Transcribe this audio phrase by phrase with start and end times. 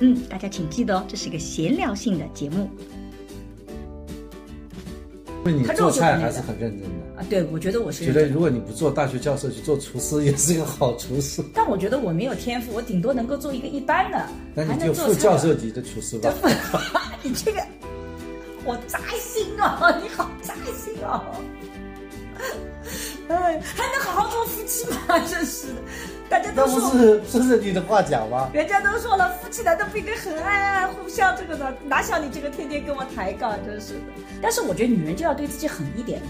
[0.00, 2.68] 嗯，大家请记得哦，这是一个闲聊性的节目。
[5.46, 7.24] 因为你做菜还是很认真的啊。
[7.30, 11.40] 对，我觉得我是觉得，如果你不做大学教授去做厨师，也是一个好厨师。
[11.54, 14.26] 但我觉得我没有天赋，我顶多能够做一个一般的。
[14.56, 16.34] 那你就副教授级的厨师吧。
[17.22, 17.64] 你这个，
[18.64, 19.94] 我扎心哦！
[20.02, 21.22] 你好扎心哦！
[23.28, 25.18] 哎，还能好好做夫妻吗？
[25.28, 25.74] 真是的。
[26.28, 28.50] 大家都说，不是顺着你的话讲吗？
[28.52, 31.72] 人家都说了，夫妻难道不应该很爱爱、互相这个的？
[31.84, 34.00] 哪像你这个天天跟我抬杠，真是的。
[34.40, 36.26] 但是我觉得女人就要对自己狠一点的。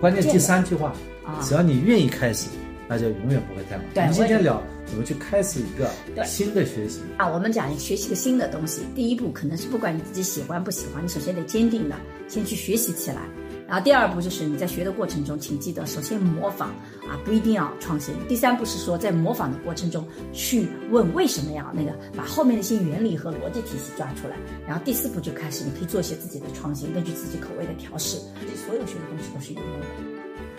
[0.00, 2.48] 关键第三句话啊，只要你愿意开始，
[2.88, 3.84] 那就永远不会太晚。
[3.94, 5.90] 对，我们今天聊怎么去开始一个
[6.24, 7.28] 新的学习啊。
[7.28, 11.96] 我们讲学习个新的东西，第一步可能是不管你自己喜欢不喜欢，你首先得坚定的
[12.28, 13.22] 先去学习起来。
[13.70, 16.70] 然后第二步就是你在学的过程中，请记得首先模仿
[17.08, 18.12] 啊，不一定要创新。
[18.26, 24.34] 第三步是说在模仿的过程中去问为什么要那个，把后面的一些原理和逻辑体系抓出来。
[24.66, 28.18] 然后第四步就开始，你可以做一些自己的创新，根据自己口味的调试。
[28.40, 29.86] 这所有学的东西都是有用的。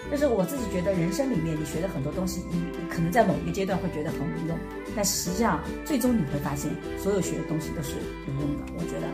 [0.10, 4.58] 就是我自己觉得人生里面你学的很多东西，你可能在某一个阶段会觉得很无用，
[4.96, 7.92] 但实际上最终你会发现，所有学的东西都是
[8.28, 8.64] 有用的。
[8.78, 9.08] 我觉得。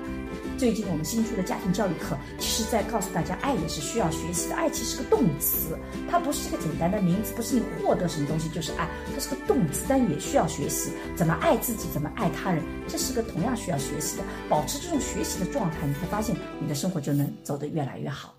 [0.58, 4.56] 最近我们新出的家庭教育课，其实在告诉大家，爱也是需要学习的。
[4.56, 5.78] 爱其实是个动词，
[6.10, 14.24] 它不是一个简单的名词，不是你获得什么东西就是爱，它是个动词，但也需要学习怎么爱自己，怎么爱他人，这是个同样需要学习的。
[14.50, 18.34] 保持这种学习的状态，你会发现你的生活就能走得越来越好。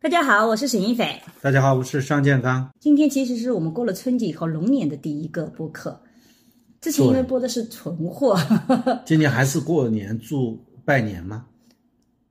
[0.00, 1.20] 大家好，我是沈一斐。
[1.42, 2.70] 大家好，我是尚建刚。
[2.80, 6.00] 今天其实是我们过了春节以后龙年的第一个播客。
[6.80, 8.38] 之前因为播的是存货，
[9.04, 11.44] 今年还是过年祝拜年吗？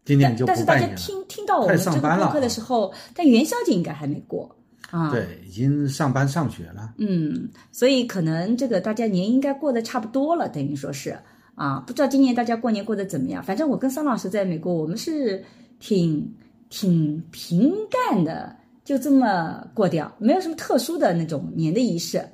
[0.05, 4.49] 今年就但是大家听听到我们这个播客的时候，但元宵节应该还没过
[4.89, 5.11] 啊。
[5.11, 6.93] 对，已经上班上学了。
[6.97, 11.19] 嗯，所以可能这个大家年应该过得差不多了，等于说是
[11.55, 13.43] 啊，不知道今年大家过年过得怎么样？
[13.43, 15.43] 反正我跟桑老师在美国，我们是
[15.77, 16.33] 挺
[16.69, 22.25] 挺平淡的，就这么过掉，没有什么特殊的那种年的仪式。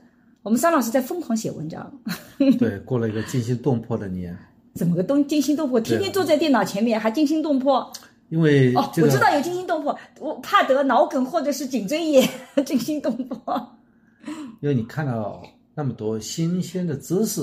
[0.44, 1.90] 我们桑老师在疯狂写文章，
[2.59, 4.38] 对，过了一个惊心动魄的年。
[4.76, 5.80] 怎么个动惊心动魄？
[5.80, 7.90] 天天坐在电脑前面还惊心动魄？
[8.30, 12.30] 因为哦，我知道有惊心动魄，我怕得脑梗或者是颈椎炎，
[12.66, 13.70] 惊心动魄。
[14.59, 15.42] 因为你看到
[15.76, 17.42] 那么多新鲜的知识。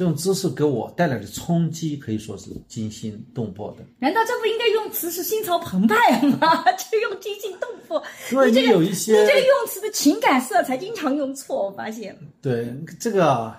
[0.00, 3.84] 这种知识给我带来的冲击可以说是惊心动魄的。
[3.98, 6.64] 难道这不应该用词是心潮澎湃吗？
[6.90, 8.02] 就用惊心动魄。
[8.46, 12.16] 你这个有一些，你这个用词的情感色彩经常用错，我发现。
[12.40, 13.54] 对这个，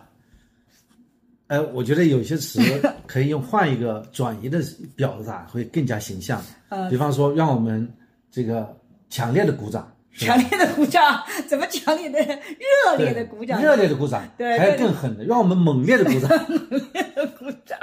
[1.45, 2.59] 哎，我觉得有些词
[3.05, 4.59] 可以用换一个转移的
[4.95, 6.43] 表达会更加形象。
[6.69, 7.87] 呃，比方说，让我们
[8.31, 8.75] 这个
[9.11, 9.95] 强烈的鼓掌。
[10.17, 13.61] 强烈的鼓掌，怎么强烈的、热烈的鼓掌？
[13.61, 16.29] 热烈的鼓掌，对，还有更狠的，让我们猛烈的鼓掌。
[16.49, 17.79] 猛烈的鼓掌。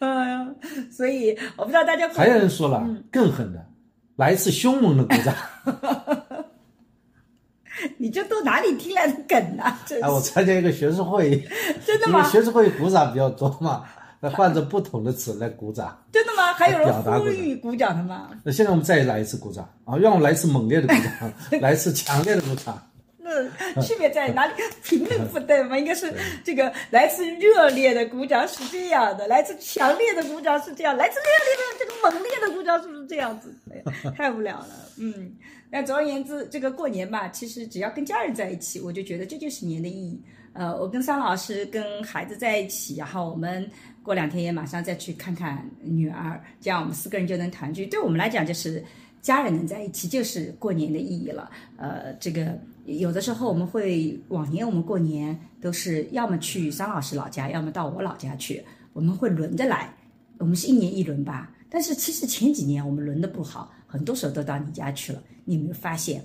[0.00, 0.46] 哎呀，
[0.90, 2.08] 所以我不知道大家。
[2.08, 3.64] 还有人说了更狠的，
[4.16, 5.34] 来一次凶猛的鼓掌。
[7.98, 9.80] 你这都哪里听来的梗啊？
[10.02, 11.42] 哎，我参加一个学术会议，
[11.86, 12.22] 真的吗？
[12.28, 13.84] 学术会议鼓掌比较多嘛。
[14.30, 16.52] 换着不同的词来鼓掌， 真的吗？
[16.52, 18.30] 还有人呼吁鼓掌的吗？
[18.44, 19.96] 那现在我们再来一次鼓掌啊！
[19.96, 22.80] 让我们来一次猛烈的鼓掌， 来一次强烈的鼓掌。
[23.74, 24.52] 那区别在哪里？
[24.84, 25.78] 频率不对吗？
[25.78, 26.12] 应该是
[26.44, 33.52] 这个来自热烈的鼓掌是这样的，来自强烈的鼓掌是这样，来自热烈的这个猛烈的鼓掌是不是这样子？
[33.72, 34.68] 哎呀，太无聊了。
[34.98, 35.34] 嗯，
[35.70, 40.22] 那总而言之，这个过年吧，其实只要跟家人在一起，我就觉得这就是年的意义。
[40.52, 43.68] 呃，我跟桑老师跟孩子在一起，然后我们
[44.04, 47.86] 过两天也马上再去看看女儿，这样我们四个人就能团聚。
[47.86, 48.84] 对我们来讲，就是
[49.22, 51.50] 家人能在一起，就是过年的意义了。
[51.78, 58.62] 呃，这个有的时候我们会往年我们过年都是要么去桑老师老家，要么到我老家去，
[58.92, 59.92] 我们会轮着来。
[60.36, 65.22] 我们是一年一轮吧，但是其实前几年我们轮的不好，很多时候都到你家去了。
[65.46, 66.22] 你有没有发现？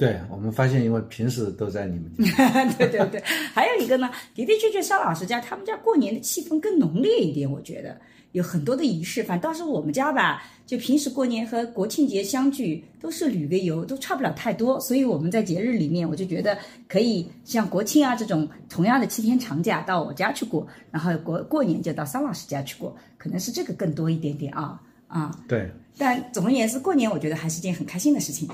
[0.00, 8.00] 对我们发现，因为平时都在你们家，对 对对， 还有一个呢，的的确确，肖老师家他们家过年的气氛更浓烈一点，我觉得
[8.32, 9.22] 有很多的仪式。
[9.22, 14.80] 反倒是我们家吧，就平时过年和国庆节相聚都是旅个游，都差不了太多。
[14.80, 16.56] 所以我们在节日里面，我就觉得
[16.88, 25.38] 可以像国庆啊这种同样的七天长假到我家去过，然后过过年就到桑老师家去过，可能是这个更多一点点啊啊。
[25.46, 28.48] 对但总而言之，过年我觉得还是件很开心的事情。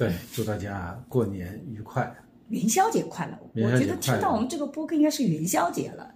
[0.00, 2.10] 对，祝大家过年愉快。
[2.48, 3.38] 元宵节快乐！
[3.62, 6.10] 我觉得听到我们这个播客应该是元宵节了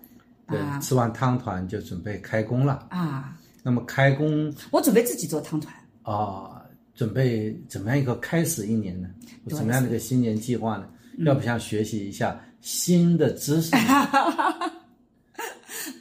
[0.48, 2.86] 对，啊吃完汤团就准备开工了。
[2.88, 3.36] 啊！
[3.62, 5.74] 那么开工我准备自己做汤团。
[6.00, 6.64] 啊、
[6.94, 9.10] 准备怎么样一个开始一年呢？
[9.44, 10.88] 有对什么样的一个新年计划呢？
[11.18, 13.82] 要不想学习一下新的知识呢？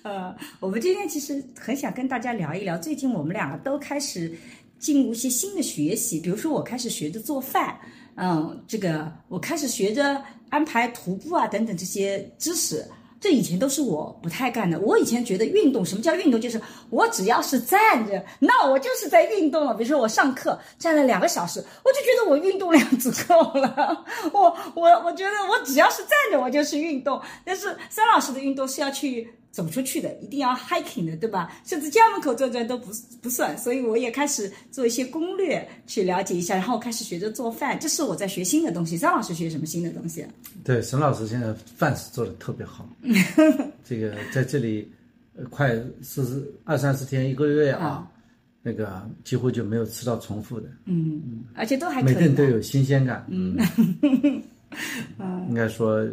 [0.03, 4.33] 呃，我们今天其实很想跟大家聊一聊，最近我们两个都开始
[4.83, 7.79] 进入一些新的学习，比如说我开始学着做饭，
[8.15, 12.85] 嗯，这个我开始学着安排徒步啊等等这些知识。
[13.21, 14.77] 这以前都是我不太干的。
[14.81, 16.41] 我以前觉得运动，什么叫运动？
[16.41, 16.59] 就是
[16.89, 19.73] 我只要是站着，那我就是在运动了。
[19.73, 24.05] 比如说我上课站了两个小时，我就觉得我运动量足够了。
[24.33, 27.21] 我我我觉得我只要是站着，我就是运动。
[27.45, 31.55] 但是孙老师的运动是要去走出去的，一定要 hiking 的，对吧？
[31.63, 32.91] 甚至家门口转转都不
[33.21, 33.55] 不算。
[33.55, 37.79] 所以我也开始做一些攻略去了解一下，然后开始学着做饭。
[37.79, 38.97] 这是我在学新的东西。
[38.97, 40.25] 张老师学什么新的东西？
[40.63, 42.89] 对，沈老师现在饭是做的特别好，
[43.85, 44.91] 这个在这里，
[45.37, 48.09] 呃，快四十二三十天一个月啊，
[48.63, 52.01] 那个几乎就没有吃到重复的，嗯，而且都还。
[52.01, 53.23] 每个人都有新鲜感。
[53.29, 53.55] 嗯，
[55.47, 56.03] 应该说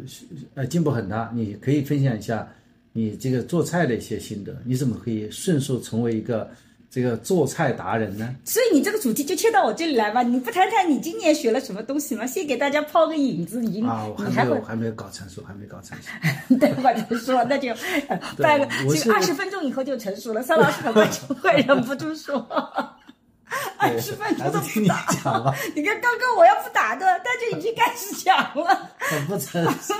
[0.52, 1.32] 呃进步很大。
[1.34, 2.46] 你可以分享一下
[2.92, 6.50] 你这个做菜的一些心得，你怎么可以迅速成为一个
[6.90, 8.34] 这个做菜达人呢？
[8.44, 10.22] 所以你这个主题就切到我这里来吧。
[10.22, 12.26] 你不谈谈你今年学了什么东西吗？
[12.26, 13.64] 先给大家抛个引子。
[13.64, 16.08] 已经，啊，我还没有还没有搞成熟，还没搞成熟。
[16.58, 16.92] 对吧？
[16.92, 17.70] 就说那就
[18.08, 20.42] 呃半个这个二十分钟以后就成熟了。
[20.42, 22.34] 桑老师很快就会忍不住说。
[23.78, 29.94] 二十分钟都不打讲吧，你看刚刚我要不打断，他就已经开始讲了，很不成熟，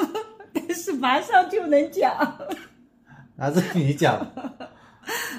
[0.52, 2.38] 但是马上就能讲。
[3.40, 4.24] 还是你讲。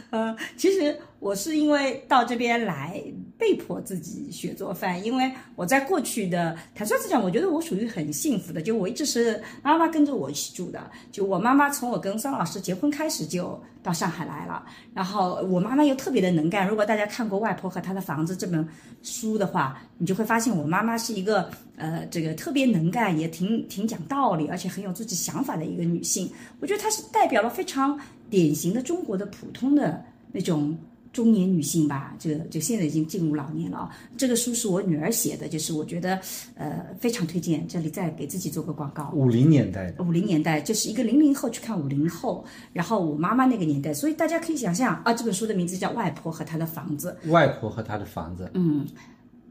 [0.10, 3.02] 呃， 其实我是因为到这边来
[3.38, 14.64] 被迫自己学做饭，因为我在过去的坦率地讲，我觉得我属于很幸福的，就我一直是妈妈跟着我一起住的，就我妈妈从我跟桑老师结婚开始就到上海来了，
[14.94, 16.68] 然后我妈妈又特别的能干。
[16.68, 18.68] 如果大家看过《外婆和她的房子》这本
[19.04, 26.32] 书的话，你就会发现我妈妈是一个呃这个特别能干，也挺挺讲道理，而且很有自己想法的一个女性。
[26.60, 28.00] 我觉得她是代表了非常
[28.32, 30.76] 典型的中国的普通的那种
[31.14, 33.96] 中年女性吧，这个就现在已经进入老年了啊。
[34.18, 36.18] 这个书是我女儿写的，就是我觉得
[36.56, 39.12] 呃非常推荐，这里再给自己做个广告。
[39.14, 48.88] 五零年代的，五零年代就是一个零零后去看五零后，然后我妈妈那个年代，所以大家可以想象啊，这本书的名字叫《外婆和她的房子外婆和她的房子。》，嗯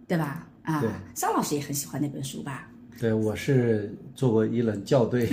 [0.08, 0.48] 对吧？
[0.62, 2.68] 啊对，桑老师也很喜欢那本书吧？
[2.98, 5.28] 对，我是做过一轮校对，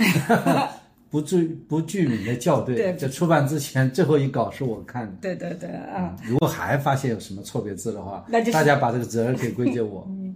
[1.10, 2.74] 不具不具名的校对。
[2.74, 5.12] 对在出版之前最后一稿是我看的。
[5.20, 10.06] 对对对啊，如果还发现有什么错别字的话，那就是大家把这个责任可以归结我。
[10.10, 10.34] 嗯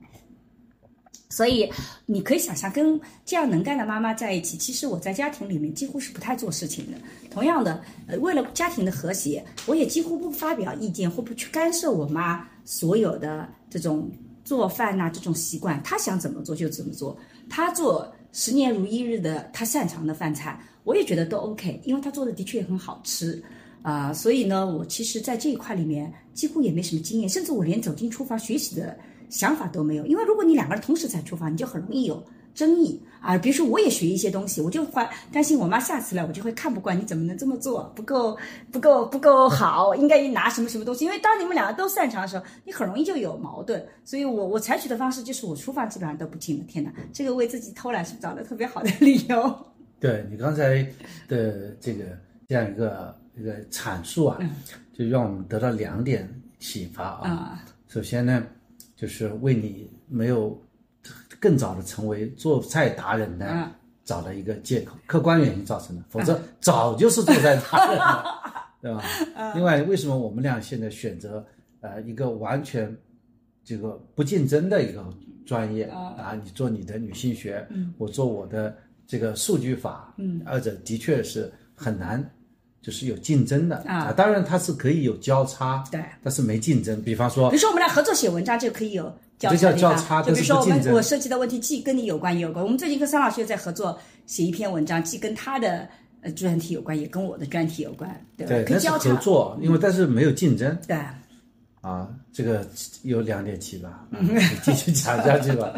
[1.29, 1.67] 所以
[2.05, 6.99] 你可以想象，跟这样能干的妈妈在一起，其实我在家庭里面几乎是不太做事情的。
[7.31, 14.11] 同样的，呃，为了家庭的和谐，我也几乎不发表意见或不去干涉我妈所有的这种
[14.45, 15.83] 做饭呐、这种习惯。
[15.83, 17.17] 她想怎么做就怎么做，
[17.49, 23.43] 她做十年如一日的他擅长的饭菜，我也觉得都 OK，因为他做的的确很好吃。
[23.83, 28.97] 啊、所以呢，我其实，在这一块里面几乎也没什么经验，甚至我连走进厨房学习的
[29.29, 30.07] 想法都没有。
[30.07, 32.25] 因为如果你两个人同时在厨房，你就很容易有
[32.55, 33.37] 争议啊。
[33.39, 38.37] 比如说，我也学一些东西，我就会担心我妈下次来，我就会看不惯你怎么能这么做，不够
[38.71, 41.05] 不够不够好，应该拿什么什么东西。
[41.05, 43.85] 因为当你们两个都擅长的时候，你很容易就有矛盾。
[44.05, 46.65] 所以我我采取的方式就是，我厨房基本上都不进了。
[46.67, 49.67] 天哪，这个为自己偷懒是找了特别好的理由。
[50.01, 50.83] 对你刚才
[51.29, 52.05] 的这个
[52.49, 54.39] 这样一个一个阐述啊，
[54.93, 56.29] 就让我们得到两点
[56.59, 57.31] 启发啊。
[57.31, 58.45] 啊首先呢，
[58.97, 60.61] 就是为你没有
[61.43, 63.71] 更早的成为做菜达人呢，嗯
[64.05, 68.25] 找了一个借口，客观原因造成的，否则早就是做菜达人了，
[68.81, 69.03] 对吧？
[69.55, 71.45] 另外，为什么我们俩现在选择
[71.81, 72.97] 呃一个完全
[73.65, 75.05] 这个不竞争的一个
[75.45, 76.39] 专业啊？
[76.43, 77.67] 你做你的女性学，
[77.99, 82.25] 我做我的这个数据法，嗯，二者的确是很难。
[82.81, 87.01] 就是有竞争的啊当然它是可以有交叉，对但是没竞争。
[87.01, 89.17] 比方说比如说我们俩合作写文章就可以有
[89.51, 92.65] 交叉的地方交叉就比如说我们我涉及的问题既跟你有关也有关。
[92.65, 95.89] 我们最近跟桑老师也在合作写一篇文章，既跟他的
[96.21, 98.51] 呃专题有关，也跟我的专题有关，对吧？
[98.51, 98.89] 对，那是。
[98.91, 100.97] 合作，因为但是没有竞争对，
[101.81, 102.65] 啊，这个
[103.03, 105.75] 有两点七吧，嗯继续讲下去吧。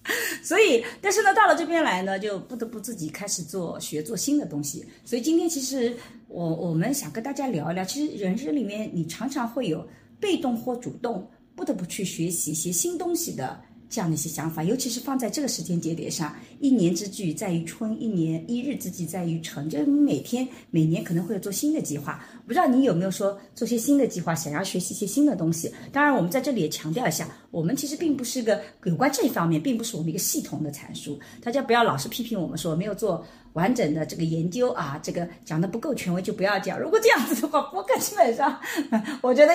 [0.42, 4.84] 所以，但是呢，到了这边来呢，就不得不自己开始做学做新的东西。
[5.04, 5.94] 所以今天其实
[6.28, 9.86] 我我们想跟大家聊一聊，其实人生里面你常常会有
[10.20, 22.24] 被动或主动，不得不去学习一些新东西的这样的一些想法，尤其是放在这个时间节点上，一年之计在于春，一年一日之计在于晨，就是你每天每年可能会有做新的计划。
[22.46, 25.72] 不知道你有没有说做些新的计划，想要学习一些新的东西？
[25.92, 31.20] 当然，我们在这里也强调一下，我们其实并不是个有关这一方面，并不是我们一个系统的阐述。
[31.40, 36.80] 大家不要老是批评我们说没有做完整的这个研究啊，这个讲的不够权威就不要讲。
[36.80, 38.60] 如果这样子的话，播客基本上
[39.22, 39.54] 我觉得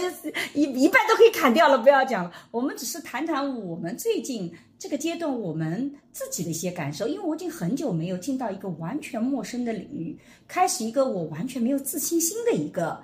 [0.53, 2.31] 一一半都可以砍掉了，不要讲了。
[2.51, 12.97] 我们只是谈谈我们最近这个阶段我们自己的一些感受，因为我已经很久没有进到一个完全陌生的领域，开始一个我完全没有自信心的一个。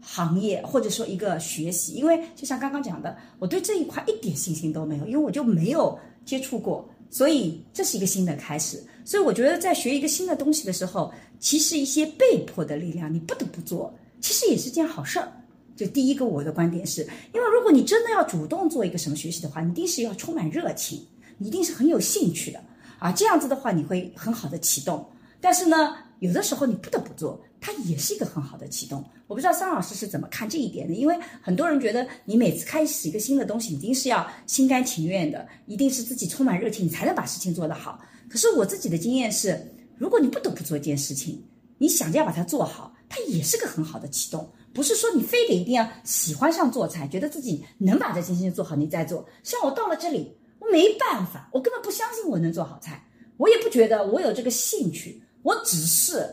[0.00, 8.82] 行业或者说一个学习，因为就像刚刚讲的，我对这一块一点信心都没有，因为我就没有接触过，所以这是一个新的开始。
[9.04, 15.30] 所以我觉得在学一个新的东西的时候，其实一些被迫的力量你不得不做，其实也是件好事儿。
[15.74, 17.00] 就第一个，我的观点是，
[17.32, 21.02] 因为如果你真的要主动做一个什么学习的话，你一定是要充满热情，
[21.38, 22.62] 你一定是很有兴趣的
[22.98, 25.04] 啊，这样子的话你会很好的启动。
[25.40, 29.04] 但是呢，有的时候你不得不做，它也是一个很好的启动。
[29.26, 38.00] 我不知道桑老师是怎么看这一点的，因为很多人觉得你每次开始一个新的东西，一定是要心甘情愿的，一定是自己充满热情，你才能把事情做得好。
[38.28, 39.60] 可是我自己的经验是，
[39.98, 41.44] 如果你不得不做一件事情，
[41.78, 44.50] 你想着要把它做好，它也是个很好的启动。
[44.72, 49.28] 不是说你非得一定要喜欢上做菜，觉得自己能把这件事情做好，你再做。
[49.42, 53.04] 像我到了这里，我没办法，我根本不相信我能做好菜，
[53.36, 56.24] 我也不觉得我有这个兴趣，我只是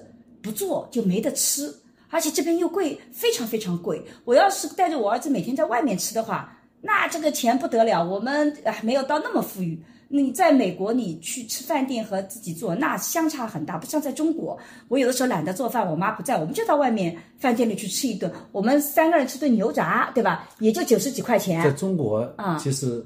[0.41, 1.73] 不做就没得吃，
[2.09, 4.03] 而且这边又贵，非常非常贵。
[4.25, 8.03] 我要是带着我儿子每天在外面吃的话，那这个钱不得了。
[8.03, 9.81] 我们还没有到那么富裕。
[10.09, 13.77] 你在美国，你去吃饭店和自己做，那相差很大。
[13.77, 18.31] 不像在中国，我有的时候懒得做饭，我妈不在，我们就到外面饭店里去吃一顿。
[18.53, 20.47] 我们三个人吃顿牛杂，对吧？
[20.59, 21.71] 也就九十几块钱在。
[21.71, 23.05] 中国啊其实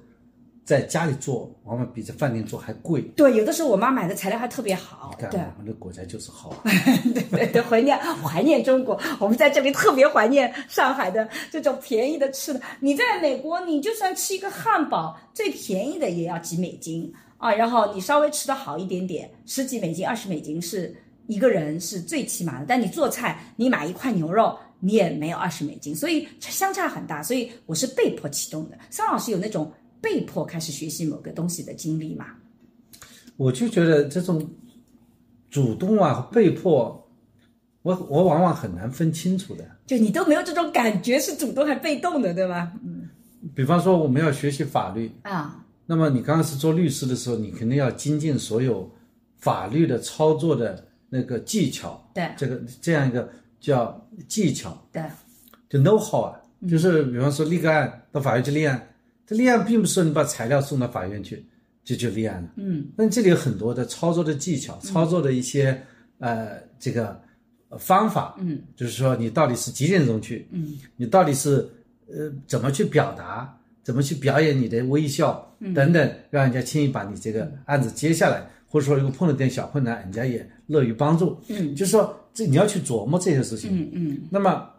[0.63, 3.01] 在家里做，往往比在饭店做还贵。
[3.15, 5.15] 对，有的时候我妈买的材料还特别好。
[5.19, 6.61] 但对，我们的国家就是好啊，
[7.13, 12.61] 对 对对，怀念怀念中国，我们在这里特别怀念上海的这种便宜的吃的。
[12.79, 20.95] 你在美国，你就算吃一个汉堡，最便宜的也要几美金啊，然后你稍微吃的好一点点，十几美金、二十美金是
[21.27, 22.65] 一个人是最起码的。
[22.67, 27.21] 但你做菜，你买一块牛肉，你也没有二十美金，所以相差很大。
[27.23, 28.77] 所以我是被迫启动的。
[28.89, 29.71] 桑老师有那种
[30.01, 32.25] 被迫开始学习某个东西的经历嘛？
[33.38, 34.50] 我就觉得这种
[35.50, 37.08] 主动啊和被迫，
[37.81, 39.65] 我我往往很难分清楚的。
[39.86, 42.72] 就你都没有这种感觉是主动还被动的，对吧？
[43.55, 48.89] 比方说我们要学习法律，啊，那么你刚开始做律师的时候，你肯定要精进所有
[49.38, 53.29] 法律的操作的那个技巧，对这个这样一个
[53.60, 55.03] 叫技巧，对。
[55.70, 56.39] 就 know how 啊，
[56.70, 58.90] 就是比方说立个案到法院去立案，
[59.31, 61.45] 这立案并不是说你把材料送到法院去
[61.85, 65.81] 就就立案了，嗯，那这里有很多的操作的技巧，操作的一些
[66.19, 67.17] 呃这个
[67.69, 71.65] 呃方法，嗯，就是说你到底是几点钟去，嗯，你到底是
[72.07, 75.73] 呃怎么去表达，怎么去表演你的微笑嗯。
[75.73, 84.21] 等等，让人家轻易把你这个案子接下来，或者说如果碰了点小困难，人家也乐于帮助，嗯，就是说这你要去琢磨这些事情，嗯嗯。
[84.29, 84.69] 那么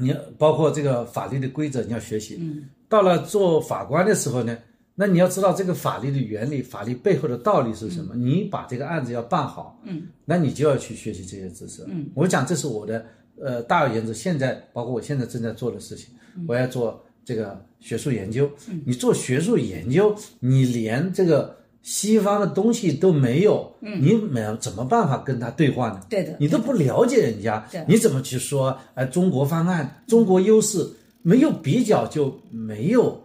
[0.00, 2.36] 你要包括这个法律的规则，你要学习。
[2.40, 4.56] 嗯，到了做法官的时候呢，
[4.94, 8.14] 那你要知道这个法律的原理，法律背后的道理是什么。
[8.14, 11.84] 你把这个案子要办好，嗯，那你就要去学习这些知识。
[11.88, 13.04] 嗯，我讲这是我的
[13.40, 16.14] 呃大而言之，现在包括我现在正在做的事情，
[16.48, 18.50] 我要做这个学术研究。
[18.68, 26.00] 嗯你做学术研究，你连这个西方的东西都没有，嗯，你没有怎么办法跟他对话呢？
[26.10, 28.76] 对的，你都不了解人家，你怎么去说？
[28.94, 30.84] 哎，中国方案、中国优势
[31.22, 33.22] 没有比较就没有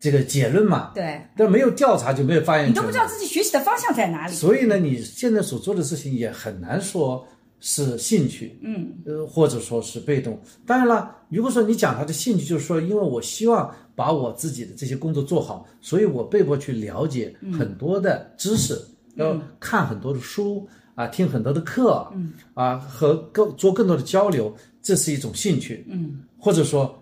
[0.00, 0.92] 这个结论嘛？
[0.94, 2.72] 对，但没有调查就没有发言权。
[2.72, 4.32] 你都不知道自己学习的方向在哪里。
[4.34, 7.28] 所以呢，你现在所做的事情也很难说
[7.64, 10.36] 是兴趣，嗯，呃，或者说是被动。
[10.66, 18.76] 当然了，如果说你讲他的兴趣，就是说，因为我希望把我自己的这些工作做好，所以我被迫去了解很多的知识，
[19.14, 24.52] 要看很多的书啊，听很多的课，嗯，啊，和更做更多的交流，
[24.82, 27.00] 这是一种兴趣，嗯，或者说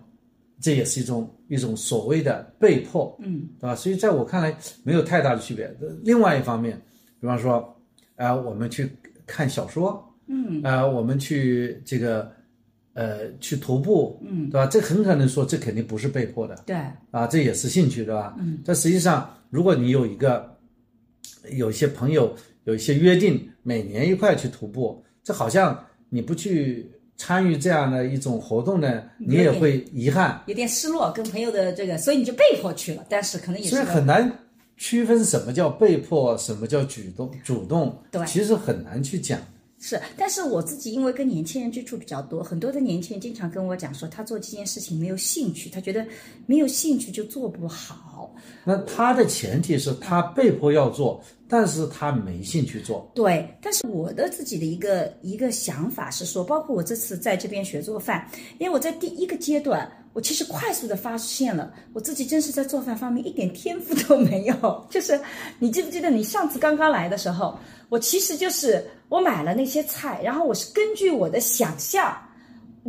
[0.59, 3.75] 这也是一种一种所谓的被迫，嗯，对吧？
[3.75, 5.75] 所以在我看来没有太大的区别。
[6.03, 6.79] 另外一方面，
[7.19, 7.75] 比方说，
[8.15, 12.31] 啊、我们去看小说，嗯，啊、我们去这个，
[12.93, 14.65] 呃，去徒步，嗯，对吧？
[14.65, 16.75] 这很可能说这肯定不是被迫的，对，
[17.11, 18.35] 啊，这也是兴趣，对吧？
[18.39, 20.57] 嗯，但实际上，如果你有一个
[21.51, 22.33] 有一些朋友
[22.63, 25.77] 有一些约定，每年一块去徒步，这好像
[26.09, 34.31] 你不去参与这样的一种活动呢，你也会遗憾，有点失落，跟朋友的这个，所以你就被迫去了，但是可能也是所以很难
[34.77, 39.39] 区分什么叫被迫，什么叫主动主动，对其实很难去讲。
[39.83, 46.05] 是，但是我自己因为跟年轻人接触比较多，很多的年轻人经常跟我讲说，他做这件事情没有兴趣，他觉得
[46.45, 48.31] 没有兴趣就做不好。
[48.63, 53.11] 那他的前提是他被迫要做，但是他没兴趣做。
[53.15, 64.55] 对，但是我的自己的一个一个想法是说，包括我这次在这边学做饭，因为我在第一个阶段，我其实快速的发现了我自己真是在做饭方面一点天赋都没有。
[64.91, 65.19] 就是
[65.57, 67.57] 你记不记得你上次刚刚来的时候，
[67.91, 72.17] 我其实就是我买了那些菜，然后我是根据我的想象，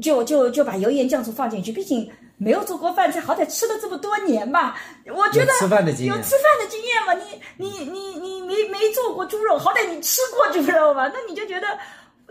[0.01, 2.09] 就就就把油盐酱醋放进去，毕竟。
[2.39, 7.15] 没有做过饭菜，好歹吃了这么多年吧，我觉得有吃饭的经验有吃饭的经验嘛。
[7.57, 11.09] 你你你你没没做过猪肉，好歹你吃过猪肉吧？
[11.15, 11.69] 那你就觉得，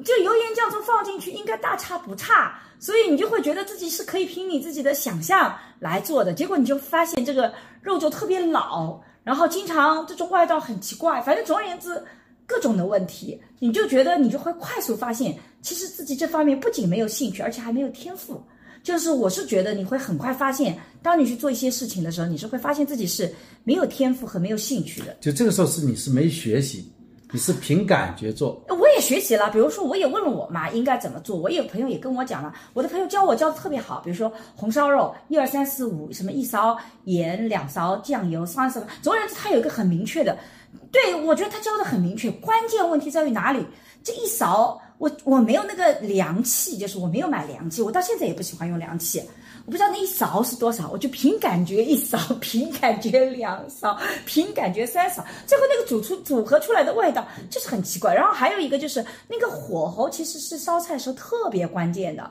[0.03, 6.33] 就油盐酱醋放进去应该大差不差，所以你就会觉得自己是可以凭你自己的想象来做的。
[6.33, 12.03] 结果你就发现这个肉就特别老，然后经常这种味道很奇怪，反正总而言之。
[12.51, 18.43] 各种的问题，你就觉得你就会快速发现，其实自己这方面不仅没有兴趣，而且还没有天赋。
[18.83, 25.15] 就是我是觉得你会很快发现，当你去做一些事情的时候，你是会发现自己是没有天赋和没有兴趣的。
[25.21, 26.91] 就这个时候是你是没学习，
[27.31, 28.61] 你是凭感觉做。
[28.67, 40.35] 我也学习了，比如说我也问了我妈应该怎么做，我有朋友也跟我讲了，我的朋友教我教的特别好，比如说红烧肉一二三四五，什么一勺盐，两勺酱油，三勺，总而言之，它有一个很明确的。
[40.91, 43.65] 对，我觉得他教的很明确，关键问题在于哪里？
[44.03, 49.23] 这一勺，我我没有那个量器，就是我没有买量器，我到现在也不喜欢用量器，
[49.65, 58.13] 我不知道那一勺是多少，我就凭感觉一勺，凭感觉两勺，凭感觉三勺，最后那个煮出组合出来的味道就是很奇怪。
[58.13, 62.29] 然后还有一个就是那个火候，其实是烧菜时候特别关键的。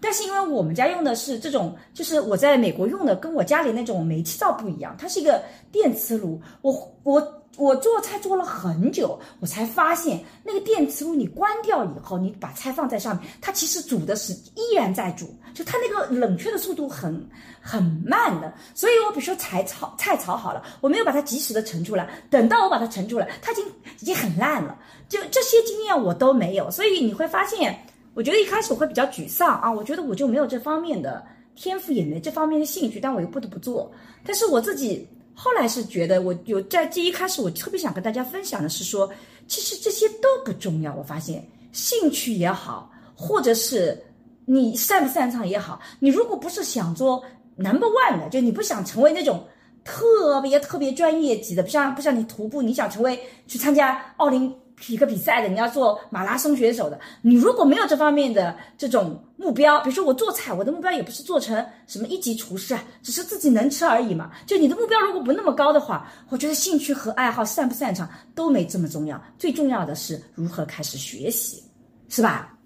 [0.00, 5.40] 但是因为我们家用的是这种，就是我在美国用的，跟我家里那种煤气灶不一样，它是一个
[5.70, 6.40] 电磁炉。
[6.62, 17.28] 我我我做菜做了很久，我才发现那个电磁炉你关掉以后，你把菜放在上面，它其实煮的是依然在煮，就它那个冷却的速度很
[17.60, 18.52] 很慢的。
[18.74, 23.64] 所以我比如说菜炒菜炒好了，我没有把它及时的盛出来，等到我把它盛出来，它已经
[24.00, 24.78] 已经很烂了。
[25.08, 27.78] 就这些经验我都没有，所以你会发现。
[28.14, 33.90] 我觉得一开始我会比较沮丧啊，我觉得我就没有这方面的天赋，也没这方面的兴趣，但我又不得不做。
[34.22, 39.10] 但是我自己后来是觉得，我有在这一开始，我特别想跟大家分享的是说，
[39.46, 40.94] 其实这些都不重要。
[40.94, 44.00] 我发现兴趣也好，或者是
[44.44, 47.24] 你擅不擅长也好，你如果不是想做
[47.56, 49.44] number one 的，就你不想成为那种
[49.84, 54.54] 特别特别专业级的，不像不像你徒步，你想成为去参加奥林。
[54.74, 64.30] 匹克比赛的，你要做马拉松选手的，你如果没有这方面的这种目标，比如说我做菜，我的目标也不是做成什么一级厨师啊，只是自己能吃而已嘛。
[64.46, 71.60] 就你的目标如果不那么高的话，我觉得兴趣和爱好擅不擅长都没这么重要，最重要的是如何开始学习，
[72.08, 72.56] 是吧？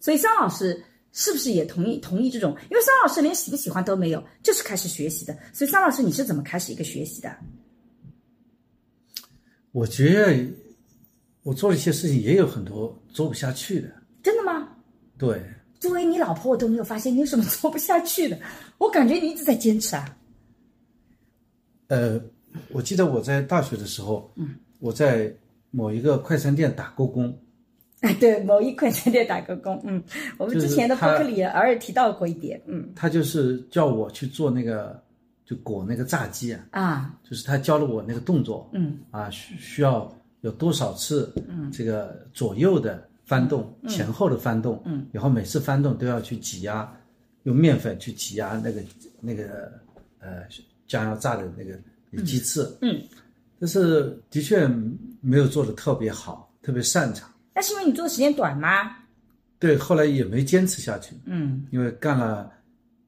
[0.00, 0.82] 所以桑老师
[1.12, 2.56] 是不是也同意同意这种？
[2.70, 5.36] 因为桑老师连喜不喜欢都没有，就是开始学习的。
[5.52, 7.30] 所以桑老师你是怎么开始一个学习的？
[9.72, 10.64] 我觉得。
[11.44, 13.88] 我做了一些事情，也有很多做不下去的。
[14.22, 14.66] 真的吗？
[15.18, 15.44] 对。
[15.84, 18.38] 作为你老婆，我都没有发现你有什么做不下去的。
[18.78, 20.16] 我感觉你一直在坚持啊。
[21.88, 22.18] 呃，
[22.70, 25.30] 我记得我在大学的时候，嗯，我在
[25.70, 27.38] 某一个快餐店打过工。
[28.00, 29.78] 哎，对，某一快餐店打过工。
[29.84, 30.02] 嗯，
[30.38, 32.58] 我们之前的博客里偶尔提到过一点。
[32.66, 34.98] 嗯，他就是叫我去做那个，
[35.44, 36.66] 就裹那个炸鸡啊。
[36.70, 37.14] 啊。
[37.28, 38.70] 就是他教了我那个动作。
[38.72, 39.00] 嗯。
[39.10, 40.10] 啊，需需要。
[40.40, 41.32] 有多少次？
[41.46, 46.90] 嗯，这个左右的翻动，前后的翻动，嗯，然后每次翻动都要去挤压，
[47.44, 48.82] 用面粉去挤压那个
[49.20, 49.72] 那个
[50.18, 50.42] 呃
[50.86, 53.02] 将要炸的那个鸡翅，嗯，
[53.58, 54.68] 但是的确
[55.20, 57.28] 没有做的特别好，特别擅长。
[57.54, 58.96] 那是因为你做的时间短吗？
[59.58, 62.52] 对，后来也没坚持下去，嗯，因为干了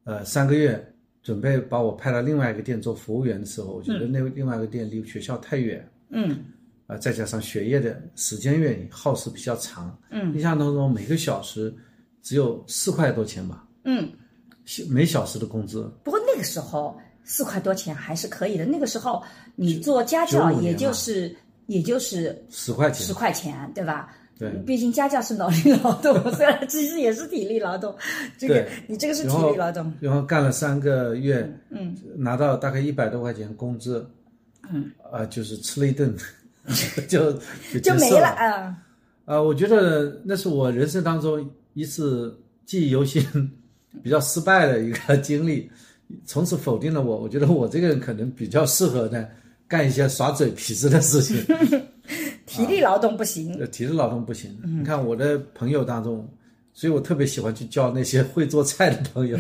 [0.04, 0.82] 呃三个月，
[1.22, 6.44] 准备把我派到另外一个店做服务员的时候，我觉得那另外一个店离学校太远，嗯。
[6.86, 9.98] 啊，再加上学业的时间原因，耗时比较长。
[10.10, 11.74] 嗯，印象当中每个小时
[12.22, 13.66] 只有四块多钱吧。
[13.84, 14.08] 嗯，
[14.88, 15.90] 每小时的工资。
[16.04, 16.94] 不过那那个时候
[17.24, 18.66] 四块多钱还是可以的。
[18.66, 19.22] 那个时候
[19.54, 21.34] 你做家教也就是
[21.66, 24.14] 也就是十块钱十块钱，对吧？
[24.38, 27.96] 对毕竟家教是脑力劳动，虽然其实也是体力劳动。
[28.36, 34.06] 这个你这个是体力劳动，然后干了三个月，嗯，拿到大概一百多块钱工资，
[34.70, 36.14] 嗯，啊、就是吃了一顿，
[37.08, 37.32] 就
[37.72, 38.20] 就就没了。
[38.20, 38.76] 了啊。
[39.24, 43.20] 啊、我觉得那是我人生当中一次记忆犹新、
[44.02, 45.68] 比较失败的一个 经历，
[46.24, 47.16] 从此否定了我。
[47.16, 49.26] 我觉得我这个人可能比较适合呢
[49.66, 51.44] 干一些耍嘴皮子的事情，
[52.46, 54.56] 体力劳动不行，呃体力劳动不行。
[54.62, 56.28] 你看我的朋友当中，
[56.72, 59.36] 所以我特别喜欢去交那些会做菜的朋友，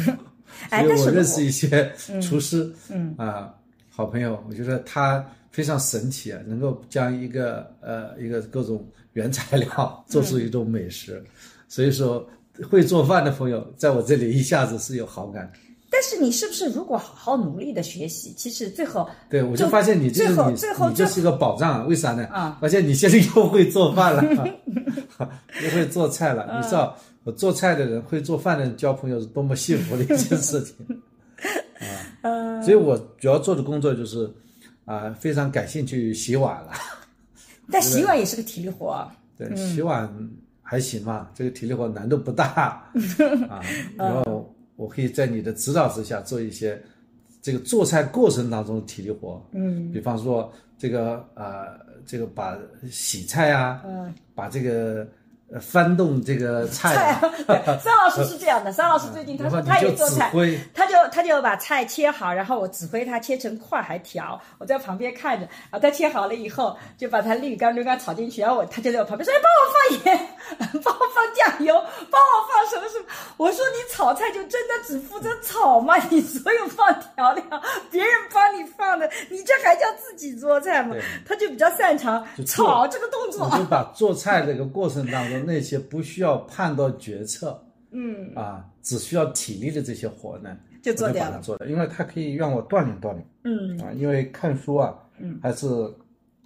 [0.70, 3.54] 哎所以我我认识一些厨师，嗯啊、
[3.88, 5.24] 好朋友，我觉得他
[5.56, 11.24] 非常神奇啊，能够将一个呃一个各种原材料 做出一种美食，
[11.66, 12.28] 所以说
[12.68, 15.50] 会做饭的朋友在我这里一下子是有好感。
[15.88, 22.26] 但是你是不是如果好好努力的学习，其实最后对，我就发现你这最后个你最后你这是一个宝藏，为啥呢？
[22.26, 24.22] 啊，发现你现在又会做饭了，
[25.64, 26.46] 又会做菜了。
[26.50, 30.76] 嗯你知道，我做菜的人会做饭的人交朋友是多么幸福的一件事情
[32.20, 32.60] 啊！
[32.60, 34.30] 所以我主要做的工作就是
[34.86, 36.72] 啊，非常感兴趣洗碗了。
[37.70, 39.06] 但洗碗也是个体力活。
[39.36, 40.08] 对，嗯洗碗
[40.62, 42.82] 还行嘛，这个体力活难度不大
[43.50, 43.60] 啊。
[43.96, 46.80] 然后我可以在你的指导之下做一些
[47.42, 52.56] 这个做菜过程当中的体力活，嗯比方说这个呃，这个把
[52.90, 55.06] 洗菜啊，嗯，把这个呃
[55.60, 58.72] 翻动这个菜对，桑老师是这样的。
[58.72, 60.30] 桑老师最近他说 他也做菜，
[60.74, 65.46] 他就他就把菜切好，然后我指挥他切成块还调，我在旁边看着。
[65.70, 70.28] 然后他切好了以后，就把他绿干绿干炒进去，然后我他就在我旁边说：“哎，帮我放盐，
[70.82, 71.74] 帮我放酱油，
[72.10, 73.04] 帮我放什么什么。”
[73.38, 75.96] 我说：“你炒菜就真的只负责炒吗？
[76.10, 77.44] 你所有放调料，
[77.90, 83.56] 别人帮你放的，你这还叫自己做菜吗？”他就比较擅长炒这个动作我。
[83.58, 91.40] 就把做菜这个过程当中那些不需要判断决策嗯，啊，只需要体力的这些活呢，就做掉了。
[91.40, 93.26] 做了，因为它可以让我锻炼锻炼。
[93.44, 95.66] 嗯啊，因为看书啊，嗯，还是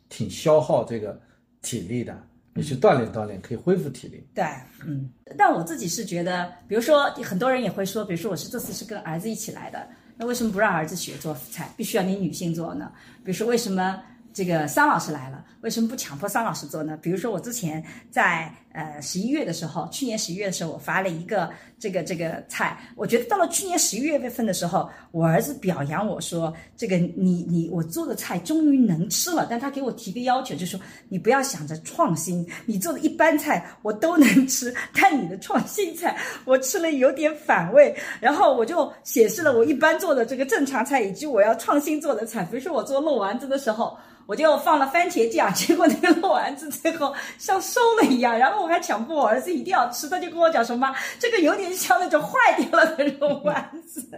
[0.08, 1.18] 挺消耗这个
[1.62, 2.16] 体力的。
[2.52, 4.26] 你去锻炼锻炼，可以恢复体力。
[4.34, 4.44] 对，
[4.84, 12.90] 嗯，但我自己是觉得，比如说很多人也会说，比如说我是这次是跟儿子一起来的，那为什么不让儿子学做菜，必须要你女性做呢？
[13.24, 16.98] 比如说为什么这个桑老师来了，为什么不强迫桑老师做呢？
[17.02, 43.94] 比如说我之前在呃十一月的时候，去年十一月的时候，我发了一个这个这个菜，我觉得到了去年十一月份的时候，我儿子表扬我说，这个你你我做的菜终于能吃了，但他给我提个要求，就说你不要想着创新，你做的一般菜我都能吃，但你的创新菜我吃了有点反胃，然后我就显示了我一般做的这个正常菜以及我要创新做的菜，比如说我做肉丸子的时候。
[44.26, 54.08] 我就放了番茄酱，结果那个肉丸子最后像馊了一样， 然后我还强迫我儿子一定要吃，他就跟我讲说妈，这个有点像那种坏掉了的肉丸子。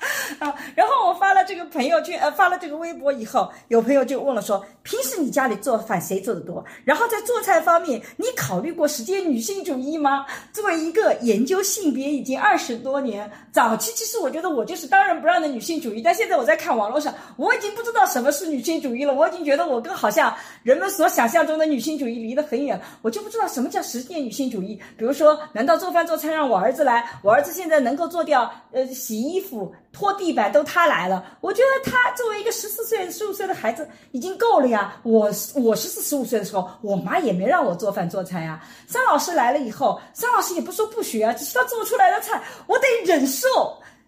[0.38, 6.64] 啊，然后我发了这个朋友圈，呃，发了这个微博以后，有朋友就问了说，平时你家里做饭谁做的多？
[6.84, 10.24] 然后在做菜方面，你考虑过实践女性主义吗？
[10.52, 24.80] 作为一个研究性别已经二十多年，早期其实我觉得我就是当仁不让的女性主义，但现在我在看网络上，我已经不知道什么是女性主义了，我已经觉得我跟好像人们所想象中的女性主义离得很远，我就不知道什么叫实践女性主义。
[24.96, 27.06] 比如说，难道做饭做菜让我儿子来？
[27.22, 29.72] 我儿子现在能够做掉，呃，洗衣服。
[29.92, 34.96] 拖地板都他来了，我觉得他作为一个十四岁、十五岁的孩子已经够了呀。
[35.02, 38.62] 我我十四、十五岁的时候，我妈也没让我做饭做菜呀。
[38.86, 43.48] 张老师来了以后，张老师也不说不学啊，只是他做出来的菜，我得忍受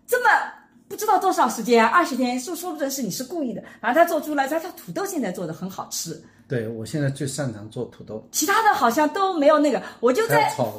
[0.06, 0.30] 这么
[0.88, 3.62] 不知道多少时间啊，二十天，说说不准是你是故意的。
[3.80, 10.72] 然后他做出来，他他土豆现在做的很好吃，对我现在最擅长做土豆，其他的好像都没有那个，我就在炒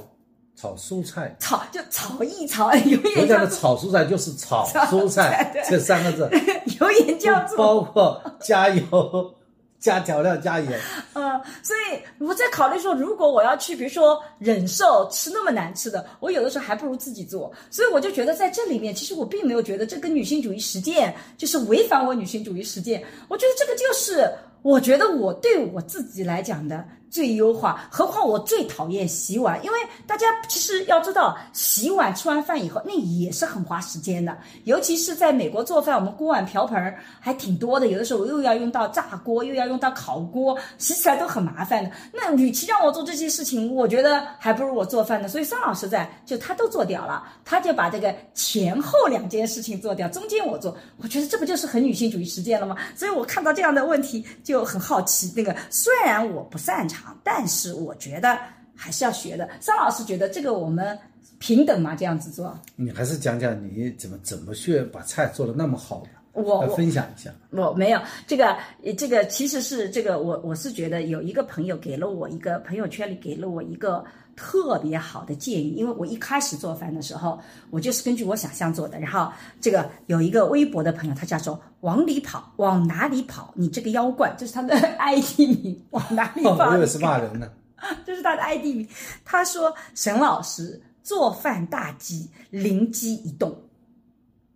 [0.56, 1.36] 炒蔬菜。
[1.40, 6.30] 炒就炒一炒， 有我讲的点像炒蔬菜就是炒炒蔬菜这三个字，
[6.80, 9.36] 有点叫做包括加油、
[9.80, 10.80] 加调料、加盐。
[11.14, 17.52] 呃，所以我在考虑说，如果我要去，比如说忍受吃那么难吃的，我有的时候还不如自己做。
[17.70, 23.04] 所以我就觉得在这里面，其实我并没有觉得这跟女性主义实践就是违反我女性主义实践。
[23.28, 41.92] 我觉得这个就是我觉得我对我自己来讲的最优化，何况我最讨厌洗碗，因为大家其实要知道，洗碗吃完饭以后那也是很花时间的，尤其是在美国做饭，我们锅碗瓢盆还挺多的，有的时候我又要用到炸锅，又要用到烤锅，洗起来都很麻烦的。
[42.12, 45.28] 那与其让我做这些事情，我觉得还不如我做饭呢。
[45.28, 52.76] 所以桑老师在就他都做掉了，他就把这个前后两件事情做掉，中间我做，我觉得这不就是很女性主义实践了吗？
[52.96, 55.32] 所以我看到这样的问题就很好奇。
[55.36, 57.03] 那个虽然我不擅长。
[57.24, 58.38] 但是我觉得
[58.76, 59.50] 还是要学的。
[59.60, 60.98] 张老师觉得这个我们
[61.40, 62.58] 平等嘛，这样子做。
[62.76, 67.32] 你还是讲讲你怎么怎么去把菜做的那么好的，我分享一下。
[67.50, 68.58] 我没有这个，
[68.98, 74.04] 这个其实是这个，我我是觉得有一个朋友给了我一个朋友圈里给了我一个
[74.36, 79.00] 特别好的建议，因为我一开始做饭的时候，我就是根据我想象做的。
[79.00, 83.54] 然后这个有一个微博的朋友，他叫做往里跑，往哪里跑？
[83.56, 86.70] 你这个妖怪，这是他的 ID 名，往哪里跑？
[86.70, 87.50] 我以为是骂人呢。
[88.06, 88.88] 这是他的 ID 名。
[89.26, 93.56] 他说：“沈老师做饭大忌，灵机一动。”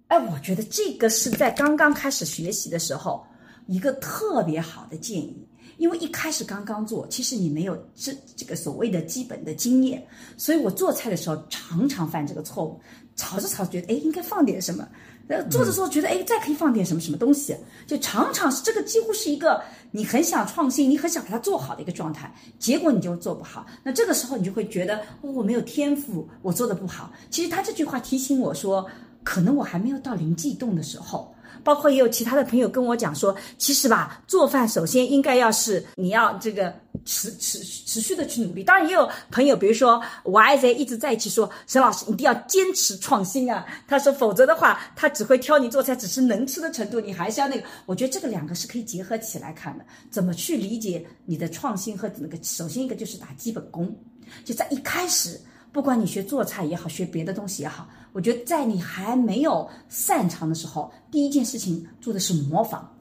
[0.08, 3.26] 哎，我觉得这个是在刚刚开始学习的时候
[3.66, 5.47] 一个特别好的建议，
[5.78, 10.06] 因为一开始刚刚做，其实你没有这这个所谓的基本的经验，
[10.38, 12.80] 所以我做菜的时候常常犯这个错误，
[13.16, 14.88] 炒着炒着觉得哎应该放点什么，
[15.28, 19.62] 呃做着做着觉得哎再可以放点什么什么东西，就常常是这个几乎是一个
[19.92, 27.12] 你很想创新，你很想把它做好的一个状态，结果你就做不好，那这个时候你就会觉得我没有天赋，我做的不好。
[27.30, 28.86] 其实他这句话提醒我说。
[29.24, 31.36] 可能我还没有到灵机一动的时候，
[31.68, 38.64] 包括也有其他的朋友跟我讲说，其实吧，做饭首先应该要是你要这个持持持续的去努力。
[38.64, 43.66] 当然也有朋友，比如说 Y Z 一直在一起说，沈老师一定要坚持创新啊。
[43.86, 47.68] 他说，否则的话，他只会挑你做菜，只是能吃的程度，你还是要那个。
[47.86, 49.84] 我觉得这个两个是可以结合起来看的。
[50.10, 52.42] 怎么去理解你的创新和那个？
[52.44, 53.94] 首先一个就是打基本功，
[54.46, 55.38] 就在一开始。
[55.74, 62.92] 不管你学做菜也好，学别的东西也好，我觉得在你还没有擅长的时候，第一件事情做的是模仿。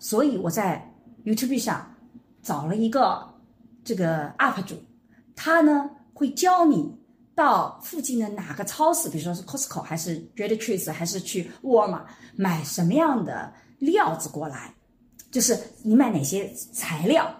[0.00, 0.84] 所以我在
[1.24, 1.88] YouTube 上
[2.42, 3.24] 找了一个
[3.84, 4.74] 这个 UP 主，
[5.36, 6.92] 他呢会教你
[7.36, 14.74] 到附近的哪个超市，比如说是 Costco 还是 Red Trees 还是去沃尔玛买什么样的料子过来，
[15.30, 17.32] 就是你买哪些材料，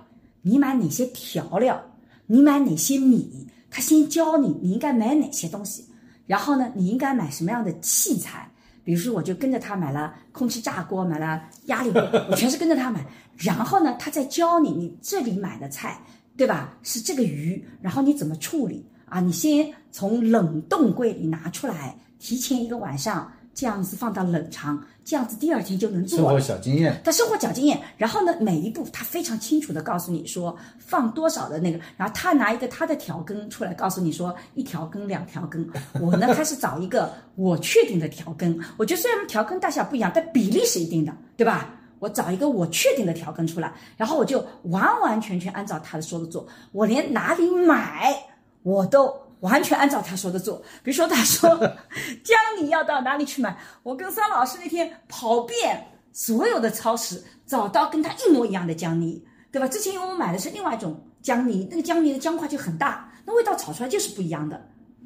[0.42, 1.82] 你买哪些调料，
[2.26, 3.48] 你买哪些米。
[3.68, 5.84] 他先教你你应该买哪些东西，
[6.28, 8.48] 然后呢，你应该买什么样的器材？
[8.84, 13.04] 比如说，我就跟着他买了空气炸锅，买了压力锅，我全是跟着他买。
[13.36, 15.98] 然后呢，他再教你，你这里买的菜，
[16.36, 16.76] 对吧？
[16.82, 19.18] 是这个鱼，然后你怎么处理啊？
[19.20, 23.32] 你先从冷冻柜里拿出来，提前一个晚上。
[23.58, 26.16] 这样子放到冷藏，这样子第二天就能做。
[26.16, 27.76] 生活小经验，他生活小经验。
[27.96, 35.68] 然后呢，每一步他非常清楚的告诉你说放多少的那个，然后他拿一个他的调羹出来告诉你说一条羹两条羹。
[36.00, 41.74] 我呢开始找一个我确定的调羹，我觉得虽然调羹大小不一样，但比例是一定的，对吧？
[41.98, 48.14] 我找一个我确定的调羹出来，然后我就完完全全按照他的说的做，我连哪里买
[48.62, 49.12] 我都。
[49.40, 51.48] 完全按照他说的做，比如说他说
[52.24, 59.68] 姜泥要到哪里去买，我跟桑老师那天跑遍所有的超市，找到跟他一模一样的姜泥，对吧？
[59.68, 64.60] 之前因为我买的是另外一种姜泥，那个姜泥的姜块就很大，那味道炒出来就是不一样的，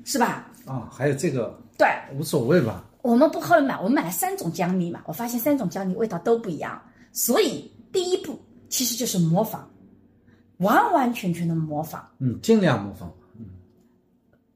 [0.05, 0.47] 是吧？
[0.65, 2.85] 啊，还有这个，对，无所谓吧？
[3.03, 6.81] 我们不后来买，我们买了三种姜泥嘛，我发现三种姜泥味道都不一样，
[7.13, 9.69] 所以第一步其实就是模仿，
[10.59, 13.13] 完完全全的模仿，嗯，尽量模仿。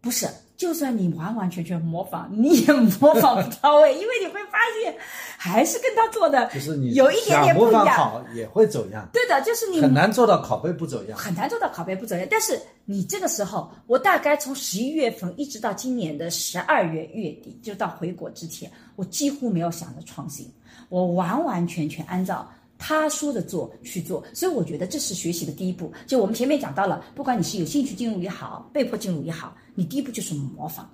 [0.01, 4.95] 不是，就算你完完全全模仿，你也模仿不到位，因为你会发现，
[5.37, 9.09] 还是跟他做的就是你有一点点不一样，好也会走样。
[9.13, 12.25] 对的，就是你很难做到拷贝不走样，很难做到拷贝不走样。
[12.31, 20.49] 但是你这个时候，我大概从十一月份一直到今年的十二月月底，就到回国之前，我几乎没有想着创新，
[20.89, 22.49] 我完完全全按照。
[22.79, 25.93] 他说的做去做，所以我觉得这是学习的第一步。
[26.07, 30.85] 就我们前面讲到了，不管你是有兴趣进入也好，被迫进入也好，你第一步就是模仿，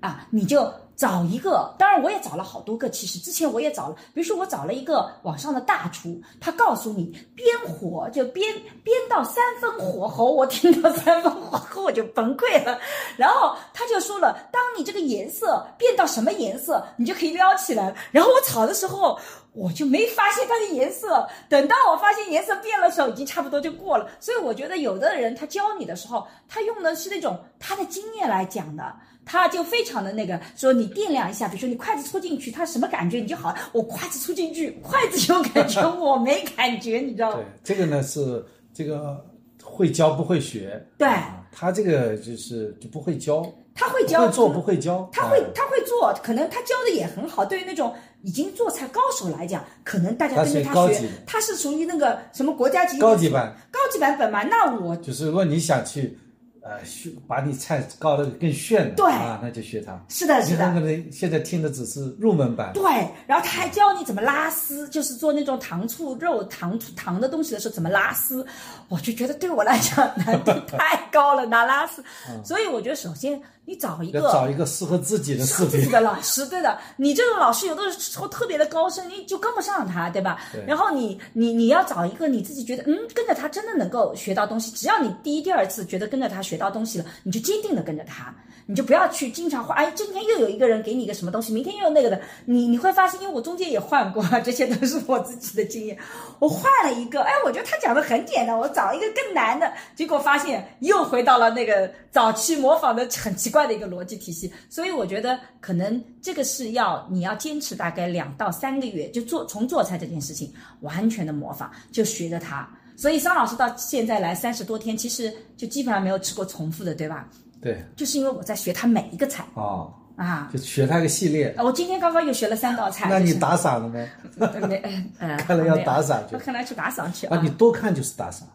[0.00, 0.72] 啊，你就。
[1.00, 2.90] 找一个，当然我也找了好多个。
[2.90, 8.42] 其实之前我也找了，比如说我找了一个网上的大厨，他告诉你煸火就煸
[8.84, 12.78] 煸到三分火候，我听到三分火候我就崩溃了。
[13.16, 17.94] 然后他就说了，当你这个颜色变到什么颜色，你就可以撩起来。
[18.10, 19.18] 然后我炒的时候，
[19.54, 21.26] 我就没发现它的颜色。
[21.48, 24.06] 等到我发现颜色变了时候，已经差不多就过了。
[24.20, 28.94] 所以我觉得有的人他教你的时候，他用的是那种他的经验来讲的。
[29.30, 33.20] 他就非常的那个说你掂量一下，比如说你筷子戳进去，他什么感觉？
[33.20, 37.36] 你就好，我筷子戳进去，筷子有感觉，我没感觉，你知道吗？
[37.36, 39.24] 对，这个呢是这个
[39.62, 40.84] 会教不会学。
[40.98, 47.44] 对啊他这个就是就不会教，他会教做不会教，啊他会他会做，可能他教的也很好。
[47.44, 53.56] 对于那种已经做菜高手来讲，可能大家跟着他学是高级，他是属于那个什么国家级高级版。
[53.70, 54.42] 高级版本嘛。
[54.42, 56.18] 那我就是如果你想去，
[56.62, 59.98] 呃，炫把你菜搞得更炫的，对啊，那就学他。
[60.08, 62.82] 是的，是的你看，可能现在听的只是入门版，对，
[63.26, 68.46] 然后他还教你怎么拉丝，就是做那种糖醋肉、糖醋糖的东西的时候怎么拉丝，
[68.88, 72.04] 我就觉得对我来讲难度 太高了，拿拉丝。
[72.44, 75.90] 所以我觉得首先你找一个找一个适合自己的视频自己。
[75.90, 80.38] 的老师，对的，你这种老师有的时候特别的高深，你就跟不上他，对吧？
[80.52, 84.70] 对然后你你你要找一个你自己觉得，嗯，跟着他真的能够学到东西。
[84.72, 88.34] 只要你第一、第二次觉得跟着他学学到东西了，你就坚定的跟着他，
[88.66, 89.76] 你就不要去经常换。
[89.76, 95.96] 哎，今天又有一个人给你一个什么东西，明天又有那个的，你你会发现，因为我中间也换过， 这些都是我自己的经验。
[96.40, 104.52] 我换了一个，哎，我觉得他讲的很简单，我找一个更难的，结果发现又回到了那个早期模仿的很奇怪的一个逻辑体系。
[104.68, 112.68] 所以我觉得可能这个是要你要坚持大概两到三个月，就做从做菜这件事情完全的模仿，就学着他。
[113.00, 117.26] 所以桑老师到现在来三十多天，其实就基本上没有吃过重复的，对吧？
[117.58, 120.50] 对，就是因为我在学他每一个菜哦，啊。
[120.52, 121.54] 就学他个系列。
[121.56, 124.06] 我今天刚刚又学了三道菜，那你打赏了没？
[124.38, 124.76] 呃没
[125.18, 128.46] 呃，看来要打赏去我看来去打赏去啊，你多看就是打赏，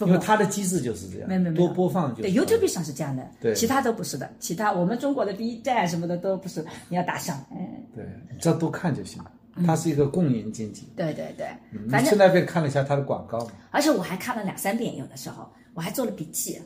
[0.00, 7.58] 因为他的机制就是这样，没没没多播放就对 YouTube 上是这样的，对其他都不是的，其他我们中国的 B 站什么的都不是，你要打赏，嗯，
[7.94, 9.30] 对，你只要多看就行了。
[9.64, 10.88] 它是一个共赢经济。
[10.96, 13.52] 对对对，嗯反正你去那边看了一下它的广告嘛？
[13.70, 16.60] 而且我还看了两三遍，有的时候我还做了笔记，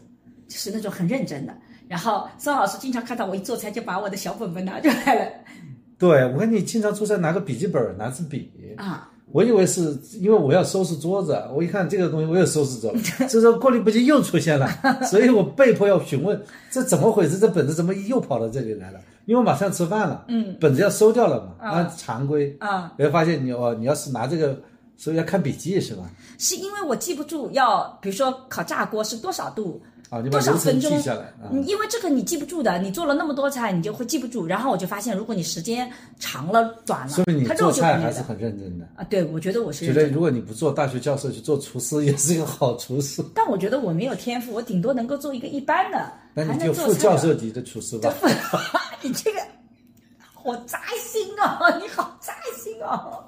[0.48, 1.54] 就是那种很认真的。
[1.86, 5.30] 然后孙老师经常看到我一做菜，就把我的小本本拿出来了
[5.98, 8.50] 对，我看你经常做菜拿个笔记本，拿支笔。
[8.76, 9.08] 啊。
[9.32, 13.00] 我以为是因为我要收拾桌子，我一看这个东西我又收拾走了，
[13.30, 14.68] 这时候过滤不及又出现了，
[15.08, 17.38] 所以我被迫要询问这怎么回事？
[17.38, 19.00] 这本子怎么又跑到这里来了？
[19.30, 24.60] 因为马上吃饭了，嗯，本子要收掉了嘛，按常规，啊，你会发现你哦，你要是拿这个，
[24.96, 26.02] 所以要看笔记是吧？
[26.36, 30.90] 是因为我记不住要，比如说烤炸锅是多少度，啊，你把多少分钟。
[31.52, 34.44] 你因为这个你记不住的，你做了那么多菜，你就会记不住。
[34.44, 38.86] 然后我就发现，如果你时间长了、短了说明你，它肉做就没了菜还是很认真的。
[38.96, 39.04] 啊。
[39.04, 43.24] 对，我觉得我是觉得如果你不做大学教授去做厨师，也是一个好厨师。
[43.34, 45.98] 但我觉得我没有天赋，我顶多能够做一个一般的，
[46.34, 48.12] 还那你就能做菜副教授级的厨师吧。
[49.02, 49.40] 你这个
[50.34, 53.24] 好扎心哦，你好扎心哦。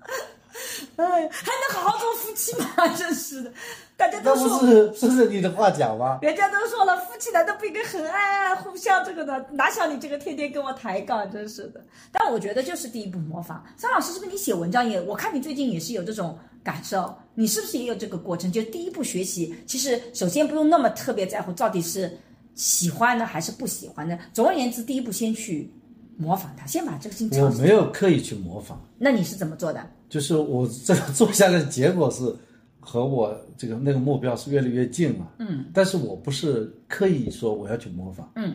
[0.96, 2.88] 哎，还能好好做夫妻吗？
[2.96, 3.52] 真是的，
[4.00, 6.18] 大家那都说不是顺着你的话讲吗？
[6.22, 9.46] 人家都说了，夫妻难道不应该很爱爱、互相这个的？
[9.52, 11.84] 哪像你这个天天跟我抬杠，真是的。
[12.10, 13.62] 但我觉得就是第一步模仿。
[13.76, 14.98] 桑老师，是不是你写文章也？
[15.02, 18.50] 我看你最近也是有这种感受，你是不是也有这个过程？
[18.50, 22.10] 就第一步学习，其实首先不用那么特别在乎到底是
[22.54, 24.18] 喜欢呢还是不喜欢呢。
[24.32, 25.70] 总而言之，第一步先去
[26.16, 27.50] 模仿他，先把这个事情我。
[27.50, 29.86] 没有刻意去模仿，那你是怎么做的？
[30.08, 32.34] 就是我这个做下来的结果是
[32.80, 35.34] 和我这个那个目标是越来越近了。
[35.38, 38.54] 嗯，但是我不是刻意说我要去模仿，嗯，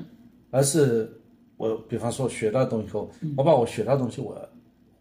[0.52, 1.10] 而是
[1.58, 4.50] 我比方说学到东西后，我把我学到的东西我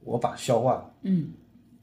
[0.05, 1.33] 我把消化，嗯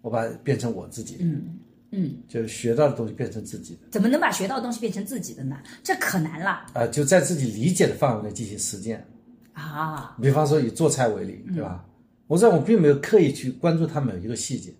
[0.02, 1.60] 我把它变成我自己的，嗯
[1.92, 3.82] 嗯，就学到的东西变成自己的。
[3.92, 5.58] 怎么能把学到的东西变成自己的呢？
[5.84, 9.06] 这可难了啊、就在自己理解的范围内进行实践。
[9.54, 10.16] 啊！
[10.22, 11.86] 比方说以做菜为例，对吧？
[12.28, 14.74] 我知道我并没有刻意去关注它每一个细节，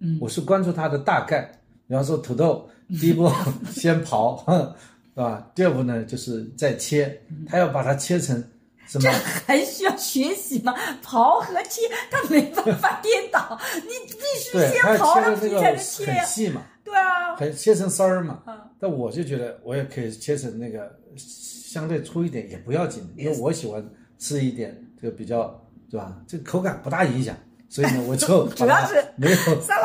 [0.00, 1.50] 嗯，我是关注它的大概。
[1.88, 2.68] 比方说土豆，
[3.00, 3.28] 第一步
[3.72, 4.74] 先刨， 哼
[5.14, 5.50] 是吧？
[5.54, 8.42] 第二步呢就是再切，他要把它切成
[8.86, 9.10] 什么？
[9.46, 10.74] 还需要学习吗？
[11.04, 16.14] 刨和切，它没办法颠倒， 你必须对，先刨了切的那个皮才能切呀。
[16.22, 18.42] 很细嘛，对啊，很切成丝儿嘛。
[18.46, 23.84] 嗯但我就觉得我也可以切成那个相对粗一点也不要紧，因为我喜欢
[24.20, 24.72] 吃一点
[25.02, 25.48] 这个比较，
[25.90, 26.16] 对吧？
[26.28, 27.36] 这个口感不大影响，
[27.68, 29.36] 所以呢，我就 主要是没有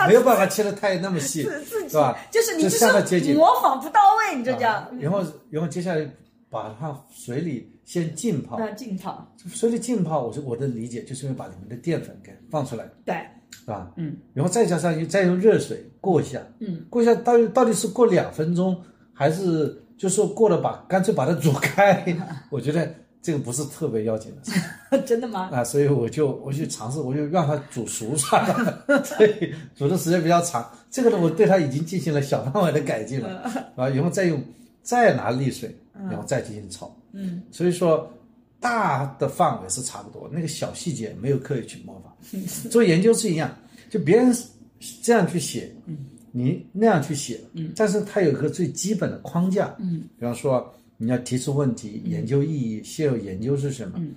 [0.07, 1.43] 没有办法切的太那么细，
[1.89, 2.17] 是吧？
[2.31, 2.69] 就是你就。
[2.69, 6.09] 是模仿不到位，你这叫啊然后然后接下来
[6.49, 13.15] 把它水里先浸泡，那浸泡，水里浸泡，我是我的理解就是因为把里面的淀粉给放出来，对，
[13.51, 13.91] 是吧？
[13.97, 18.81] 嗯，然后再加上再用热水过一下，嗯，过一下到底到底是过两分钟，
[19.13, 22.05] 还是就说过了把干脆把它 煮开？
[22.49, 24.59] 我觉得这个不是特别要紧的事
[25.07, 25.49] 真的吗？
[25.51, 30.69] 啊，所以我就我去尝试，我就让它煮熟算了， 所以煮的时间比较长。
[30.91, 33.39] 这个呢，我对它已经进行了小范围的改进了。
[33.75, 34.43] 啊，然后再用
[34.83, 38.11] 再拿沥水，然后再进行炒，嗯，所以说
[38.59, 42.13] 大的范围是差不多，那个小细节没有刻意去模仿。
[42.69, 43.49] 做研究是一样，
[43.89, 44.35] 就别人
[45.01, 45.97] 这样去写，嗯。
[46.35, 50.73] 你那样去写，嗯，但是它有一个最基本的框架，嗯，比方说
[51.03, 54.15] 你要提出问题、研究意义、现有研究是什么，嗯，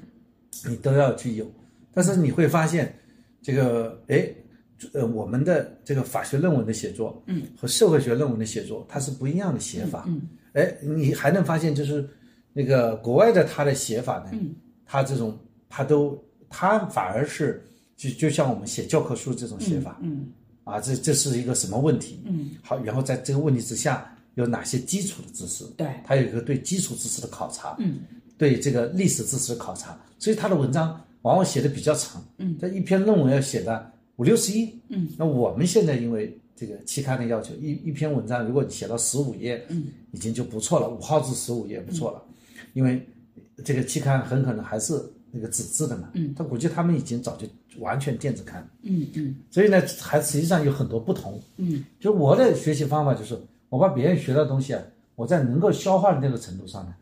[0.68, 1.50] 你都要去有。
[1.92, 2.94] 但是你会发现，
[3.42, 4.28] 这个哎，
[4.92, 10.22] 呃，我们的这个法学论文的写作，嗯，和社会学论文的写作，它是不一样的写法，嗯，
[10.52, 12.08] 哎，你还能发现就是
[12.52, 17.62] 那个国外的他的写法呢，嗯，它这种他都他反而是
[17.96, 20.28] 就就像我们写教科书这种写法，嗯。
[20.64, 22.20] 啊，这这是一个什么问题？
[22.24, 25.64] 嗯，好，然后在这个问题之下有哪些基础的知识？
[25.76, 25.86] 对。
[26.06, 27.98] 他有一个对基础知识的考察，嗯，
[28.38, 42.22] 对这个历史知识的考察，所以他的文章往往写的比较长，嗯，他一篇论文要写的五六十页，嗯，那我们现在因为这个期刊的要求，一一篇文章如果你写到十五页，嗯，已经就不错了，五号至十五页不错了，
[42.74, 43.04] 因为
[43.64, 44.94] 这个期刊很可能还是
[45.30, 47.46] 那个纸质的嘛，嗯，他估计他们已经早就
[47.78, 48.68] 完全电子刊了。
[48.82, 49.34] 嗯嗯。
[49.50, 51.40] 所以呢，还实际上有很多不同。
[51.56, 53.38] 嗯，就我的学习方法就是，
[53.68, 54.82] 我把别人学到的东西啊，
[55.14, 56.94] 我在能够消化的那个程度上呢，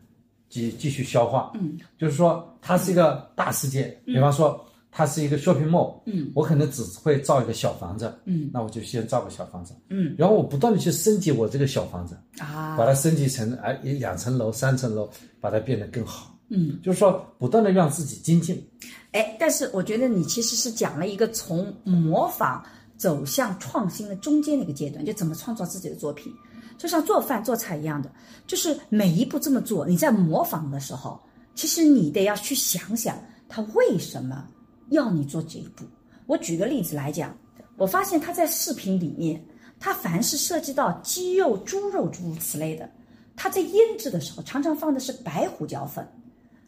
[0.49, 1.51] 继继续消化。
[1.55, 15.09] 嗯，就是说它是一个大世界，比方说它是一个 shopping mall，嗯，我可能只会造一个小房子，嗯，那我就先造个小房子，嗯，然后我不断的去升级我这个小房子，啊，把它升级成哎两层楼、三层楼，
[15.41, 16.33] 把它变得更好。
[16.49, 18.63] 嗯，就是说不断的让自己精进。
[19.11, 22.63] 哎，但是我觉得你其实是讲了一个从模仿
[22.97, 26.31] 走向创新的中间的一个阶段，就怎么创造自己的作品，
[26.77, 28.11] 就像做饭做菜一样的，
[28.45, 31.19] 就是每一步这么做，你在模仿的时候，
[31.55, 33.17] 其实你得要去想想
[33.47, 34.47] 他为什么
[34.89, 35.85] 要你做这一步。
[36.25, 37.35] 我举个例子来讲，
[37.77, 39.43] 我发现他在视频里面，
[39.79, 42.89] 他凡是涉及到鸡肉、猪肉诸如此类的，
[43.35, 46.07] 他在腌制的时候常常放的是白胡椒粉。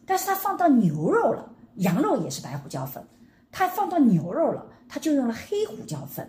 [0.06, 3.06] 但是他放到牛肉了，羊肉也是白胡椒粉，
[3.52, 6.26] 他放到牛肉了，他就用了黑胡椒粉。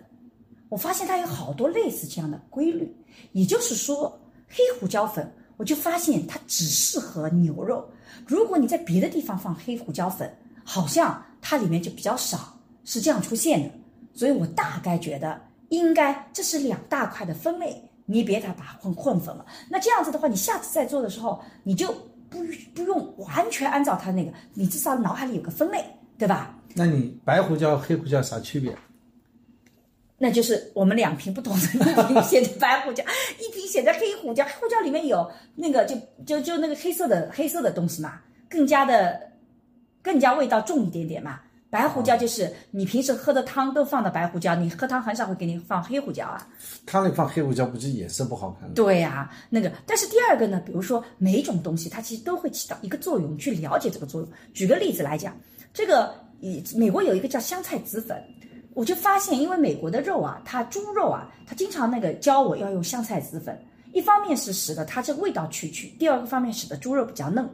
[0.70, 2.90] 我发现它有好多类似这样的规律，
[3.32, 4.18] 也就是说，
[4.48, 7.86] 黑胡椒粉，我就发现它只适合牛肉。
[8.26, 13.70] 如果你在别的地方放黑胡椒粉，好像它里面就比较少，是这样出现的。
[14.14, 19.44] 所以我大概觉得，应该这是两大块的分类，你别它把它混混粉了。
[19.68, 21.94] 那这样子的话，你下次再做的时候，你就。
[22.30, 22.38] 不
[22.72, 25.84] 不用完全按照它那个，你至少脑海里有个分类，
[26.16, 26.56] 对吧？
[26.74, 28.72] 那你白胡椒、黑胡椒啥区别？
[30.22, 31.66] 那就是我们两瓶不同的，
[32.10, 33.02] 一瓶写着白胡椒，
[33.38, 34.44] 一瓶写着黑胡椒。
[34.44, 35.96] 黑胡椒里面有那个就
[36.26, 39.18] 就就那个黑色的黑色的东西嘛，更加的
[40.02, 41.40] 更加味道重一点点嘛。
[41.70, 46.46] 白胡椒就是你平时喝的汤都放的白胡椒，你喝汤很少会给你放黑胡椒啊。
[46.84, 48.74] 汤里放黑胡椒不就颜色不好看吗？
[48.74, 49.72] 对呀、那个。
[49.86, 54.28] 但是第二个呢，比如说每一种东西，它其实都会起到一个作用，去了解这个作用。
[54.52, 55.34] 举个例子来讲，
[55.72, 58.20] 这个以美国有一个叫香菜籽粉，
[58.80, 63.62] 我就发现，因为美国的肉啊，它猪肉啊，它经常那个教我要用香菜籽粉，
[63.92, 67.46] 一方面是使得它这个味道去去，第二个方面使得猪肉比较嫩。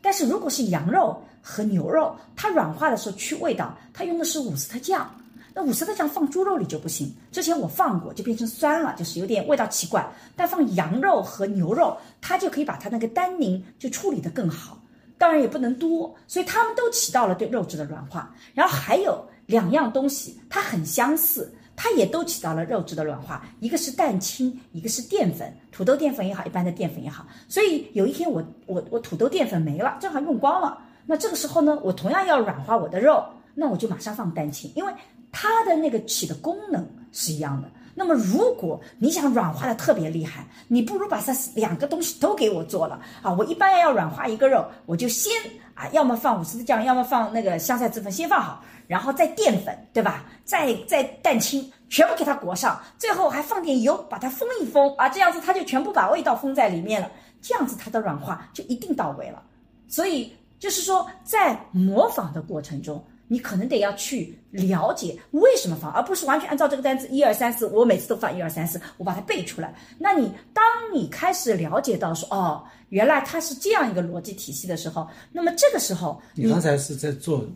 [0.00, 5.06] 但是如果是羊肉和牛肉，它软化的时候去味道，它用的是伍斯特酱。
[5.52, 10.10] 那伍斯特酱放猪肉里就不行，之前我放过就变成酸了，就是有点味道奇怪。
[10.34, 14.78] 但放羊肉和牛肉，它就可以把它那个单宁就处理得更好。
[15.18, 18.34] 当然也不能多，所以它们都起到了对肉质的软化。
[18.54, 27.26] 然后还有两样东西，它很相似，它也都起到了肉质的软化，一个是蛋清，一个是淀粉，土豆淀粉也好，一般的淀粉也好。
[27.48, 33.24] 所以有一天我我我土豆淀粉没了，正好用光了，那这个时候呢，我同样要软化我的肉，
[33.54, 34.92] 那我就马上放蛋清，因为
[35.32, 37.68] 它的那个起的功能是一样的。
[37.92, 43.30] 那么如果你想软化的特别厉害，你不如把这两个东西都给我做了啊！
[43.32, 45.30] 我一般要软化一个肉，我就先
[45.74, 50.24] 啊，要么放伍斯特酱，要么放那个香菜籽粉，先放好，然后再淀粉，对吧？
[50.44, 57.08] 再再蛋清，全部给它裹上，最后还放点油，把它封一封啊，这样子它就全部把味道封在里面了，
[57.40, 59.40] 这样子它的软化就一定到位了。
[59.86, 63.00] 所以就是说，在模仿的过程中。
[63.32, 69.72] 你可能得要去了解为什么放，而不是完全按照这个单词一二三四，我每次都放一二三四，我把它背出来。
[69.98, 77.46] 那你当你开始了解到说，哦，原来它是这样一个逻辑体系的时候，那么这个时候你刚才是在做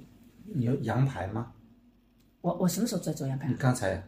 [0.53, 1.49] 牛羊排吗？
[2.40, 3.55] 我我什么时候在做羊排你？
[3.55, 4.03] 刚才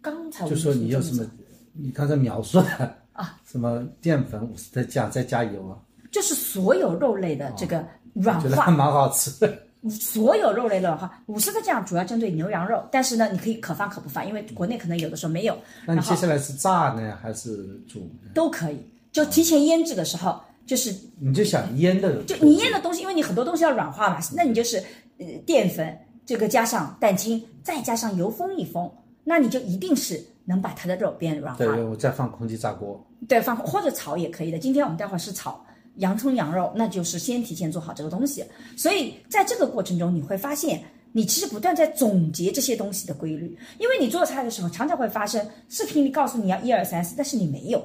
[0.00, 1.28] 刚才就说你有什么？
[1.72, 3.38] 你刚才描述的啊？
[3.46, 5.78] 什么淀粉、五十的酱再加油啊？
[6.10, 9.58] 就是所有肉类的这个软化觉得还，蛮好吃的。
[9.90, 15.56] 所有肉类的软化，伍斯特酱主要针对牛羊肉，但是呢，你可以可放可不放，因为国内可能有的时候没有，
[15.86, 17.56] 那你接下来是炸呢，还是
[17.86, 18.30] 煮呢？
[18.34, 18.78] 都可以。
[19.12, 24.82] 就提前腌制的时候，就是你就想腌的，就你腌的东西，因为你很多东西要软化嘛，那你就是
[25.18, 28.90] 呃淀粉这个加上蛋清，再加上油封一封，
[29.24, 31.58] 那你就一定是能把它的肉变软化。
[31.58, 33.04] 对，我再放空气炸锅。
[33.28, 34.58] 对，放或者炒也可以的。
[34.58, 35.64] 今天我们待会儿是炒
[35.96, 38.44] 洋葱羊肉，那就是先提前做好这个东西。
[38.76, 43.56] 所以在这个过程中，你会发现你其实不断在总结这些东西的规律。
[43.78, 47.82] 因为你做菜的时候，常常会发生视频里告诉你要一二三四，但是你没有，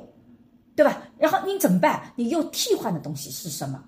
[0.75, 1.01] 对吧？
[1.17, 2.11] 然后你怎么办？
[2.15, 3.81] 你又替换的东西是什么？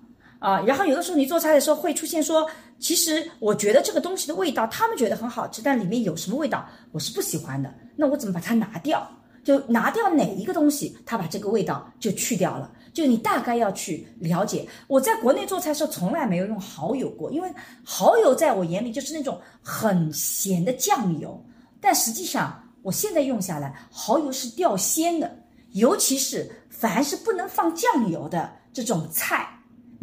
[0.44, 2.46] 啊，然后有的时候你做菜的时候会出现说，
[2.78, 9.10] 其实我觉得这个东西的味道，他们觉得很好吃，但里面有什么味道我是不喜欢的，那我怎么把它拿掉？
[9.42, 12.70] 就拿掉哪一个东西，它把这个味道就去掉了。
[12.92, 14.68] 就你大概要去了解。
[14.86, 17.50] 我在国内做菜时候从来没有用蚝油过，因为
[17.82, 21.42] 蚝油在我眼里就是那种很咸的酱油。
[21.80, 25.38] 但实际上我现在用下来，蚝油是掉鲜的，
[25.72, 29.48] 尤其是凡是不能放酱油的这种菜。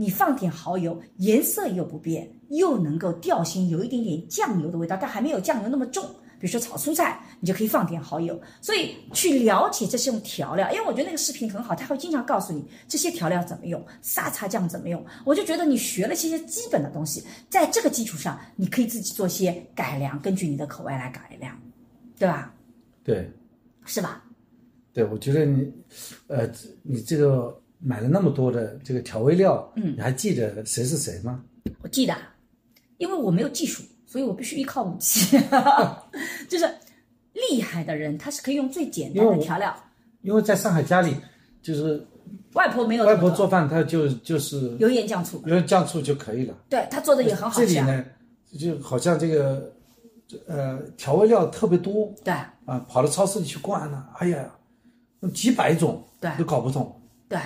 [0.01, 6.03] 你放点蚝油，颜色又不变，又能够调性，有一点点酱油的味道，但还没有酱油那么重。
[6.39, 8.41] 比如说炒蔬菜，你就可以放点蚝油。
[8.61, 15.05] 所以去了解这些调料，因为我觉得那个视频很好，他会经常告诉你这些调料怎么用，沙茶酱怎么用。
[15.23, 21.55] 我就觉得你学了这些基本的东西，在这个基础上，你可以自己做些改良，根据你的口味来改良，
[22.17, 22.51] 对吧？
[23.03, 23.31] 对，
[23.85, 24.23] 是吧？
[24.93, 25.71] 对，我觉得你，
[26.25, 26.49] 呃，
[26.81, 27.60] 你这个。
[27.83, 31.43] 买了那么多的这个调味料，嗯，你还记得谁是谁吗？
[31.81, 32.15] 我记得，
[32.97, 35.37] 因为我没有技术，所以我必须依靠武器。
[36.47, 36.65] 就是
[37.33, 39.75] 厉害的人，他是可以用最简单的调料。
[40.21, 41.15] 因为在上海家里，
[41.63, 42.05] 就是
[42.53, 46.55] 外婆没有外婆做饭，她就就是油盐酱醋，油盐酱醋就可以了。
[46.69, 47.65] 对她做的也很好吃。
[47.67, 48.05] 这里呢，
[48.59, 49.73] 就好像这个
[50.45, 52.13] 呃调味料特别多。
[52.23, 52.31] 对
[52.65, 54.53] 啊，跑到超市里去逛呢，哎呀，
[55.33, 57.01] 几百种，对，都搞不懂。
[57.27, 57.39] 对。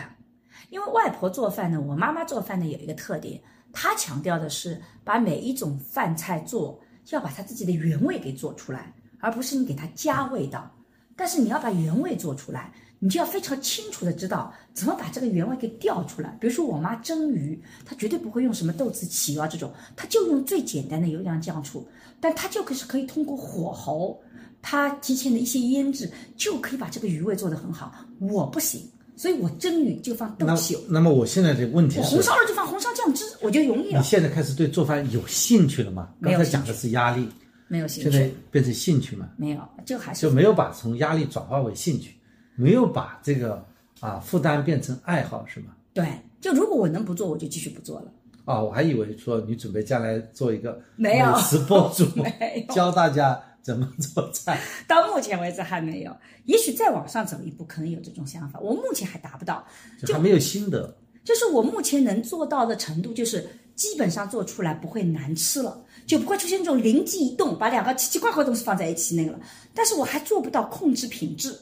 [0.70, 3.42] 因为外婆做饭呢，我妈妈做饭呢有一个特点，
[3.72, 6.80] 她强调的是把每一种饭菜做，
[7.12, 10.72] 要把她自己的原味给做出来，而不是你给它加味道。
[11.16, 16.38] 但是你要把原味做出来，你就要非常清楚的知道怎么把这个原味给调出来。
[16.42, 21.88] 比如说我妈蒸鱼，她绝对不会用什么豆豉起啊这种，她就用最简单的油盐酱醋，
[22.20, 24.22] 但她就可是可以通过火候，
[24.62, 27.94] 她提前的一些腌制，就可以把这个鱼味做得很好。
[28.20, 28.82] 我不行。
[29.18, 30.78] 所以我蒸鱼就放豆豉。
[30.90, 34.00] 那么我现在的问题是，红烧肉就放红烧酱汁，我就容易了。
[34.00, 36.10] 你现在开始对做饭有兴趣了吗？
[36.22, 37.28] 刚才讲的是压力，
[37.68, 38.12] 没有兴趣。
[38.12, 39.30] 现在变成兴趣吗？
[39.38, 42.16] 没有，就还是就没有把从压力转化为兴趣，
[42.56, 43.66] 没有把这个
[44.00, 45.68] 啊负担变成爱好，是吗？
[45.94, 46.08] 对，
[46.42, 48.12] 就如果我能不做，我就继续不做了。
[48.44, 53.42] 啊，我还以为说你准备将来做一个美食博主， 没教大家。
[53.66, 54.62] 怎么做菜？
[54.88, 58.60] 到目前为止还没有，也许再往上走一步，可能有这种想法。
[58.60, 59.66] 我目前还达不到，
[60.06, 60.96] 就还没有心得。
[61.24, 69.40] 就是我目前能做到的程度，就是基本上做出来不会难吃了，就不会出现这种灵机一动把两个奇奇怪怪的东西放在一起那个了。
[69.74, 71.58] 但是我还做不到控制品质。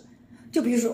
[0.52, 0.94] 就比如说，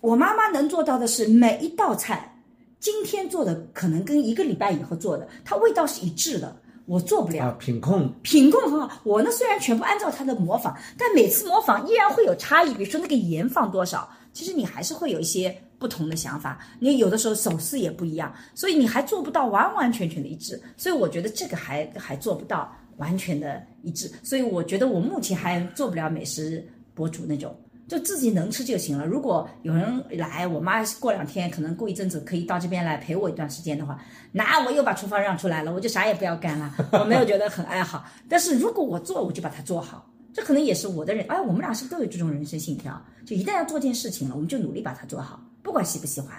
[0.00, 2.36] 我妈妈能做到的是每一道菜，
[2.80, 6.60] 今天做的可能跟一个礼拜以后做的，它味道是一致的。
[6.88, 8.90] 我做不了，品控品控很好。
[9.04, 12.72] 我呢虽然全部按照他的模仿，但每次模仿依然会有差异。
[12.72, 16.58] 比如说那个盐放多少，其实你还是会有一些不同的想法。
[16.80, 20.58] 你有的时候手势也不一样，所以你还做不到完完全全的一致。
[20.78, 24.10] 所以我觉得这个还 还做不到完全的一致。
[24.22, 27.54] 所以我觉得我目前还做不了美食博主那种。
[27.88, 29.06] 就自己能吃就行了。
[29.06, 33.98] 如果有人来，我妈过两天可能过一阵子可以到这边来陪我一段时间的话，
[34.30, 36.72] 那我又把厨房让出来了，我就啥也不要干了。
[37.00, 40.08] 我没有觉得很爱好，但是如果我做，我就把它做好。
[40.34, 41.26] 这可能也是我的人。
[41.28, 43.02] 哎，我们俩是不是都有这种人生信条？
[43.24, 46.30] 就一旦要做件事情了，我们就努力把它做好，不管喜不喜欢。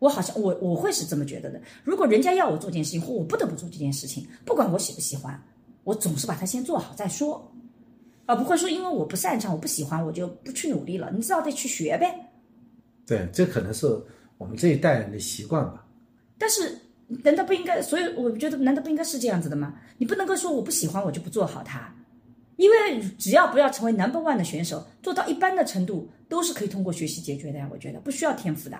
[0.00, 1.62] 我好像我我会是这么觉得的。
[1.84, 5.40] 如果人家要我做件事情，或我不得不做这件事情，不管我喜不喜欢，
[5.84, 7.53] 我总是把它先做好再说。
[8.26, 11.10] 而不会说，因为我不擅长，我不喜欢，我就不去努力了。
[11.12, 12.30] 你至少得去学呗。
[13.06, 13.86] 对，这可能是
[14.38, 15.86] 我们这一代人的习惯吧。
[16.38, 16.78] 但是，
[17.22, 17.82] 难道不应该？
[17.82, 19.74] 所以我觉得，难道不应该是这样子的吗？
[19.98, 21.94] 你不能够说我不喜欢，我就不做好它。
[22.56, 27.68] 因为只要不要成为 number one 的选手，做到一般的程度，都是可以通过学习解决的呀。
[27.70, 28.78] 我觉得不需要天赋的。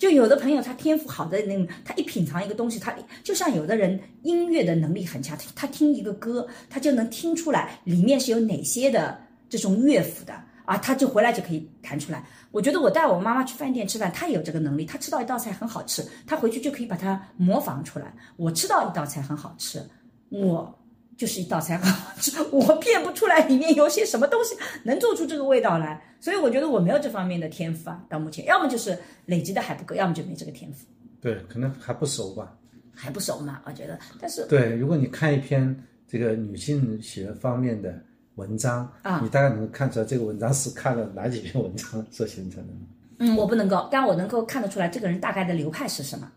[0.00, 2.90] 就有的朋友他天赋好的那，他一品尝一个东西，他
[3.22, 9.20] 就像有的人音乐的能力很强，他他听一个歌，他就能听出来里面是有哪些的
[9.50, 10.32] 这种乐府的
[10.64, 12.24] 啊，他就回来就可以弹出来。
[12.50, 18.10] 我觉得我带我妈妈去饭店吃饭，她也有这个能力，她吃到一道菜很好吃，她回去就可以把它模仿出来。
[18.38, 19.86] 我吃到一道菜很好吃，
[20.30, 20.74] 我。
[21.18, 28.04] 就是一道菜很好吃，我骗不出来里面有些什么东西能做出这个味道来，所以我觉得我没有这方面的天赋啊。
[28.08, 28.96] 到目前，要么就是
[29.26, 30.86] 累积的还不够，要么就没这个天赋。
[31.20, 32.56] 对，可能还不熟吧。
[32.94, 33.62] 还不熟嘛？
[33.64, 35.74] 我觉得，但是对，如果你看一篇
[36.06, 37.98] 这个女性学方面的
[38.34, 42.72] 文章啊你大概能看出来这个文章是看了哪几篇文章所形成的？
[43.18, 46.30] 嗯，我不能够，但我能够看得出来这个人大概的流派是什么。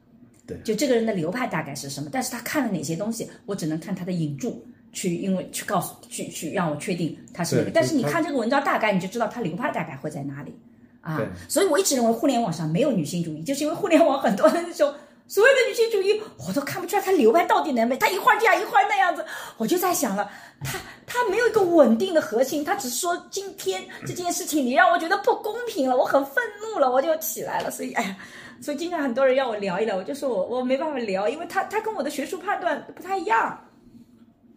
[0.46, 4.66] 对就这个人的流派大概是什么，但是他看了哪些东西，我只能看他的引注。
[4.94, 7.72] 去，因为去告诉，去去让我确定他是那个。
[7.72, 10.56] 但是你看这个文章，大概你就知道它流派大概会在哪里
[11.02, 11.20] 啊。
[11.50, 14.94] 所以我一直认为互联网上没有女性主义，就是因为互联网很多的那种
[15.28, 17.98] 所谓的女性主义，我都看不出来他流派到底能没。
[17.98, 19.26] 他一会儿这样，一会儿那样子，
[19.58, 20.30] 我就在想了，
[20.64, 27.72] 他他没有一个稳定的核心，他只是说今天这件事情你让我觉得不公平了，我很愤怒了，我就起来了。
[27.72, 28.16] 所以，哎呀。
[28.62, 33.60] 所以经常很多人要我聊一聊，我就说我我没办法聊，因为他他跟我的学术判断不太一样。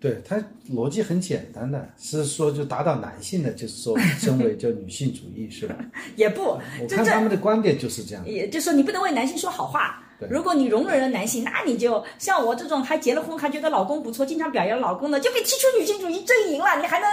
[0.06, 0.40] 对，它
[0.72, 5.76] 逻辑很简单的，是说就打倒男性的，就是说称为叫女性主义，是吧？
[6.14, 6.42] 也不，
[6.80, 8.24] 我看他们的观点就是这样。
[8.24, 10.28] 也就说你不能为男性说好话对。
[10.28, 16.80] 如果你容忍了男性，那你就像我这种还结了婚还觉得老公不错，经常表扬老公的，就被踢出女性主义阵营了。
[16.80, 17.08] 你还能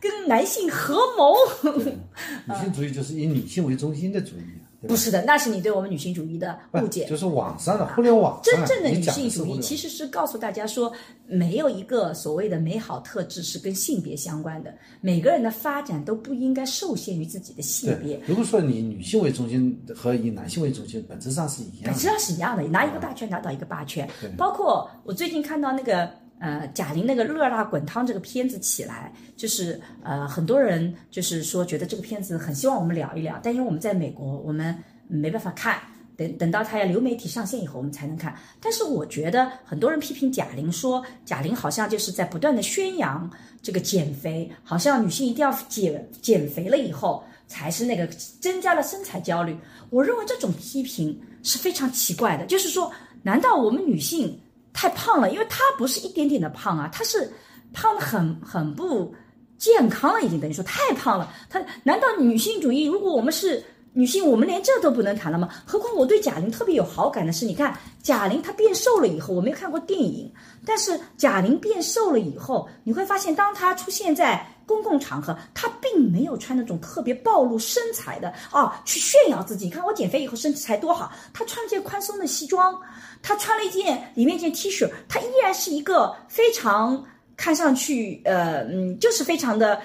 [0.00, 1.34] 跟男性合谋？
[1.62, 4.44] 女性主义就是以女性为中心的主义，
[4.86, 7.04] 不是的，那是你对我们女性主义的误解。
[7.06, 10.92] 就是网上的互联网真正的女性主义其实是告诉大家说，
[11.26, 18.20] 没有一个所谓的美好特质是跟性别相关的，每个人的发展都不应该受限于自己的性别，。
[18.26, 22.06] 如果说你女性为中心和以男性为中心，本质上是一样的本质。
[22.06, 24.30] 上是一样的，拿一个大圈打倒一个八圈对。
[24.36, 26.08] 包括我最近看到那个
[26.38, 34.76] 呃贾玲那个《热辣滚烫》这个片子起来，就是呃很多人就是说觉得这个片子很希望我们聊一聊，但因为我们在美国，我们
[35.06, 35.80] 没办法看。
[36.16, 38.34] 等等到它要流媒体上线以后，我们才能看。
[38.60, 43.30] 但是我觉得很多人批评贾玲说，贾玲好像就是在不断的宣扬
[43.62, 48.04] 这个减肥，好像女性一定要减减肥了以后才是那个
[48.40, 49.56] 增加了身材焦虑。
[49.90, 52.90] 我认为这种批评是非常奇怪的，就是说，
[53.22, 54.36] 难道我们女性
[54.72, 55.30] 太胖了？
[55.30, 57.30] 因为她不是一点点的胖啊，她是
[57.72, 59.14] 胖的很很不
[59.56, 61.32] 健康了，已经等于说太胖了。
[61.48, 62.84] 她难道女性主义？
[62.84, 63.62] 如果我们是
[63.92, 65.48] 女性，我们连这都不能谈了吗？
[65.66, 70.32] 何况我对贾玲特别有好感的是，你看贾玲她变瘦了以后，我没有看过电影，
[70.64, 79.64] 但是贾玲变瘦了以后，你会发现，当她出现在公共场合，她并没有穿那种特别暴露身材的啊，去炫耀自己。
[79.64, 82.78] 你看我减肥以后身材多好，她穿了件宽松的西装，
[83.22, 87.02] 她穿了一件里面一件 T 恤，她依然是一个非常
[87.36, 89.80] 看上去呃嗯，就是非常的。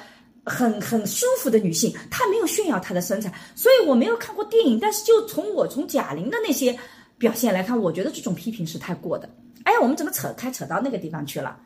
[0.45, 6.77] 很很舒服的女性，她没有炫耀她的身材，所以我没有看过电影，但是就从我从贾玲的那些
[7.17, 9.29] 表现来看，我觉得这种批评是太过的。
[9.63, 11.57] 哎呀，我们怎么扯开扯到那个地方去了？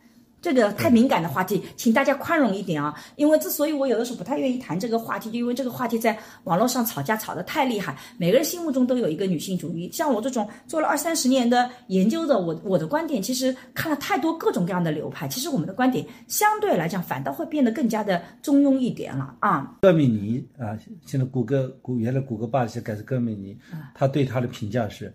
[0.41, 2.93] 这个太敏感的话题，请大家宽容一点啊！
[3.15, 9.89] 因为之所以我有的时候不太愿意谈这个话题，就因为这个话题在网络上吵架吵得太厉害，每个人心目中都有一个女性主义。
[9.91, 19.75] 像我这种做了二三十年的研究的，我我的观点其实看了太多各种各样的流派，其实我们的观点相对来讲反倒会变得更加的中庸一点了啊。
[19.81, 23.57] 戈米尼啊，现在谷歌谷原来谷歌爸现在改成戈米尼，
[23.95, 25.13] 他对他的评价是，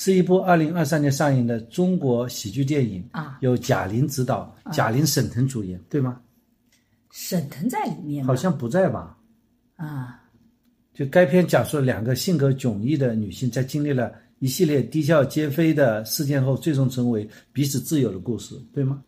[0.00, 6.18] 是一部二零二三年上映的中国喜剧电影啊，由贾玲执导，贾玲、沈腾主演，对吗？
[7.10, 9.18] 沈腾在里面吗好像不在吧？
[9.76, 10.22] 啊，
[10.94, 19.02] 就该片讲述了两个性格迥异的女性在经历了一系列啼笑皆非的事件后，最终成为彼此挚友的故事，对吗？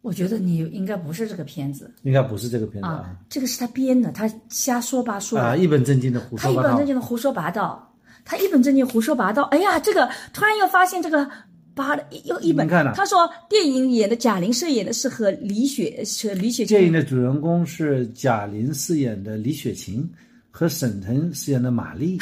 [0.00, 6.86] 我觉得你应该不是这个片子应该不是这个片子啊啊，这个是他编的，他瞎说八说啊，一本正经的胡说八道他一本正。
[6.86, 7.87] 经的胡说八道，
[8.28, 9.44] 他一本正经胡说八道。
[9.44, 11.26] 哎呀，这个突然又发现这个
[11.74, 20.06] 八的又一本，看他说电影演的贾玲饰演的是和李雪是李雪琴，电影的主人公是贾玲饰演的李雪琴
[20.50, 22.18] 和沈腾饰演的马丽。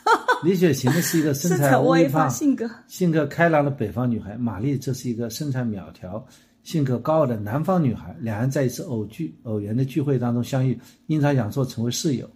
[0.44, 6.24] 李雪琴呢是一个身材微胖、性格性格开朗的北方女孩，马丽这是一个身材苗条、
[6.62, 8.14] 性格高傲的南方女孩。
[8.20, 12.28] 两人在一次偶聚偶然的聚会当中相遇，阴差阳错成为室友。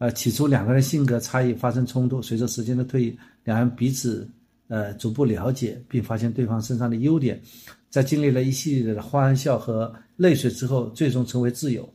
[0.00, 4.26] 呃，起初两个人性格差异发生冲突，随着时间的推移，两人彼此
[4.68, 7.38] 呃逐步了解，并发现对方身上的优点，
[7.90, 11.86] 在经历了一系列的欢笑和泪水之后，最终成为挚友。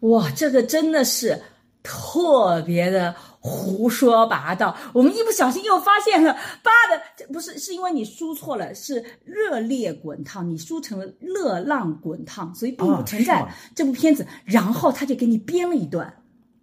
[0.00, 1.38] 哇，这个真的是
[1.82, 4.74] 特别的胡说八道。
[4.94, 14.26] 我们一不小心又发现了八的，这不是是因为你输错了，是热烈滚烫，你输成了热浪滚烫，所以并不存在这部片子。
[14.46, 16.10] 然后他就给你编了一段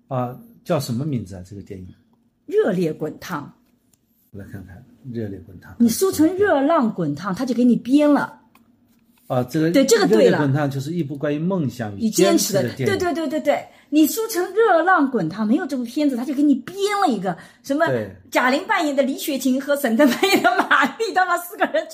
[0.07, 1.43] 啊，叫什么名字啊？
[1.45, 1.87] 这个电影，
[2.45, 3.53] 热烈滚烫，
[4.31, 4.77] 我来看看，
[5.13, 5.71] 《热烈滚烫》。
[5.79, 8.41] 你输成热浪滚烫，他就给你编了。
[9.27, 12.85] 啊，这个对这个对了烈滚烫就是一部关于梦想与坚坚持的，电影。
[12.85, 17.85] 对对对对对，你输成热浪滚烫，没有这部片子，他就给你编了一个什么
[18.29, 21.87] 贾玲扮演的李雪琴和沈腾扮演的马丽，他妈四个人，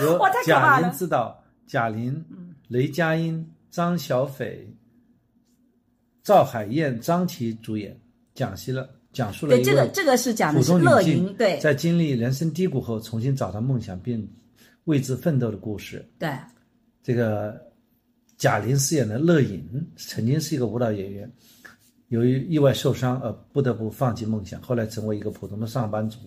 [0.00, 2.24] 由哇太可怕贾了玲知道，贾玲、
[2.68, 4.66] 雷佳音、张小斐、
[6.26, 7.96] 赵海燕、张琪主演，
[8.34, 14.28] 讲述了讲述了对，一这个这个是讲的普是乐通女性莹，对在经历人生低谷后重新找到梦想并
[14.86, 16.04] 为之奋斗的故事。
[16.18, 16.28] 对，
[17.00, 17.64] 这个
[18.36, 19.64] 贾玲饰演的乐莹
[19.94, 21.30] 曾经是一个舞蹈演员，
[22.08, 26.18] 由于意外受伤而不得不放弃梦想，后来成为一个普通的上班族。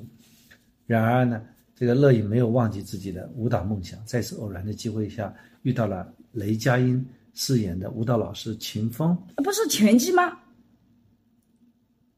[0.86, 1.41] 然而呢，
[1.76, 5.34] 这个乐莹没有忘记自己的舞蹈梦想，在一次偶然的机会下
[5.64, 9.17] 遇到了雷佳音饰演的舞蹈老师秦风。
[9.38, 10.38] 不是拳击吗？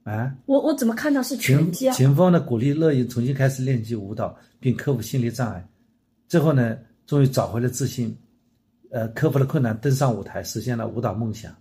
[0.04, 1.94] 啊，我我怎么看到是拳击啊？
[1.94, 5.64] 秦风呢鼓励乐意重新开始练习舞蹈，并克服心理障碍，
[6.28, 8.18] 最后呢，终于找回了自信，
[8.90, 11.56] 呃，克服了困难，登上舞台，实现了舞蹈梦想。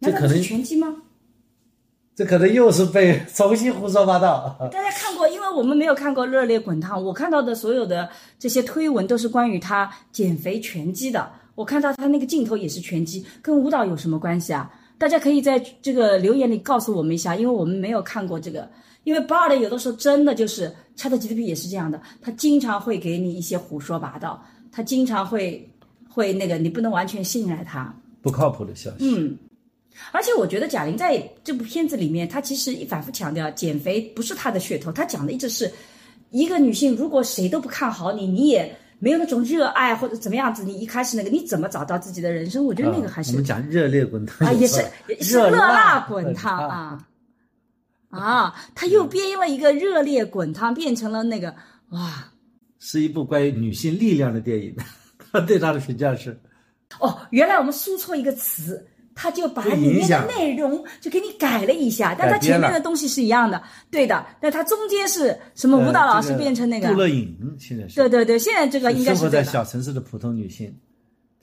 [0.00, 0.88] 这可能拳击吗？
[2.16, 4.56] 这可能又是被 重新胡说八道。
[4.72, 8.10] 大家看过，因为我们没有看过《热烈滚烫》，我看到的所有的
[8.40, 11.30] 这些推文都是关于他减肥拳击的。
[11.58, 14.70] 我看到他那个镜头也是拳击，跟舞蹈有什么关系啊？
[14.96, 18.70] 大家可以在这个留言里告诉我们一下，因为我们没有看过这个。
[19.02, 24.40] 因为 Bard 有的时候真的就是 ChatGPT 也是这样的，他经常会给你一些胡说八道，
[24.70, 25.68] 他经常会
[26.08, 27.92] 会那个，你不能完全信赖他。
[28.22, 28.96] 不靠谱的消息。
[29.00, 29.36] 嗯，
[30.12, 35.68] 而且我觉得贾玲在这部片子里面，她其实一反复强调减肥不是她的噱头，她讲的一直是
[36.30, 42.64] 一个女性，如果谁都不看好你，你也没有那种热爱或者怎么样子，你一开始那个你怎么找到自己的人生？
[42.64, 47.06] 我觉得那个还是啊我们讲热烈滚烫啊，也是也是热辣辣滚烫啊
[48.10, 48.54] 啊！
[48.74, 51.54] 他又编了一个热烈滚烫，变成了那个
[51.90, 52.24] 哇
[52.78, 54.74] 是一部关于女性力量的电影。
[55.30, 56.40] 他 对他的评价是：
[57.00, 58.86] 哦，原来我们输错一个词。
[59.20, 63.60] 他就把里面的内容就给你改了一下，但他前面的东西是一样的，
[63.90, 64.24] 对的。
[64.40, 66.86] 但他中间是什么舞蹈老师变成那个？
[66.86, 69.12] 杜乐颖，现在是对对对，现在这个应该。
[69.12, 70.72] 生活在小城市的普通女性，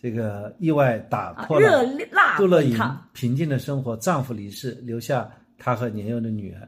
[0.01, 2.79] 这个意外打破啊热了辣杜乐颖
[3.11, 6.65] 平静的生活，丈夫离世，留下她和年幼的女儿。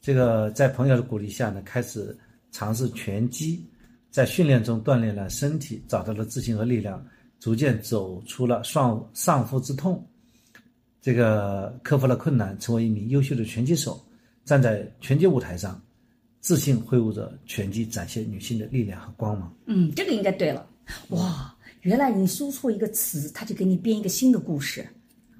[0.00, 2.16] 这个在朋友的鼓励下呢，开始
[2.52, 3.62] 尝试拳击，
[4.10, 7.04] 在训练中锻炼了身体，找到了自信和力量，
[7.38, 10.04] 逐渐走出了丧丧夫之痛。
[11.00, 14.04] 这个克服了困难，成为一名优秀的拳击手，
[14.44, 15.80] 站在拳击舞台上，
[16.40, 19.54] 自信挥舞着拳击，展现女性的力量和光芒。
[19.66, 20.68] 嗯，这个应该对了。
[21.10, 24.84] 哇，原来你说错一个词，他就给你编一个新的故事，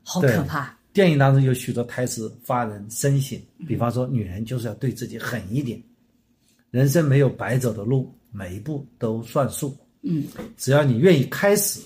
[0.05, 0.77] 好可怕。
[0.93, 5.83] 电影当中有许多台词发人深省，比方说，女人就是要对自己狠一点，
[6.71, 9.77] 人生没有白走的路，每一步都算数。
[10.07, 10.25] 嗯，
[10.57, 11.81] 只要你愿意开始，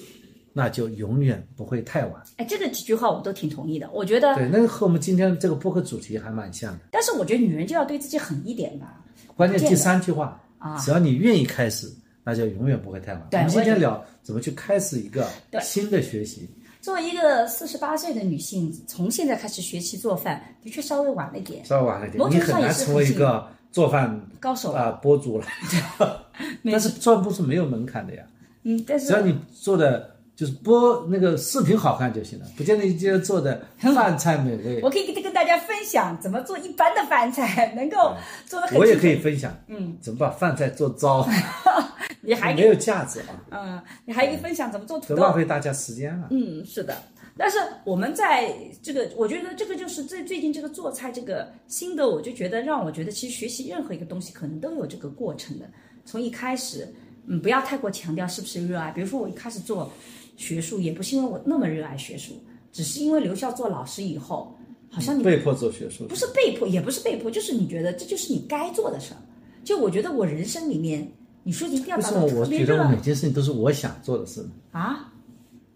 [0.52, 2.22] 那就永远不会太晚。
[2.36, 3.88] 哎，这个几句话我都挺同意的。
[3.92, 6.80] 我觉得，对，那个和我们今天这个播客主题还蛮像的。
[6.90, 9.02] 但是我觉得女人就要对自己狠一点吧。
[9.36, 11.90] 关键第三句话啊只要你愿意开始，
[12.22, 13.26] 那就永远不会太晚。
[13.32, 15.26] 我们今天聊怎么去开始一个
[15.62, 16.48] 新的学习。
[16.82, 21.64] 作为一个四十八岁的女性，从现在开始学习做饭，的确稍微晚了一点。
[21.64, 25.46] 稍微晚了一点某，种你程度上也是很难成为一个做饭高手啊、博主了。
[26.62, 28.22] 没但是做播是没有门槛的呀，
[28.64, 34.80] 嗯，但是只要你做的就是播那个视频好看就行了，不见得一定要做的饭菜美味。
[34.82, 38.14] 我可以跟跟大家分享怎么做一般的饭菜，能够
[38.46, 38.78] 做的很。
[38.78, 39.16] 我也可以。
[39.16, 41.28] 分享，嗯，怎么把饭菜做糟，
[42.22, 45.22] 你还没有价值啊， 嗯，你还可以分享怎么做土豆。
[45.22, 46.28] 浪费大家时间了。
[46.30, 46.96] 嗯，是的。
[47.36, 55.64] 但是我们在这个，我觉得这个就是最最近这个做菜这个心得，我就觉得让我觉得，其实学习任何一个东西可能都有这个过程的。
[56.10, 56.92] 从一开始，
[57.26, 58.90] 嗯，不要太过强调是不是热爱。
[58.90, 59.88] 比如说我一开始做
[60.36, 62.32] 学术，也不是因为我那么热爱学术，
[62.72, 64.52] 只是因为留校做老师以后，
[64.90, 69.20] 好像你被迫做学术不，是被迫，也不是被迫，就是你觉得这就是你该做的事儿。
[69.62, 71.08] 就我觉得我人生里面，
[71.44, 74.50] 你说一定要为达到我特别热爱觉得我每件事情都是我想做的事呢？
[74.72, 75.12] 啊，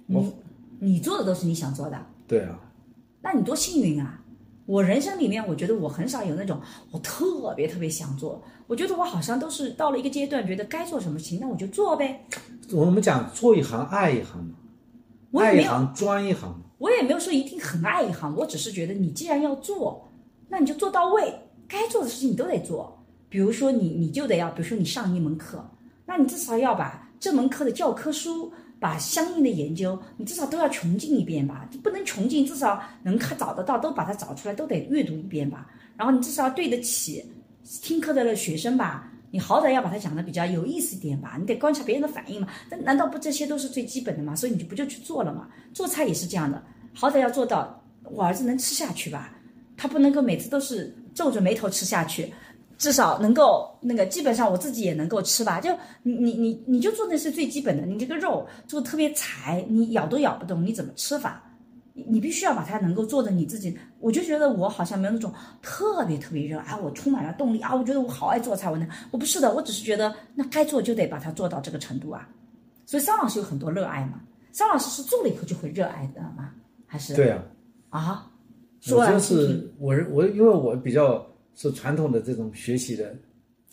[0.07, 0.33] 你
[0.81, 2.07] 你做的都是你想做的。
[2.27, 2.59] 对啊，
[3.23, 4.21] 那你多幸运啊！
[4.67, 6.59] 我人生里面，我觉得我很少有那种
[6.91, 8.43] 我特别特别想做。
[8.67, 12.25] 我觉得我好像都是到了一个阶段，觉得该做什么事情，那我就做呗。
[12.73, 16.63] 我们讲做一行爱一行嘛，爱一行专一行嘛。
[16.79, 20.11] 我也没有说一定很爱一行，我只是觉得你既然要做，
[20.49, 21.35] 那你就做到位，
[21.69, 22.97] 该做的事情你都得做。
[23.29, 25.65] 比如说你你就得要，比如说你上一门课，
[26.07, 28.53] 那你至少要把这门课的教科书。
[28.81, 35.67] 把相应的研究，你至少都要穷尽一遍吧，不能穷尽，至少能看找得到，都把它找出来，都得阅读一遍吧。
[35.97, 37.25] 然后你至少要对得起
[37.81, 42.49] 听课的学生吧，你好歹要把它讲的比较有意思点吧，你得观察别人的反应嘛。
[42.71, 44.37] 那难道不这些都是最基本的吗？
[44.37, 45.49] 所以你就不就去做了嘛？
[45.73, 46.63] 做菜也是这样的，
[46.93, 49.35] 好歹要做到我儿子能吃下去吧，
[49.77, 52.33] 他不能够每次都是皱着眉头吃下去。
[52.77, 55.61] 至少能够那个，基本上我自己也能够吃吧。
[55.61, 55.71] 就
[56.03, 61.41] 你你你你就做那些最基本的，你这个肉做的特别柴，你咬都咬不动，你怎么吃法？
[61.95, 63.75] 你你必须要把它能够做的你自己。
[64.01, 65.33] 我就觉得我好像没有那种
[65.63, 67.75] 特别特别热爱，我充满了动力啊！
[67.75, 72.29] 我觉得我好爱做菜，我能我不是的，我只是觉得那该做就得把它做到这个程度啊。
[72.85, 74.21] 所以桑老师有很多热爱嘛，
[74.53, 76.53] 桑老师是做了以后就会热爱的吗？
[76.87, 77.43] 还是对啊，
[77.89, 78.31] 啊，
[78.83, 83.17] 我说来就是我我因为我比较受传统的这种学习的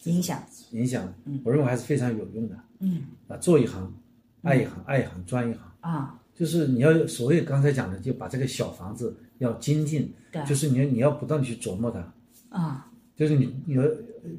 [0.04, 0.42] 影响，
[0.72, 1.14] 影响，
[1.44, 3.36] 我认为还是非常有用的嗯啊。
[3.38, 3.94] 做一行，
[4.44, 12.14] 爱一行，爱一行专一行，啊，就是你要所谓刚才讲的，就把这个小房子要精进，对就是你要你要不断地去琢磨它，
[12.50, 13.84] 啊，就是你你要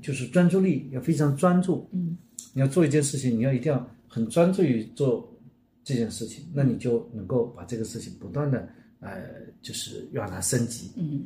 [0.01, 2.17] 就是专注力要非常专注，嗯，
[2.53, 5.33] 你要做一件事情，你要一定要很专注于做
[5.85, 8.69] 这件事情，那你就能够把这个事情不断的
[9.01, 9.23] 呃，
[9.61, 10.91] 就是让它升级。
[10.97, 11.25] 嗯，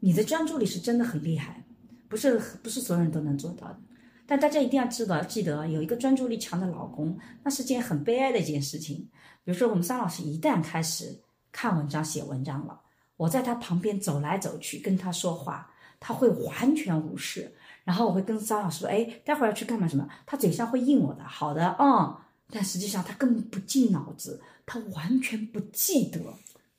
[0.00, 1.64] 你的专注力是真的很厉害，
[2.08, 3.78] 不是不是所有人都能做到的。
[4.26, 9.08] 但大家一定要知道，记得有一个专注力强的老公，那是件很悲哀的一件事情。
[9.48, 11.18] 比如说，我们桑老师一旦开始
[11.50, 12.78] 看文章、写文章了，
[13.16, 17.50] 我在他旁边走来走去，跟他说话，他会完全无视。
[17.82, 19.88] 然后我会跟桑老师说：“哎，待会儿要去干嘛？
[19.88, 22.14] 什么？”他嘴上会应我的，好的，嗯。
[22.50, 26.20] 但实际上他根本不进脑子，他完全不记得，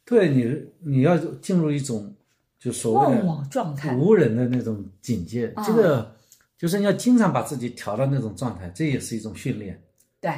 [0.05, 2.13] 对你，你要进入一种
[2.59, 3.95] 就所谓忘的我状态。
[3.95, 6.15] 无人的那种境界，啊这个
[6.55, 9.81] 就是你要经常把自己调到那种状态，这也是一种训练。
[10.21, 10.31] 对，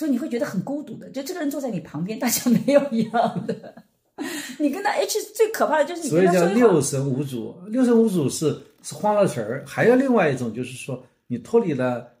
[0.00, 3.84] 所以你会觉得很孤独的，就这个人坐在你旁边， 大家没有一样的。
[4.58, 12.14] 你跟他 H 最可怕的就是你所以叫六神无主，六神无主是是慌了神儿，还有另外一种就是说你脱离了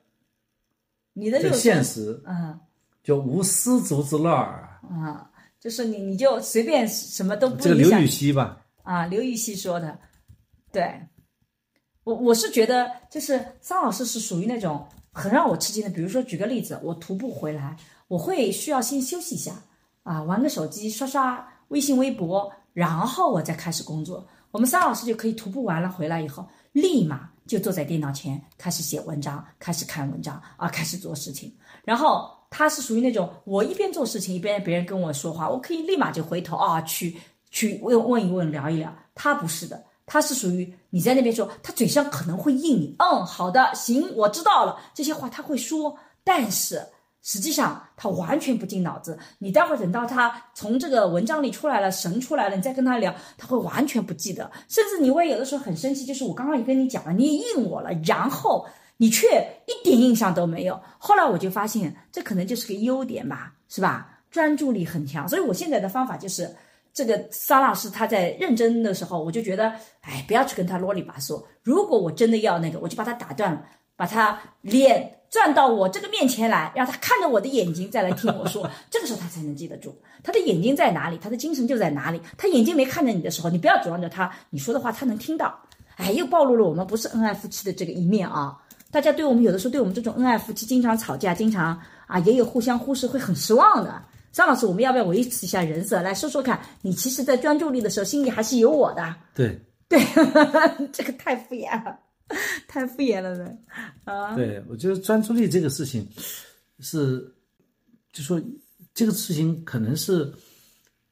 [1.14, 2.60] 你的六神，现实，嗯
[3.02, 4.78] 就无丝竹之乐儿。
[4.90, 5.18] 嗯，
[5.58, 7.98] 就是你你就随便什么都不这个影响。
[7.98, 9.98] 刘禹锡吧，啊，刘禹锡说的，
[10.70, 11.00] 对，
[12.04, 14.86] 我我是觉得，就是张老师是属于那种
[15.20, 15.90] 很让我吃惊的。
[15.90, 17.76] 比如说，举个例子，我徒步回来，
[18.08, 19.52] 我会需要先休息一下
[20.02, 24.26] 啊，玩个手机，刷刷微信、微博，然后我再开始工作。
[24.50, 31.54] 我们桑老师就可以徒步完了回来以后，立马就坐在电脑前开始写文章，开始看文章啊，开始做事情。
[31.84, 37.16] 然后他是属于那种我一边做事情一边别人跟我说话，我可以立马就回头啊去
[37.50, 38.92] 去问问一问聊一聊。
[39.14, 46.84] 他不是的，他是属于你在那边说，他嘴上可能会应你，嗯，好的，行，我知道了，这些话他会说，但是
[47.22, 49.16] 实际上他完全不进脑子。
[49.38, 58.66] 你待会儿等到他从这个文章里出来了，神出来了，你再跟他聊，他会完全不记得，甚至你会有的时候很生气，就是我刚刚也跟你讲了，你也应我了，然后。
[59.02, 59.26] 你却
[59.64, 60.78] 一点印象都没有。
[60.98, 64.20] 后来我就发现，这可能就是个优点吧，是吧？
[64.30, 65.26] 专注力很强。
[65.26, 66.54] 所以我现在的方法就是，
[66.92, 71.42] 这个桑老师他在认真的时候，我就觉得，哎，不要去跟他啰里吧嗦。
[71.62, 73.62] 如果我真的要那个，我就把他打断了，
[73.96, 78.68] 把他脸转到我这个面前来，让他看着我的眼睛再来听我说。
[78.90, 82.20] 这个时候他才能记得住，他的眼睛在哪里，他的精神就在哪里。
[82.36, 85.56] 他眼睛没看着你的时候，你不要指望着他，你说的话他能听到。
[85.96, 88.56] 哎，又暴露了我们不是恩爱夫妻的这个一面啊！
[88.90, 94.02] 大家对我们有的时候对我们这种恩爱夫妻经常吵架，经常啊也有互相忽视，会很失望的。
[94.32, 99.14] 张老师，我们要不要维持一下人设，来说说看，你其实在专注力的时候，心里还是有我的。
[99.34, 99.58] 对。
[99.88, 100.00] 对，
[100.92, 101.98] 这个太敷衍了，
[102.68, 103.50] 太敷衍了呢。
[104.04, 106.08] 啊，对，我觉得专注力这个事情
[106.78, 107.18] 是，
[108.12, 108.40] 就说
[108.94, 110.32] 这个事情可能是，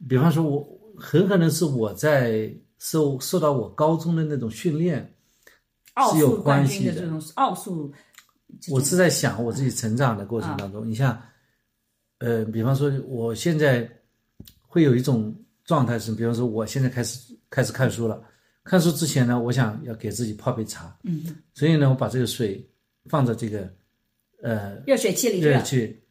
[0.08, 0.64] 比方说我
[0.96, 2.48] 很可能是我在
[2.78, 5.12] 受受到我高中的那种训练，
[5.94, 6.92] 奥是有数关系的。
[6.92, 7.92] 这种奥数，
[8.70, 11.20] 我是在想我自己成长的过程当中，你像，
[12.18, 13.88] 呃，比方说我现在
[14.60, 18.20] 会有一种状态是，比方说我现在开始开始看书了，
[18.64, 22.68] 看书之前呢，我想要给自己泡杯茶，嗯，所以呢，我把这个水
[23.06, 23.70] 放在这个
[24.42, 26.02] 呃热水器里热，热去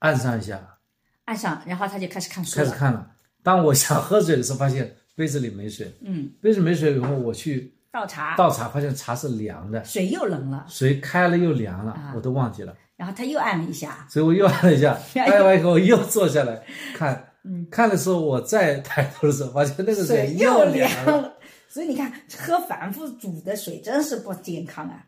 [0.00, 0.78] 按上一下，
[1.26, 2.56] 按上，然后他就开始看书。
[2.56, 3.10] 开始看了。
[3.42, 12.76] 当我想喝水的时候，发现杯子里没水，嗯，杯子没水以后，我去倒茶，倒茶，发现茶是凉的，水又冷了，水开了又凉了啊，我都忘记了。
[13.00, 16.62] 然后他又按了一下，所以我又按了一下， 按完以后我又坐下来
[16.94, 21.32] 看，嗯看的时候我再抬头的时候，发现那个水又凉了。
[21.66, 25.02] 所以你看，喝反复煮的水真是不健康啊。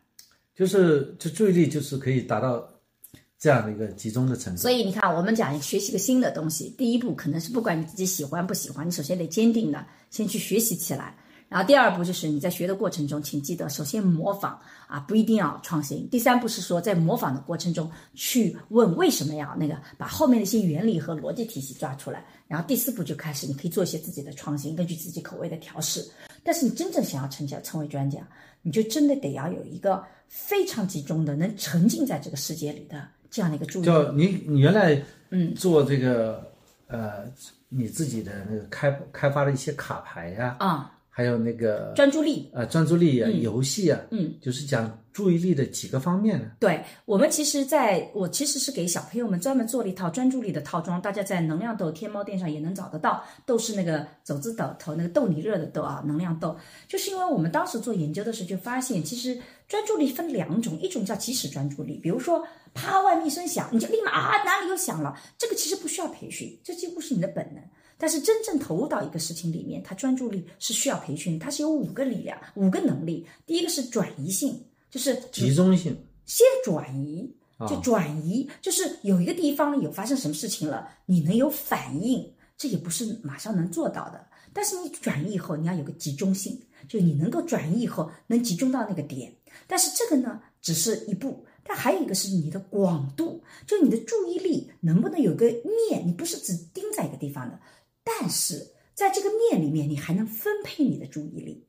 [0.55, 2.67] 就是这注意力就是可以达到
[3.37, 4.59] 这样的一个集中的程度。
[4.59, 11.15] 所以你看，我们讲学习个新的东西，第一步可能是不管你自己喜欢不喜欢，你首先得坚定的先去学习起来。
[11.53, 16.09] 然后第二步就是你在学的过程中，请记得首先模仿啊，不一定要创新。
[16.09, 22.25] 第三步是说在模仿的过程中去问为什么要那个，把后面的一些原理和逻辑体系抓出来。
[22.47, 26.03] 然后第四步就开始，你可以做一些自己的创新，根据自己口味的调试。
[26.41, 28.19] 但是你真正想要成家成为专家，
[28.63, 33.85] 你就真的得要有一个非常集中的，能沉浸在这个世界里的这样的一个注意力。
[33.85, 34.99] 就你你原来
[35.29, 36.51] 嗯做这个
[36.87, 37.25] 呃
[37.69, 42.49] 你自己的那个开开发的一些卡牌呀、啊，还有那个专注力。
[42.53, 46.47] 呃专注力啊、游戏啊，嗯，就是讲注意力的几个方面呢。
[46.59, 53.23] 对我们其实在，我其实是给小朋友们专门做了一套专注力的套装，大家在能量豆天猫店上也能找得到。
[53.45, 56.57] 豆是那个走字斗头那个豆泥热的豆啊，能量豆。
[56.87, 62.43] 就是因为我们当时做研究的时候就发现，其实专注力分两种，一种叫即时专注力，比如说
[62.73, 67.63] 啪外面一声响，你就立马啊哪里又响了，这个其实不需要培训，这几乎是你的本能。
[68.03, 73.25] 但是真正投入到一个事情里面，他专注力是需要培训，它是有五个力量、五个能力。
[73.45, 77.33] 第一个是转移性，就是集中性先转移，
[77.65, 84.27] 就转移，就是有一个地方有发生什么事情了，你能有反应，这也不是马上能做到的。
[84.51, 89.33] 但是你转移以后，你要有个集中性，就你能够转移以后能集中到那个点。
[89.65, 95.45] 但是这个呢，只是一步，但还有一个是你的广度，就你的注意力能不能有个
[95.89, 97.57] 面，你不是只盯在一个地方的，
[98.03, 101.65] 但是在这个面里面，你还能分配你的注意力。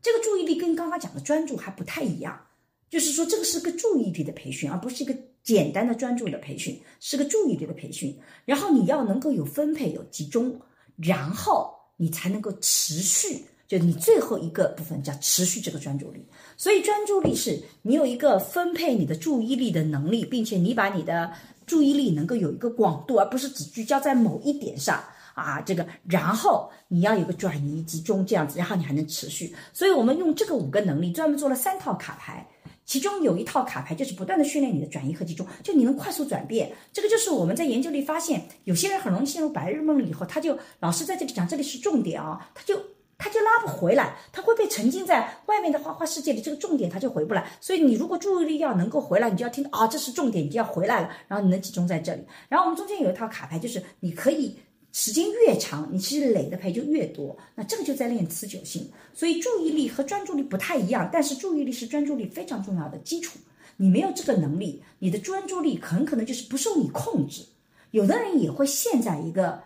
[0.00, 2.46] 这个注意力跟刚刚讲的专注还不太一样。
[2.90, 8.14] 就是说，这个是个注意力的培训，而不是一个简单的专注的培训，是个注意力的培训。
[8.44, 10.60] 然后你要能够有分配、有集中，
[10.96, 13.46] 然后你才能够持续。
[13.66, 16.22] 就你最后一个部分叫持续这个专注力。
[16.58, 21.32] 所以专注力是你有一个分配你的注意力的能力，并且你把你的
[21.64, 25.02] 注意力能够有一个广度，而不是只聚焦在某一点上。
[25.34, 29.54] 啊，这个，然后你要有个转移集中这样子，然后你还能持续。
[29.72, 32.48] 所以我们用这个五个能力专门做了三套卡牌。
[32.84, 36.70] 其中有一套卡牌就是不断的训练你的转移和集中，就你能快速转变。
[36.92, 42.78] 这个就是我们在研究里发现，有些人很容易陷入白日梦了以后，他就老师在这里讲这里是重点啊，他就
[43.16, 47.48] 他就拉不回来，他会被沉浸在外面的花花世界里，这个重点他就回不来。
[47.60, 52.22] 所以你如果注意力要能够回来，你就要听啊，这是重点，你就要回来了，然后你能集中在这里。
[52.48, 54.58] 然后我们中间有一套卡牌，就是你可以。
[54.92, 58.88] 时间越长，你其实累的牌就越多，那这个就在练持久性。
[59.14, 63.38] 所以注意力和专注力不太一样，但是注意力是专注力非常重要的基础。
[63.78, 67.42] 你没有这个能力，你的专注力很可能就是不受你控制。
[67.90, 69.62] 有的人也会陷在一个，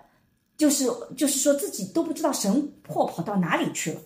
[0.56, 4.00] 就是就是说自己都不知道神魄跑到哪里去了。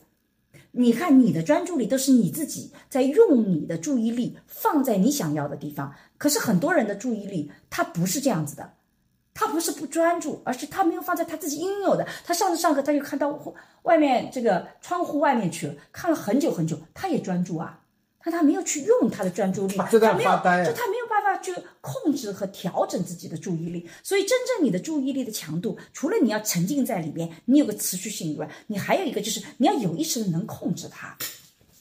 [0.72, 8.72] 你看你的专注力都是你自己在用你的注意力放在你想要的地方，可是很多人的注意力他不是这样子的。
[9.32, 12.06] 他不是不专注，而是他没有放在他自己应有的。
[12.24, 13.38] 他上次上课，他就看到
[13.82, 17.80] 外面这个窗户外面去了，看了很久很久，他也专注啊，
[18.22, 20.30] 但他没有去用他的专注力，他没有，
[20.64, 23.88] 就他没有办法去控制和调整自己的注意力。
[24.02, 31.16] 所以，真正你的注意力的强度，除了你要沉浸在里面，你有个持续性以外，你还有一个就是你要有意识的能控制它。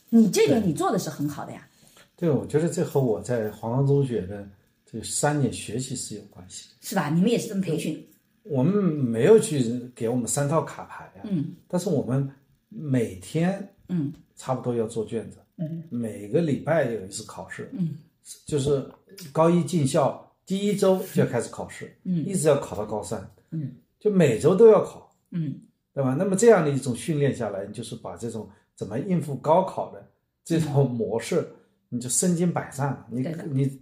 [0.09, 1.67] 你这点你做的是很好的呀。
[2.15, 4.47] 对，我觉得这和我在黄冈中学的。
[4.91, 7.09] 这三年学习是有关系的，是吧？
[7.09, 8.03] 你们也是这么培训？
[8.43, 9.61] 我们没有去
[9.93, 12.27] 给我们三套卡牌呀，嗯，但是我们
[12.69, 17.99] 每天，嗯，差不多要做卷子，嗯，每个礼拜有一次考试，嗯，
[18.47, 18.83] 就是
[19.31, 25.59] 高一进校第一周就要开始考试，嗯，一直要考到高三，嗯，就每周都要考，嗯，
[25.93, 26.15] 对吧？
[26.17, 30.03] 那么这样的一种训练下来，你就是把这种怎么应付高考的
[30.43, 31.47] 这种模式，
[31.89, 33.21] 你就身经百战，你
[33.51, 33.78] 你。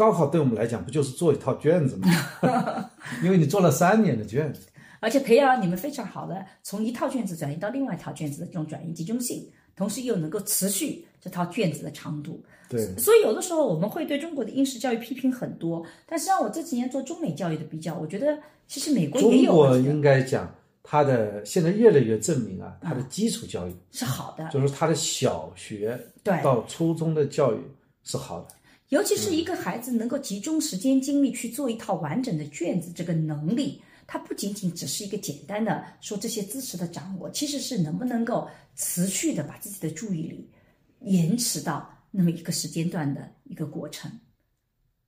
[0.00, 2.08] 高考对我们来讲不就是做一套卷子吗？
[3.22, 4.62] 因为你做了三年的卷子，
[4.98, 9.46] 而且培养了你们非常好的从一套卷子转移到另外一套卷子的这种转移集中性，
[9.76, 12.42] 同时又能够持续这套卷子的长度。
[12.70, 19.52] 对，所以有的时候我们会对中国的应试教育批评很多，但实际上我这几年做中美教育的比较，我觉得其实美国也有。
[19.52, 20.50] 中国应该讲
[20.82, 27.58] 它的现在越来越证明啊，它的基础教育是好的，就是它的小学对到初中的教育
[28.02, 28.54] 是好的。
[28.90, 40.50] 尤其是一个孩子能够集中时间精力去做一套完整的卷子，这个能力，它不仅仅只是一个简单的说这些知识的掌握，其实是能不能够持续的把自己的注意力
[41.02, 44.10] 延迟到那么一个时间段的一个过程。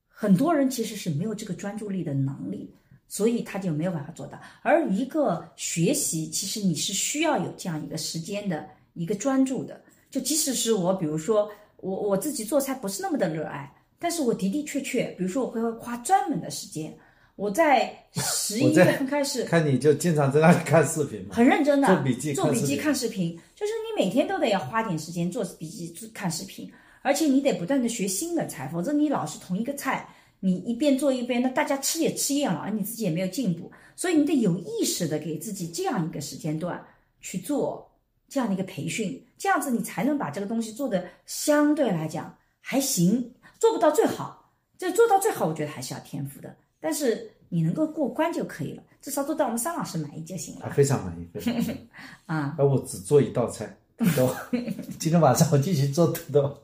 [0.07, 2.73] 很多人其实是没有这个专注力的能力，
[3.09, 4.41] 所以他就没有办法做到。
[4.63, 8.65] 而一个学习，其实你是需要有这样一个时间的
[8.95, 9.83] 一个专注的。
[10.09, 11.51] 就即使是我，比如说。
[11.83, 16.97] 我我自己做菜不是那么的热爱，但是我的的确确，比如说我会花专门的时间。
[17.35, 26.71] 我在十一月份开始看你就经常在那里看视频很认真的做笔记、做笔记、看视频，就是你每天都得要花点时间做笔记、看视频，
[27.01, 30.07] 而且你得不断的学新的菜，否则你老是同一个菜，
[30.41, 36.85] 你一边做一边，那大家吃也吃厌了，而你自己也没有进步，所以你得有意识的给自己这样一个时间段
[37.23, 37.91] 去做。
[38.33, 46.57] 这样的一个培训，这样子你才能把这个东西做的相对来讲还行，做不到最好，这做到最好，我觉得还是要天赋的。
[46.81, 48.83] 但是你能够过关就可以了。
[49.03, 50.73] 至少做到我们桑老师满意就行他了。
[50.73, 51.89] 非常满意，非常满意。
[52.25, 54.35] 啊而我只做一道菜，土豆。
[54.99, 56.59] 今天晚上我继续做土豆，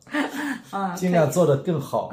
[0.71, 2.11] 啊，尽量做得更好，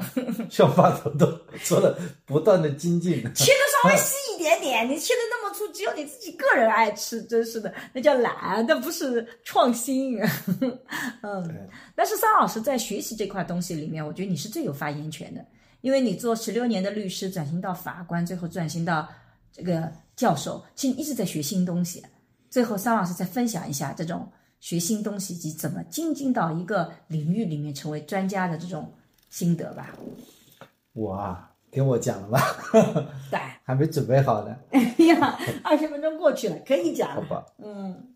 [0.50, 1.26] 希望把土豆
[1.64, 3.22] 做的不断的精进。
[3.34, 10.20] 切的稍微细一点点，你切的那么粗，只有你自己个人爱吃，真是的，那叫懒，那不是创新。
[11.22, 15.44] 嗯，但是桑老师在学习这块东西里面，我觉得你是最有发言权的，
[15.80, 19.08] 因为你做十六年的律师，转型到法官，最后转型到
[19.52, 22.02] 这个教授，其实你一直在学新东西。
[22.48, 24.26] 最后，桑老师再分享一下这种
[24.60, 28.92] 学新东西以及怎么精进到一个领域里面成为专家的这种
[29.30, 29.94] 心得吧。
[30.92, 32.40] 我啊，给我讲了吧，
[33.30, 37.22] 对，还没准备好呢， 哎呀，二十分钟过去了，可以讲了。
[37.22, 37.46] 好吧？
[37.58, 38.14] 嗯，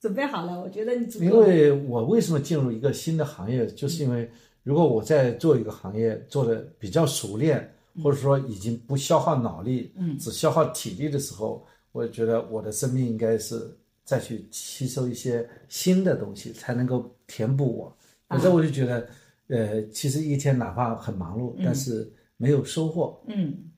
[0.00, 1.06] 准备好了，我觉得你。
[1.18, 4.30] 因为我为什么进入一个新的行业，就是因为
[4.62, 17.96] 如果我在做一个行业做的比较熟练，或者说已经不消耗脑力，嗯只消耗体力的时候，我觉得我的生命应该是再去吸收一些新的东西，才能够填补我。
[18.28, 19.08] 啊否则我就觉得，
[19.48, 23.22] 呃，其实一天哪怕很忙碌，但是没有收获。
[23.28, 23.70] 嗯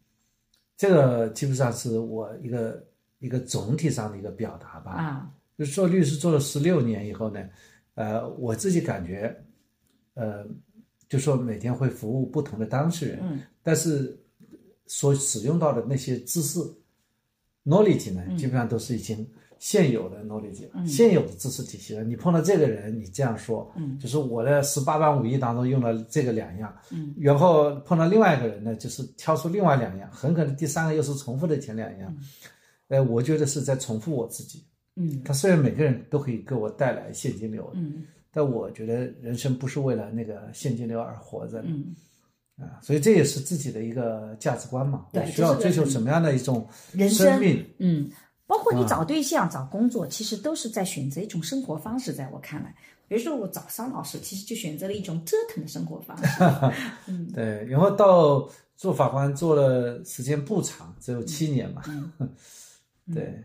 [0.77, 2.87] 这个基本上是我一个
[3.19, 4.93] 一个总体上的一个表达吧。
[4.93, 7.49] 啊就是做律师做了十六年以后呢，
[7.95, 9.33] 呃，我自己感觉，
[10.15, 10.45] 呃，
[11.09, 14.19] 就说每天会服务不同的当事人，嗯但是
[14.87, 16.59] 所使用到的那些知识
[17.65, 19.25] knowledge 呢，基本上都是已经
[19.59, 21.95] 现有的 knowledge，、现有的知识体系。
[21.95, 22.05] 了。
[22.05, 23.99] 你碰到这个人，你这样说，嗯。
[23.99, 32.17] 就是我的十八般武艺当中用了这个两样，嗯，然后碰到另外一个人呢，就是挑出另外两样，很可能第三个又是重复的前两样，
[32.89, 34.65] 呃，我觉得是在重复我自己。
[34.97, 35.23] 嗯。
[35.25, 38.05] 他虽然每个人都可以给我带来现金流，嗯。
[38.37, 41.95] 但我觉得人生不是为了那个现金流而活着的嗯，
[42.59, 45.07] 啊，所以这也是自己的一个价值观嘛。
[45.13, 46.67] 对我需要追求什么样的一种
[47.09, 47.65] 生命？
[47.79, 48.11] 嗯，
[48.47, 52.13] 包括你啊找对象、找工作，其实都是在选择一种生活方式。
[52.13, 52.75] 在我看来，
[53.09, 56.45] 比如说我找桑老师，其实就选择了一种折腾的生活方式。
[57.07, 61.83] 嗯对，然后到做法官做了时间不长，只有七年嘛。
[62.19, 62.29] 嗯
[63.15, 63.45] 对，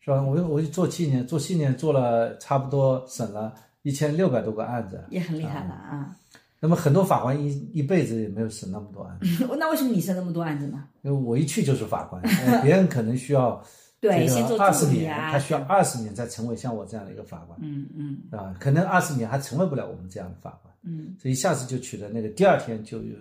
[0.00, 0.22] 是吧？
[0.22, 5.02] 我我就做七年，做七年做了差不多审了一千六百多个案子。
[5.10, 6.16] 也很厉害了啊！
[6.58, 10.84] 那么很多法官一一辈子也没有审那么多案子， 那为什么你审那么多案子呢？
[11.02, 13.62] 因为我一去就是法官，呃别人可能需要
[14.00, 15.14] 对，这先做个二十年。
[15.30, 23.16] 他需要二十年才成为像我这样的一个法官嗯嗯啊，可能二十年还成为不了我们这样的法官，嗯所以一下子就取得那个第二天就有，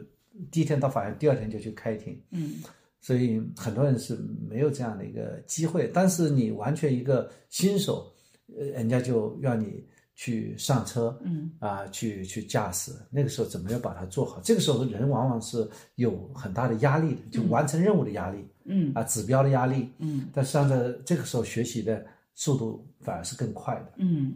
[0.51, 2.55] 第一天到法院，第二天就去开庭，嗯
[2.99, 4.17] 所以很多人是
[4.49, 5.89] 没有这样的一个机会。
[5.93, 8.11] 但是你完全一个新手，
[8.57, 14.41] 呃，人家就让你去上车，嗯啊，去去驾驶，那个时候怎么样把它做好？
[14.43, 18.49] 这个时候人往往是有很大的压力的，就完成任务的压力，嗯
[18.93, 20.27] 啊，指标的压力，嗯。
[20.33, 23.93] 但实际上在这个时候学习的速度反而是更快的。
[23.97, 24.33] 嗯。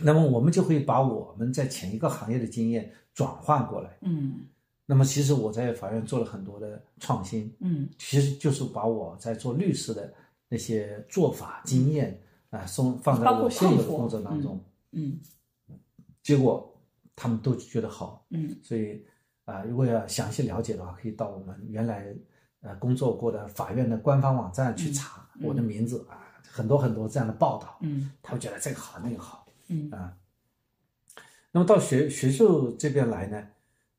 [0.00, 3.96] 那么我们就会把我们在前一个行业的经验转换过来。
[4.02, 4.40] 嗯。
[4.86, 7.88] 那么其实我在法院做了很多的创新，嗯。
[7.98, 10.12] 其实就是把我在做律师的
[10.48, 14.60] 那些做法经验啊，送放在我现有的工作当中，
[14.92, 15.18] 嗯。
[16.22, 16.74] 结果
[17.14, 18.56] 他们都觉得好，嗯。
[18.62, 19.04] 所以
[19.46, 22.14] 啊、如果要详细了解的话，可以到我们原来
[22.62, 30.16] 呃工作过的法院的官方网站去查我的名字啊，很多很多这样的报道，嗯他们觉得这个好那个好嗯啊。
[31.52, 33.46] 那么到学学术这边来呢，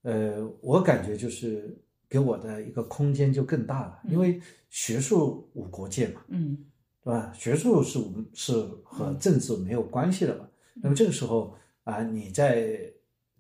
[0.03, 4.39] 呃，我感觉就是给我的一个空间就更大了，因为
[4.69, 6.57] 学术无国界嘛，嗯
[7.03, 7.33] 对吧？
[7.33, 8.53] 学术是无是
[8.83, 10.47] 和政治没有关系的嘛。
[10.75, 11.53] 那么这个时候
[11.83, 12.79] 啊，你在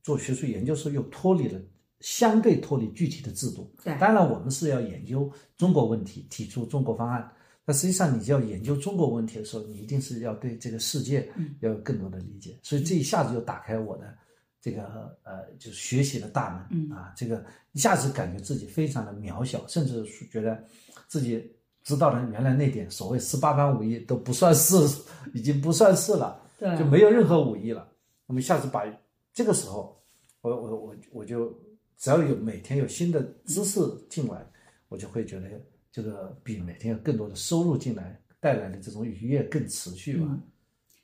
[0.03, 1.61] 做学术研究时候又脱离了，
[2.01, 3.71] 相对脱离具体的制度。
[3.83, 7.31] 对当然我们是要研究中国问题，提出中国方案。
[7.63, 12.57] 那实际上，你要研究中国问题的时候，你一定是要对这个世界要有更多的理解。
[12.63, 14.13] 所以这一下子就打开我的
[14.59, 20.61] 这个呃，就是学习的大门啊，这个一下子感觉自己非常的渺小，甚至是觉得
[21.07, 21.51] 自己
[21.83, 24.75] 知道的原来那点所谓十八般武艺都不算是，
[25.33, 27.87] 已经不算是了，对就没有任何武艺了。
[28.25, 28.83] 那么一下子把
[29.33, 30.01] 这个时候，
[30.41, 31.55] 我我我我就
[32.01, 33.79] 只要有每天有新的知识
[34.09, 34.43] 进来，
[34.89, 35.47] 我就会觉得
[35.91, 40.35] 这个比每天有更多的收入进来带来的这种愉悦更持续吧。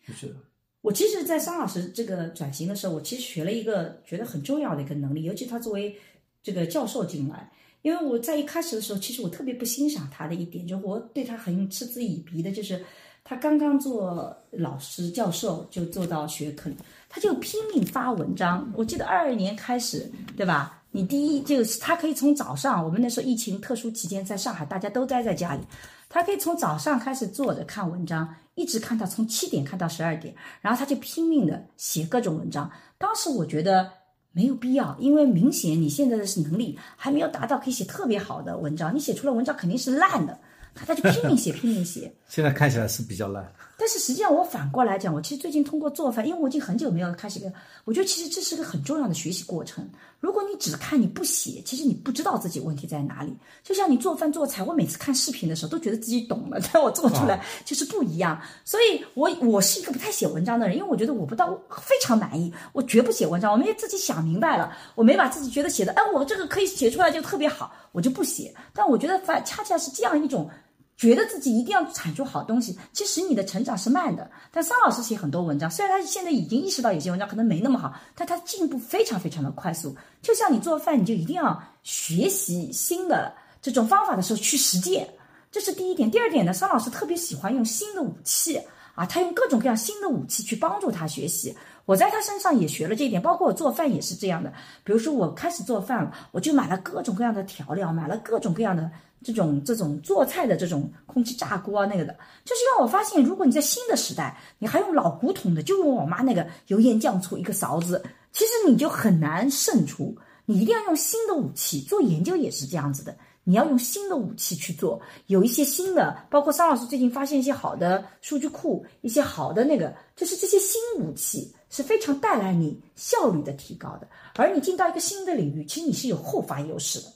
[0.08, 0.36] 就是
[0.82, 5.96] 我其实，在桑老师这个转型的时候，我其实学了一个觉得很重要的一个能力，尤其他作为
[6.42, 7.52] 这个教授进来，
[7.84, 12.84] 因为我在一开始的时候，其实我特别不欣赏他的一点，就是我对他很嗤之以鼻的，就是
[13.24, 16.72] 他刚刚做老师教授就做到学科，
[17.08, 18.74] 他就拼命发文章。
[18.76, 20.74] 我记得二二年开始，对吧？
[20.98, 25.62] 你第一就是他可以从早上，我们那时候疫情特殊期间，在上海大家都待在家里，
[26.10, 32.72] 他可以从早上开始坐着看文章，一直看到从七点看到十二点，然后他就拼命的写各种文章。
[32.98, 33.92] 当时我觉得
[34.32, 40.36] 没有必要，因为明显你现在的是能力还没有达到可以写特别好的文章，你写出来文章肯定是烂的。
[40.74, 42.12] 他他就拼命写，拼命写。
[42.28, 43.48] 现在看起来是比较烂，
[43.78, 47.40] 但是实际上我反过来讲，我其实最近通过做饭，因为我已经很久没有开始，
[47.86, 49.88] 我觉得其实这是个很重要的学习过程。
[50.20, 53.32] 如果你只看你不写，其实你不知道自己问题在哪里。
[53.64, 58.42] 就像你做饭做菜，我每次看视频的时候都觉得自己懂了，但我做出来就是不一样。
[58.66, 63.52] 所以，我我是一个不太写文章的人，因为我觉得我不到非常满意，我绝不写文章。
[63.52, 68.52] 我没自己想明白了，我没把自己觉得写的，哎，我这个可以写出来就特别好，我就不写。
[68.74, 70.50] 但我觉得反恰恰是这样一种。
[70.98, 74.28] 觉得自己一定要产出好东西，其实你的成长是慢的。
[74.52, 79.96] 但桑老师写很多文章，虽然他现在已经意识到有些文章可能没那么好，但他进步非常非常的快速。
[80.24, 85.08] 就像你做饭，你就一定要学习新的这种方法的时候去实践，
[85.52, 86.10] 这是第一点。
[86.10, 88.60] 第二点呢，桑老师特别喜欢用新的武器
[88.96, 91.56] 啊，他用各种各样新的武器去帮助他学习。
[91.86, 94.52] 我在他身上也学了这一点，包括我做饭也是这样的。
[94.84, 98.90] 比如说我开始做饭了，我就买了各种各样的调料，买了各种各样的。
[99.28, 102.14] 这种这种做菜的这种空气炸锅啊，那个的，
[102.46, 108.02] 就是让我发现，如果你在新的时代，你还用老古董的，就用我妈那个油盐酱醋一个勺子，
[108.32, 110.18] 其实你就很难胜出。
[110.46, 113.14] 你一定要用新的武器做研究，也是这样子的。
[113.44, 124.08] 你要用新的武器去做，有一些新的，包括桑老师最近发现一些好的数据库，一些好的那个，就是这些新武器是非常带来你效率的提高的。
[124.36, 127.08] 而你进到一个新的领域，其实你是有后发优势的。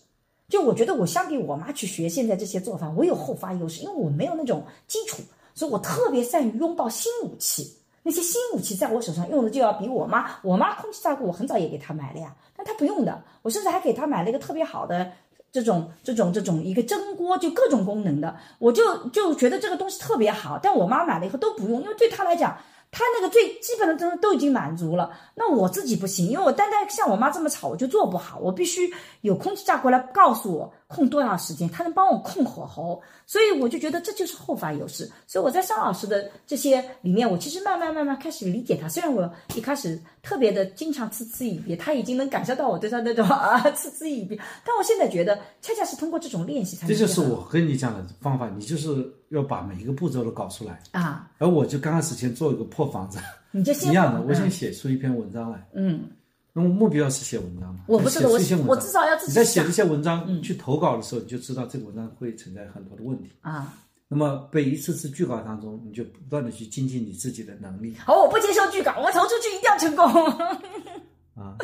[0.51, 5.23] 就我觉得，我相比我妈去学现在这些做法，我有后发优势，因为我没有那种基础，
[5.55, 7.77] 所以我特别善于拥抱新武器。
[8.03, 13.23] 那些新武器在我手上用的就要比我妈，我妈空气炸锅我很早也给她买了呀，但她不用的。
[13.41, 15.09] 我甚至还给她买了一个特别好的
[15.53, 20.59] 这种这种这种一个蒸锅，就各种功能的，我就就觉得这个东西特别好。
[20.61, 22.57] 但我妈买了以后都不用，因为对她来讲。
[22.91, 30.73] 他那个最基本的都都已经满足了，那我自己不行，因为我单单像我妈这么吵，我就做不好，我必须有空气炸锅来告诉我。
[30.91, 31.69] 控多长时间？
[31.69, 35.09] 他能帮我控火候，所以我就觉得这就是后发优势。
[35.25, 38.89] 所以我在商老师的这些里面，我其实慢慢慢慢开始理解他。
[38.89, 44.35] 虽然我一开始特别的经常嗤之以鼻，他已经能感受到我对他那种 啊嗤之以鼻，
[44.65, 46.85] 但我现在觉得，恰恰是通过这种练习才。
[46.87, 48.89] 这就是我跟你讲的方法，你就是
[49.29, 51.31] 要把每一个步骤都搞出来啊。
[51.37, 53.17] 而我就刚开始先做一个破房子，
[53.51, 55.67] 你就 一样的，我先写出一篇文章来。
[55.73, 56.03] 嗯。
[56.53, 57.85] 那么目标是写文章嘛？
[57.87, 58.37] 我不是的，我
[58.67, 59.31] 我至少要自己。
[59.31, 63.73] 你在写这些文章去投稿的时候，你就知道这个文章会存在很多的问题啊。
[64.07, 67.95] 那么被一次次拒稿当中，你就不断的去精进你自己的能力。
[68.05, 70.05] 好，我不接受拒稿，我投出去一定要成功。
[71.33, 71.55] 啊，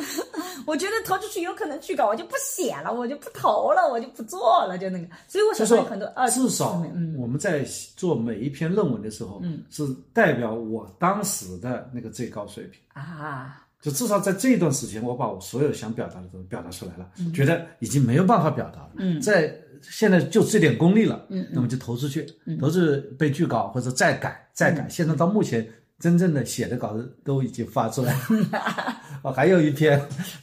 [0.66, 5.06] 我觉得投出去有可能拒稿，我就不写了，我就不投了，我就不做了，就那个。
[5.28, 6.82] 所以我想说很多啊，至少
[7.18, 7.62] 我们在
[7.94, 13.67] 做每一篇论文的时候，嗯，是代表我当时的那个最高水平啊。
[13.80, 18.90] 就至少在这一段时间，我把我所有想表达的都表达出来了，觉得已经没有办法表达了。
[18.96, 21.24] 嗯，在现在就这点功力了。
[21.28, 22.26] 嗯，那么就投出去，
[22.60, 22.80] 投出
[23.16, 24.88] 被拒稿或者再改再改。
[24.88, 25.64] 现在到目前，
[26.00, 28.20] 真正的写的稿子都已经发出来了。
[29.22, 30.00] 哦，还有一篇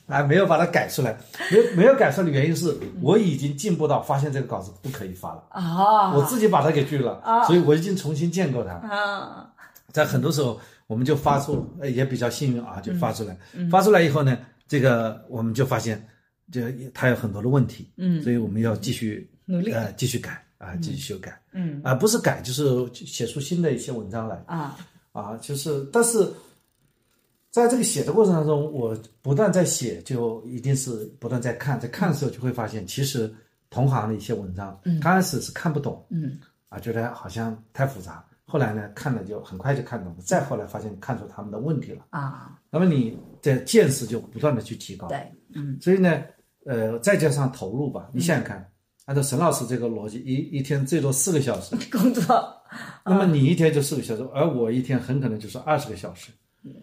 [0.08, 1.18] 还没有把它改出来，
[1.52, 5.44] 没没有改出来的原因是我已经进步到发现这个稿子不可以发了。
[5.50, 7.20] 啊，我自己把它给拒了。
[7.22, 8.72] 啊，所以我已经重新建构它。
[8.88, 9.50] 啊，
[9.92, 10.58] 在很多时候。
[10.88, 13.36] 我们就发出，呃，也比较幸运啊，就发出来。
[13.72, 14.38] 发出来以后呢，
[14.68, 16.08] 这个我们就发现，
[16.52, 16.62] 就
[16.94, 17.90] 它有很多的问题。
[17.98, 21.42] 嗯，所以我们要继续努力，呃，继续改啊，继续修改。
[21.54, 22.64] 嗯，啊，不是改，就是
[22.94, 24.44] 写出新的一些文章来。
[24.46, 24.78] 啊，
[25.12, 26.32] 啊，就是，但是
[27.50, 33.34] 在这个写的过程当中，我不断在写，就一定是不断在看，在看的时候就会发现，其实
[33.72, 36.06] 同行的一些文章，刚开始是看不懂。
[36.10, 36.38] 嗯，
[36.70, 38.24] 啊，觉得好像太复杂。
[38.48, 40.18] 后来呢，看了就很快就看懂了。
[40.24, 42.60] 再后来发现看出他们的问题了啊。
[42.70, 45.08] 那么你的见识就不断的去提高。
[45.08, 45.20] 对，
[45.56, 45.78] 嗯。
[45.82, 46.22] 所以呢，
[46.66, 48.10] 呃，再加上投入吧。
[48.14, 48.70] 你想想看，
[49.06, 52.24] 按照沈老师这个逻辑，一一天最多四个小时 工作，
[53.04, 56.32] 那么你一天就四个小时，而我一天很可能就是二十个小时。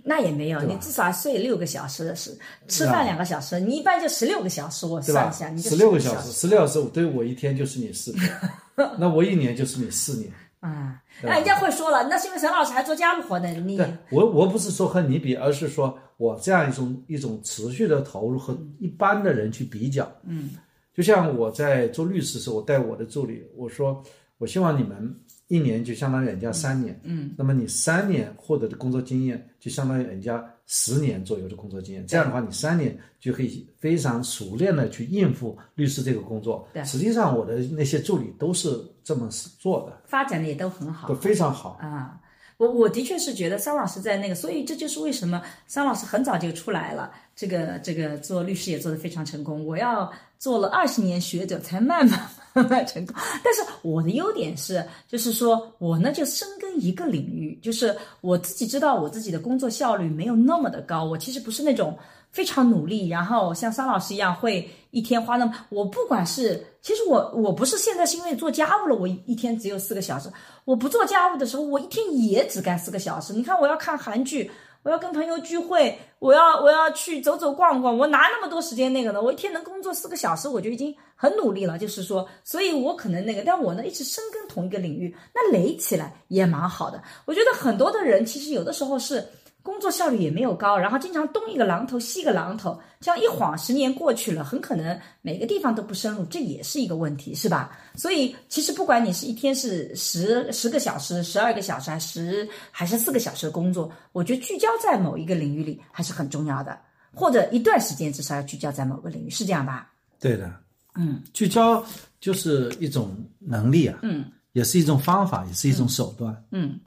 [0.04, 2.36] 那也没有，你至少睡六个小时的是
[2.68, 4.86] 吃饭两个小时，你一般就十六个小时。
[4.86, 8.32] 我算一下，你十六个小时，十六小时对我一天就是你四天，
[8.98, 10.32] 那我一年就是你四年。
[10.62, 13.48] 啊，那人家会说了，那是因为沈老师还做家务活呢。
[13.48, 13.76] 你
[14.10, 20.08] 我我不是说和你比，而是说我这样一种一种持续的投入和一般的人去比较。
[20.24, 20.50] 嗯，
[20.94, 24.00] 就像我在做律师时，候，我带我的助理，我说
[24.38, 25.12] 我希望你们
[25.48, 32.06] 一年就相当于人家三年，嗯，那么你三年获得的工作经验就相当于人家十年左右的工作经验。
[32.06, 36.66] 这样的话，你三年就可以非常熟练的去应付律师这个工作。
[36.72, 39.28] 对实际上我的那些助理都是这么
[39.58, 41.14] 做的，发展的也都很好都。
[41.14, 41.78] 非常好。
[41.82, 42.18] 啊，
[42.56, 49.66] 我我的确是觉得桑老师在那个，所以这就是为什么桑老师很早就出来了，这个这个做律师也做得非常成功。
[49.66, 52.41] 我要做了二十年学者，才慢慢慢慢
[52.86, 53.14] 成功。
[53.44, 61.96] 但是我的优点是，就是说我呢就深耕一个领域，就是我自己知道我自己的工作效率没有那么的高，我其实不是那种。
[62.32, 70.30] 非常努力，然后像桑老师一样会一天花那么，我不管是，其实我我不是现在是因为做家务了，我一天只有四个小时。
[70.64, 73.34] 我不做家务的时候，我一天也只干四个小时。
[73.34, 74.50] 你看，我要看韩剧，
[74.82, 79.22] 我要跟朋友聚会，我要我要去走走逛逛，我哪那么多时间那个呢？
[79.22, 81.78] 我一天能工作四个小时，我就已经很努力了。
[81.78, 87.02] 就是说，所以我可能那个，但我呢一直深耕同一个领域，那垒起来也蛮好的。
[87.24, 89.26] 我觉得很多的人其实有的时候是。
[89.62, 97.78] 工作效率也没有高，然后经常东一个榔头西一个榔头，这样一晃十年过去了，很可能每个地方都不深入，这也是一个问题，是吧？
[97.94, 106.76] 所以其实不管你是一天是十十个小时、十二个小时，还是还是四个小时的工作，我觉得聚焦在某一个领域里还是很重要的，
[107.14, 109.92] 或者一段时间至少要聚焦在某个领域，是这样吧？
[110.18, 110.52] 对的，
[110.96, 111.84] 嗯聚焦
[112.20, 116.44] 就是一种能力啊，嗯也是一种方法，也是一种手段。
[116.50, 116.80] 嗯，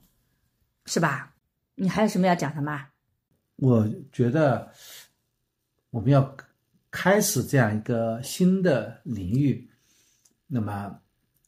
[0.85, 1.31] 是吧？
[1.75, 2.87] 你还有什么要讲的吗？
[3.57, 4.71] 我觉得
[5.89, 6.35] 我们要
[6.91, 9.69] 开始这样一个新的领域，
[10.47, 10.99] 那么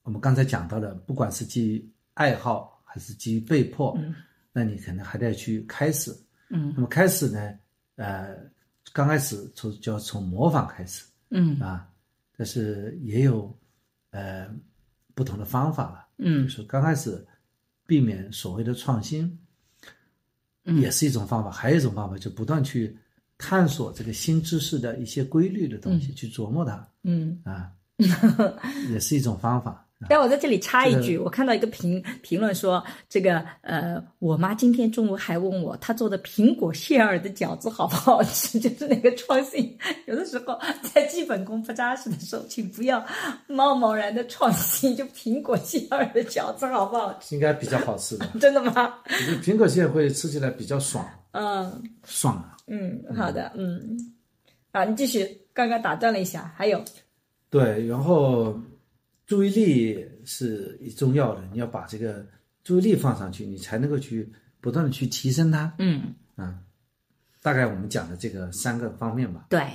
[0.03, 4.15] 我们刚才讲到的，不管是基于爱好还是基于被迫，嗯
[4.51, 6.11] 那你可能还得去开始。
[6.49, 7.59] 嗯那么开始呢，
[7.95, 8.37] 呃，
[8.93, 11.89] 刚开始从就要从模仿开始嗯啊，
[12.37, 13.53] 但是也有
[14.11, 14.49] 呃
[15.13, 16.07] 不同的方法了。
[16.19, 17.25] 嗯就是刚开始
[17.85, 19.39] 避免所谓的创新，嗯
[20.75, 21.49] 也是一种方法。
[21.49, 22.95] 还有一种方法，就不断去
[23.37, 27.39] 探索这个新知识的一些规律的东西，去琢磨它嗯。
[27.43, 27.71] 啊，
[28.91, 29.86] 也是一种方法。
[30.07, 38.59] 但我在这里插一句，我看到一个评评论说，这个呃，我妈今天中午还问我，她做的苹果馅儿的饺子好不好吃？
[38.61, 39.75] 就是那个创新，
[40.05, 40.59] 有的时候
[40.93, 43.03] 在基本功不扎实的时候，请不要
[43.47, 44.95] 贸贸然的创新。
[44.95, 47.33] 就苹果馅儿的饺子好不好吃？
[47.35, 48.93] 应该比较好吃的， 真的吗？
[49.41, 52.55] 苹果馅会吃起来比较爽，嗯爽啊！
[52.67, 53.97] 嗯，好的，嗯，
[54.71, 56.83] 啊，你继续，刚刚打断了一下，还有，
[57.49, 58.59] 对，然后
[59.27, 62.25] 注意力是重要的，你要把这个
[62.63, 64.27] 注意力放上去，你才能够去
[64.59, 65.71] 不断的去提升它。
[65.77, 66.15] 嗯。
[66.35, 66.57] 啊，
[67.41, 69.47] 大概我们讲的这个三个方面吧。
[69.49, 69.69] 对，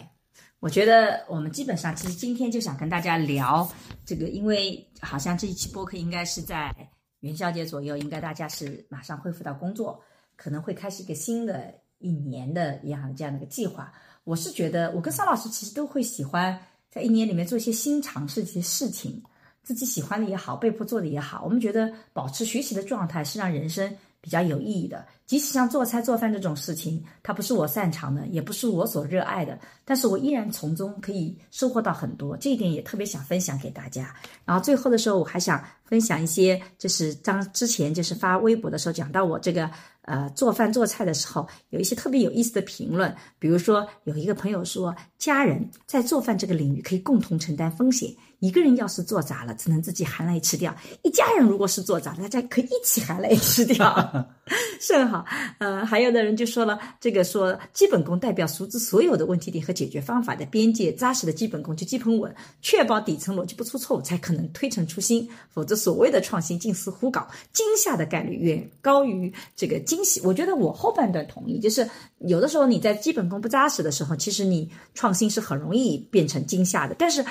[0.61, 3.71] 我觉得我们基本上其实今天就想跟大家聊
[4.07, 6.75] 这个，因为好像这一期播客应该是在
[7.21, 10.03] 元宵节左右，应该大家是马上恢复到工作，
[10.35, 13.93] 可能会开始一个新的一年的一样的这样的一个计划。
[14.25, 16.59] 我是觉得，我跟桑老师其实都会喜欢
[16.91, 19.21] 在一年里面做一些新尝试、一些事情，
[19.63, 25.07] 自己喜欢的也好，被迫做的也好，我们觉得保持学习的状态是让人生比较有意义的。
[25.33, 34.15] 即使像做菜做饭这种事情，它不是我擅长的，也不是我所热爱的，但是我依然从中可以收获到很多，这一点也特别想分享给大家。
[34.45, 39.71] 然后最后的时候，我还想分享一些，就是当之前就是发微博的时候讲到我这个
[40.03, 54.27] 呃做饭做菜的时候，有一些特别有意思的评论，比如说有一个朋友说，家人在做饭这个领域可以共同承担风险，一个人要是做砸了，只能自己含泪吃掉；一家人如果是做砸了，大家可以一起含泪吃掉，
[54.81, 55.25] 甚好。
[55.59, 65.29] 呃，还有的人就说了，这个说基本功代表熟知所有的问题点和解决方法的边界，扎实的基本功就基本稳，确保底层逻辑不出错误，才可能推陈出新。
[65.51, 70.21] 否则，所谓的创新近似胡搞，惊吓的概率远高于这个惊喜。
[70.25, 71.89] 我觉得我后半段同意，就是
[72.19, 77.25] 有的时候你在基本功不扎实的时候，其实你创新是很容易变成惊吓的，但是。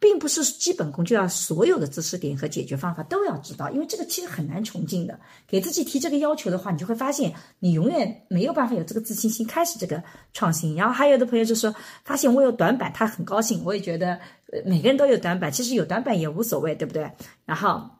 [0.00, 5.18] 并不是基本功就要所有的知识点和解决方法都要知道，因为这个其实很难穷尽的。
[5.46, 10.02] 给自己提这个要求的话，你就会发现你永远没有办法有这个自信心开始这个
[10.32, 10.74] 创新。
[10.74, 11.74] 然后还有的朋友就说，
[12.04, 13.62] 发现我有短板，他很高兴。
[13.64, 14.18] 我也觉得，
[14.64, 17.10] 每个人都有短板，其实有短板也无所谓，对不对？
[17.44, 17.95] 然后。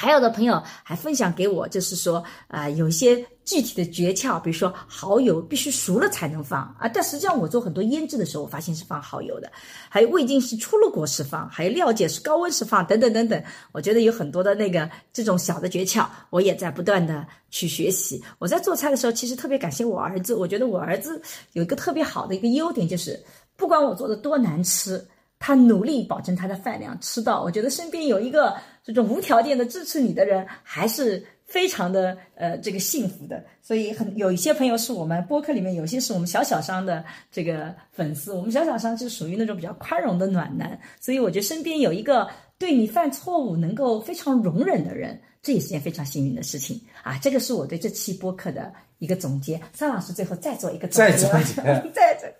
[0.00, 6.88] 还有的朋友还分享给我，就是说，呃，有一些具体的诀窍，比如说蚝油必须熟了才能放啊。
[6.88, 9.52] 但实际上我做很多腌制的时候，我发现是放蚝油的。
[9.90, 13.44] 还有味精是出了锅时放，还有料碱是高温时放，等等等等。
[13.72, 18.24] 我觉得有很多的那个这种小的诀窍，我也在不断的去学习。
[18.38, 20.34] 我在做菜的时候，其实特别感谢我儿子。
[20.34, 21.20] 我觉得我儿子
[21.52, 23.22] 有一个特别好的一个优点，就是
[23.54, 25.06] 不管我做的多难吃。
[25.42, 27.42] 他努力保证他的饭量吃到。
[27.42, 33.44] 我觉得身边有一个这种无条件的支持你的人，还是非常的呃这个幸福的。
[33.62, 38.32] 所以很有一些朋友是我们播客里面，有些是我们小小商的这个粉丝。
[38.32, 42.28] 我们小小商是属于那种比较宽容的暖男，所以我觉得身边有一个
[42.58, 47.18] 对你犯错误能够非常容忍的人，这也是件非常幸运的事情啊。
[47.22, 49.60] 这个是我对这期播客的一个总结。
[49.72, 51.54] 桑老师最后再做一个总再结，总结
[51.92, 52.34] 再 再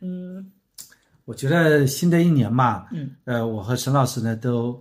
[0.00, 0.52] 嗯。
[1.26, 4.78] 我觉得新的一年嘛，嗯，呃，我和沈老师呢都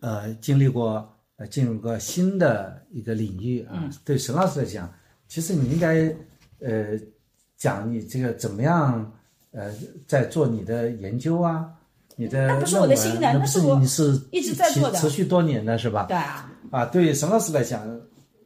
[0.00, 3.72] 呃经历过呃进入个新的一个领域啊。
[3.74, 4.92] 嗯对沈老师来讲，
[5.28, 6.14] 其实你应该
[6.60, 6.98] 呃
[7.56, 9.12] 讲你这个怎么样
[9.52, 9.72] 呃
[10.06, 11.66] 在做你的研究啊，
[12.16, 16.04] 你的那不是我的新的那不是我你是一直在做的持持续多年的是吧？
[16.08, 17.80] 对啊，啊，对于沈老师来讲，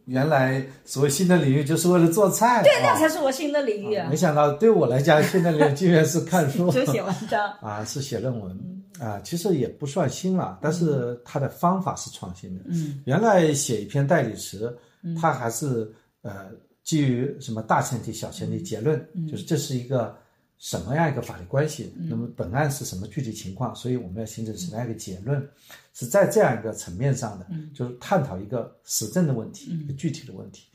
[0.07, 6.71] 原来所谓新的领域就是为了做菜，对，啊那才是我新的领域啊没，想到对我来讲，新的领域竟然是看书。
[6.73, 7.51] 就写文章。
[7.61, 12.65] 啊，是写论文啊，其实也不算新了，但是它的方法是创新的。
[12.67, 14.77] 嗯，原来写一篇代理词，
[15.21, 15.91] 它还是
[16.23, 16.51] 呃
[16.83, 18.99] 基于什么大前提、小前提、结论，
[19.31, 20.17] 就是这是一个
[20.59, 25.47] 什么样一个法律关系，那么本案是什么具体情况，所以我们要形成什么样一个结论，
[25.95, 30.67] 是在这样一个层面上的，就是探讨一个实证的问题，一个具体的问题。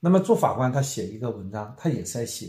[0.00, 2.48] 那么做法官，他写一个文章，他也是在写，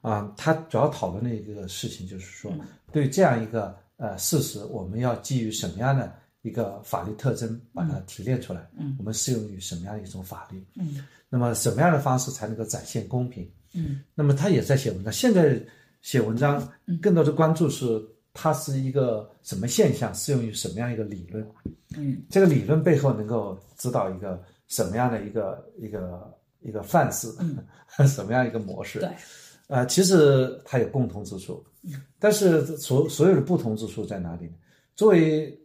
[0.00, 2.52] 啊，他主要讨论的一个事情就是说，
[2.90, 6.12] 对这样一个呃事实，我们要基于什么样的
[6.42, 15.56] 一个法律特征把它提炼出来，嗯，我们适用于什么样一种法律，嗯，那么什么样的方式才能够展现公平，嗯，那么他也在写文章，现在
[16.00, 16.68] 写文章
[17.00, 18.02] 更多的关注是
[18.34, 21.46] 它是一个什么现象，适用于什么样一个理论，
[21.96, 27.56] 嗯，这个理论背后能够指导一个什么样的一个一个一个范式，嗯
[28.08, 29.08] 什么样一个模式，对，
[29.68, 31.64] 呃，其实它有共同之处，
[32.18, 34.54] 但是所所有的不同之处在哪里呢？
[34.94, 35.58] 作为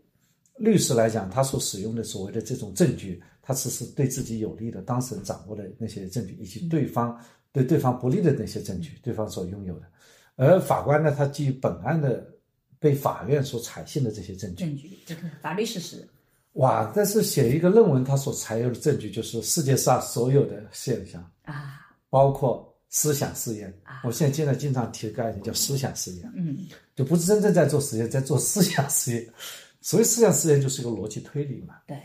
[0.55, 7.19] 律师来讲，他所使用的所谓的这种证据，他只是对自己有利的当事人掌握的那些证据，以及对方
[7.51, 9.85] 对对方不利的那些证据，对方所拥有的。
[10.35, 12.25] 而法官呢，他基于本案的
[12.79, 16.07] 被法院所采信的这些证据，证据，这个法律事实。
[16.53, 16.91] 哇！
[16.95, 23.73] 但是写一个论文，他所采用的证据就是世界上所有的现象，啊，包括思想实验。
[24.03, 29.33] 我现在经常经常提个概念叫思想实验，嗯，就不是真正在做实验，在做思想实验。
[29.81, 31.75] 所谓思想实验，就是一个逻辑推理嘛。
[31.87, 31.97] 对，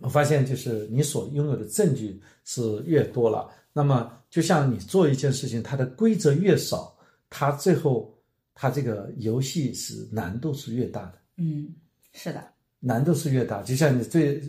[0.00, 6.96] 我发现就是你所拥有的证据是越多了，那么就像你做一件事情，它的规则越少，
[7.28, 8.16] 它最后
[8.54, 11.18] 它这个游戏是难度是越大的。
[11.38, 11.74] 嗯，
[12.12, 12.46] 是的，
[12.78, 13.62] 难度是越大。
[13.62, 14.42] 就像你最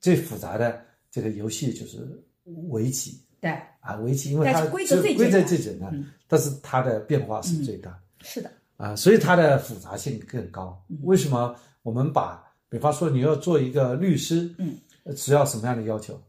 [0.00, 2.08] 最复杂的这个游戏就是
[2.44, 10.84] 围棋对，啊，围棋，因为它但是规则最规则简单最简单，嗯但是它的变化是最大是的，啊，所以它的复杂性更高。
[10.88, 16.20] 嗯为什么我们把，比方说你要做一个律师，嗯呃，只要什么样的要求？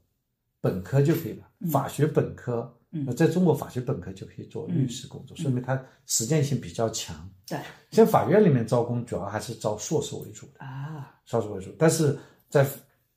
[0.62, 2.72] 本科就可以了，法学本科。
[2.92, 7.30] 嗯那在中国法学本科就可以做律师工作，说明它实践性比较强。
[7.46, 7.60] 对
[7.92, 10.66] 像法院里面招工，主要还是招硕士为主的。
[10.66, 12.18] 啊，硕士为主，但是
[12.50, 12.66] 在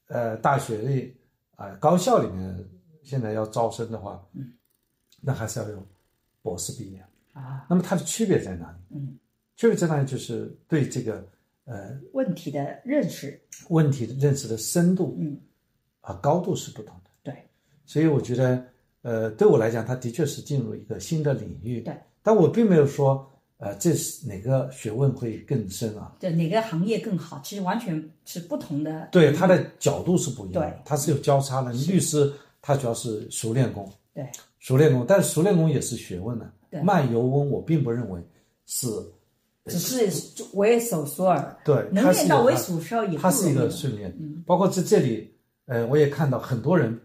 [0.08, 1.16] 呃大学里
[1.54, 2.68] 啊、高校里面，
[3.02, 4.52] 现在要招生的话，嗯，
[5.20, 5.86] 那还是要有
[6.42, 7.04] 博士毕业。
[7.32, 8.96] 啊，那么它的区别在哪里？
[8.96, 9.16] 嗯，
[9.56, 10.06] 区别在哪里？
[10.06, 11.24] 就是对这个
[11.64, 15.40] 呃问题的认识，问题的认识的深度，嗯，
[16.00, 17.10] 啊高度是不同的。
[17.22, 17.48] 对，
[17.86, 18.64] 所以我觉得，
[19.02, 21.80] 呃，对我来讲，它的确是进入一个新的领域。
[21.82, 26.16] 对，但我并没有说，呃，这是哪个学问会更深啊？
[26.18, 29.08] 对哪个行业更好，其实完全是不同的。
[29.12, 31.72] 对，它的角度是不一样的对，它是有交叉的。
[31.72, 32.32] 律师
[32.62, 34.28] 他主要是熟练工，对，
[34.58, 36.50] 熟练工，但是熟练工也是学问的。
[36.70, 36.82] 对。
[36.82, 38.20] 慢油温我并不认为
[38.66, 38.88] 是，
[39.66, 44.14] 只是为手熟耳，对，能练到为有它数手也它是一个训练。
[44.46, 45.32] 包括在这里，
[45.66, 46.98] 呃，我也看到很多人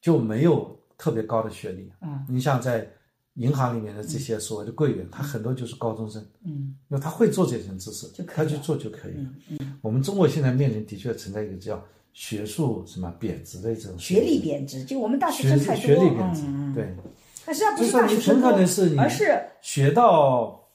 [0.00, 1.90] 就没有特别高的学历。
[2.00, 2.88] 嗯，你像在
[3.34, 9.22] 银行里面的这些所谓的柜员，他很多就是高中生，嗯，因为他会做这些知识，他去做就可以了。
[9.22, 11.82] 嗯嗯，我们中国现在面临的确存在一个叫
[12.14, 16.42] 学术什么贬值的这种学历贬值，就我们大学学生太多，学历贬值，
[16.74, 16.96] 对。
[17.44, 20.66] 但实际上不是大学生可多能是你而是学到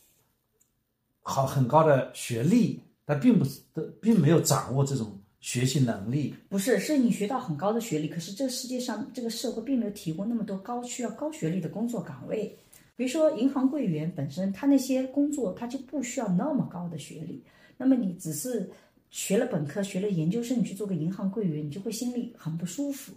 [1.24, 3.62] 好很高的学历，但并不是
[4.00, 6.36] 并没有掌握这种学习能力。
[6.50, 12.56] 不是，是你学到很高的学历，可是这个世界上这个社会并没有提供那么多高需要高学历的工作岗位。
[12.96, 17.42] 比如说银行柜员本身，他那些工作他就不需要那么高的学历。
[17.78, 18.70] 那么你只是
[19.10, 23.14] 学了本科、学了研究生，你去做个银行柜员，你就会心里很不舒服。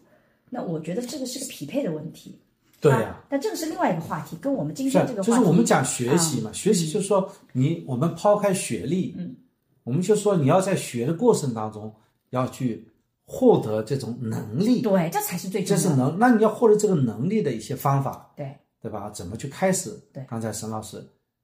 [0.50, 2.38] 那我觉得这个是个匹配的问题。
[2.80, 9.36] 对呀、但这个是另外一个话题，跟我们今天这个话题，就是我们讲学习嘛，啊学习就是说你我们抛开学历，嗯，
[9.84, 11.94] 我们就说你要在学的过程当中
[12.30, 12.84] 要去
[13.24, 15.88] 获得这种能力，对，这才是最重要的。
[15.88, 19.08] 这是能，那你要获得这个能力的一些方法，对，对吧？
[19.10, 19.96] 怎么去开始？
[20.12, 21.00] 对刚才沈老师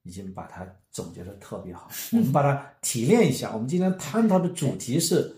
[0.09, 3.53] 已经把它总结的特别好，我们把它提炼一下。
[3.53, 5.37] 我们今天探讨的主题是，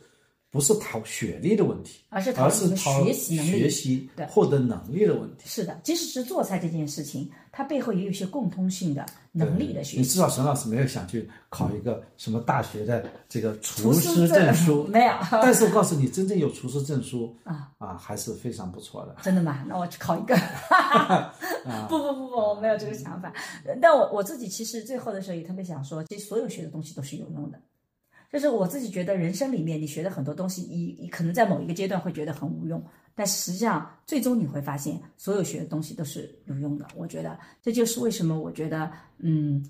[0.50, 5.44] 不是讨学历的问题，而是讨而论你的是讨学习能力学习对获得能力的问题。
[5.46, 9.98] 是的，即使是做菜这件事情，它背后也有一些共通性的能力的学习。
[9.98, 19.16] 你至少沈老师没有想去考一个什么大学的这个厨厨师师证证书， 没有但是我告诉你，真正有厨师证书 啊啊，还是非常不错的。
[19.22, 19.64] 真的吗？
[19.68, 20.34] 那我去考一个。
[21.64, 23.32] 啊不不不不，我没有这个想法。
[23.80, 27.60] 但我我自己其实最后的时候也特别想说，其实所有学的东西都是有用的。
[28.30, 32.82] 就是我自己觉得人生里面你学的很多东西，你你可能在某一个阶段会觉得很无用，
[33.14, 36.86] 但实际上最终你会发现，所有学的东西都是有用的。
[36.94, 39.64] 我觉得这就是为什么我觉得，嗯，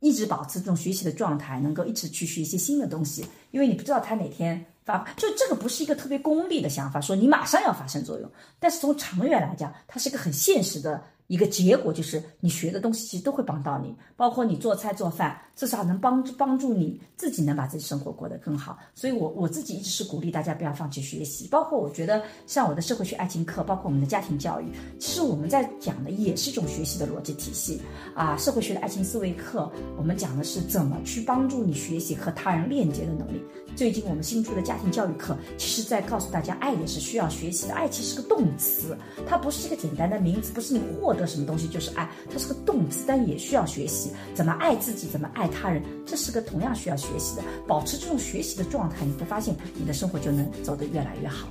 [0.00, 18.78] 一直保持这种学习的状态，能够一直去学一些新的东西，因为你不知道它哪天发，就这个不是一个特别功利的想法，说你马上要发生作用，但是从长远来讲，它是个很现实的一个结果，就是你学的东西其实都会帮到你，包括你做菜做饭，至少能帮助帮助你自己能把自己生活过得更好。
[18.94, 24.66] 所以我我自己一直是鼓励大家不要放弃学习，包括我觉得像我的社会学爱情课，包括我们的家庭教育，
[24.98, 27.80] 其实我们在讲的也是一种学习的逻辑体系
[28.14, 28.36] 啊。
[28.36, 33.42] 社会学的爱情思维课，我们讲的是怎么去帮助你学习和他人链接的能力。
[33.74, 37.74] 最近我们新出的家庭教育课，其实在告诉大家，爱也是需要学习的。
[37.74, 38.96] 爱其实是个动词，
[39.28, 47.42] 它不是一个简单的名词，不是你获得什么东西就是爱，它是个动词，但也需要学习怎么爱自己，怎么爱他人，这是个同样需要学习的。
[47.66, 51.48] 保持这种学习的状态，你会发现你的生活就能走得越来越好。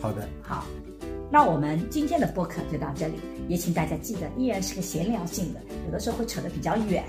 [0.00, 0.64] 好的，好，
[1.30, 3.14] 那我们今天的播客就到这里，
[3.48, 7.04] 也请大家记得，依然是个闲聊性的，有的时候会扯得比较远，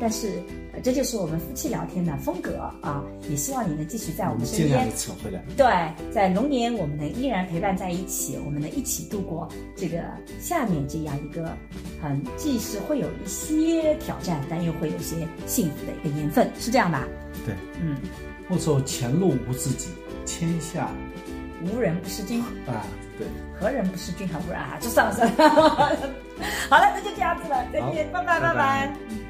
[0.00, 0.42] 但是、
[0.72, 3.04] 呃、这就是我们夫妻聊天的风格啊。
[3.28, 5.40] 也希望你能继续在我我们身边扯回来。
[5.56, 5.66] 对，
[6.12, 10.02] 在龙年我们能依然陪伴在一起，我们能一起度过这个
[10.40, 11.56] 下面这样一个
[12.02, 17.06] 很既是会有一些挑战，但又会有一些幸福的一个年份，是这样吧？
[17.46, 17.96] 对，嗯，
[18.48, 19.90] 莫走前路无知己，
[20.26, 20.90] 天下
[21.64, 22.40] 无人不识君。
[22.66, 22.84] 啊，
[23.20, 23.28] 对，
[23.60, 24.26] 何人不是君？
[24.26, 25.50] 还不然啊，就算了算了。
[26.70, 29.29] 好了，那就这样子了，再见，拜拜拜拜。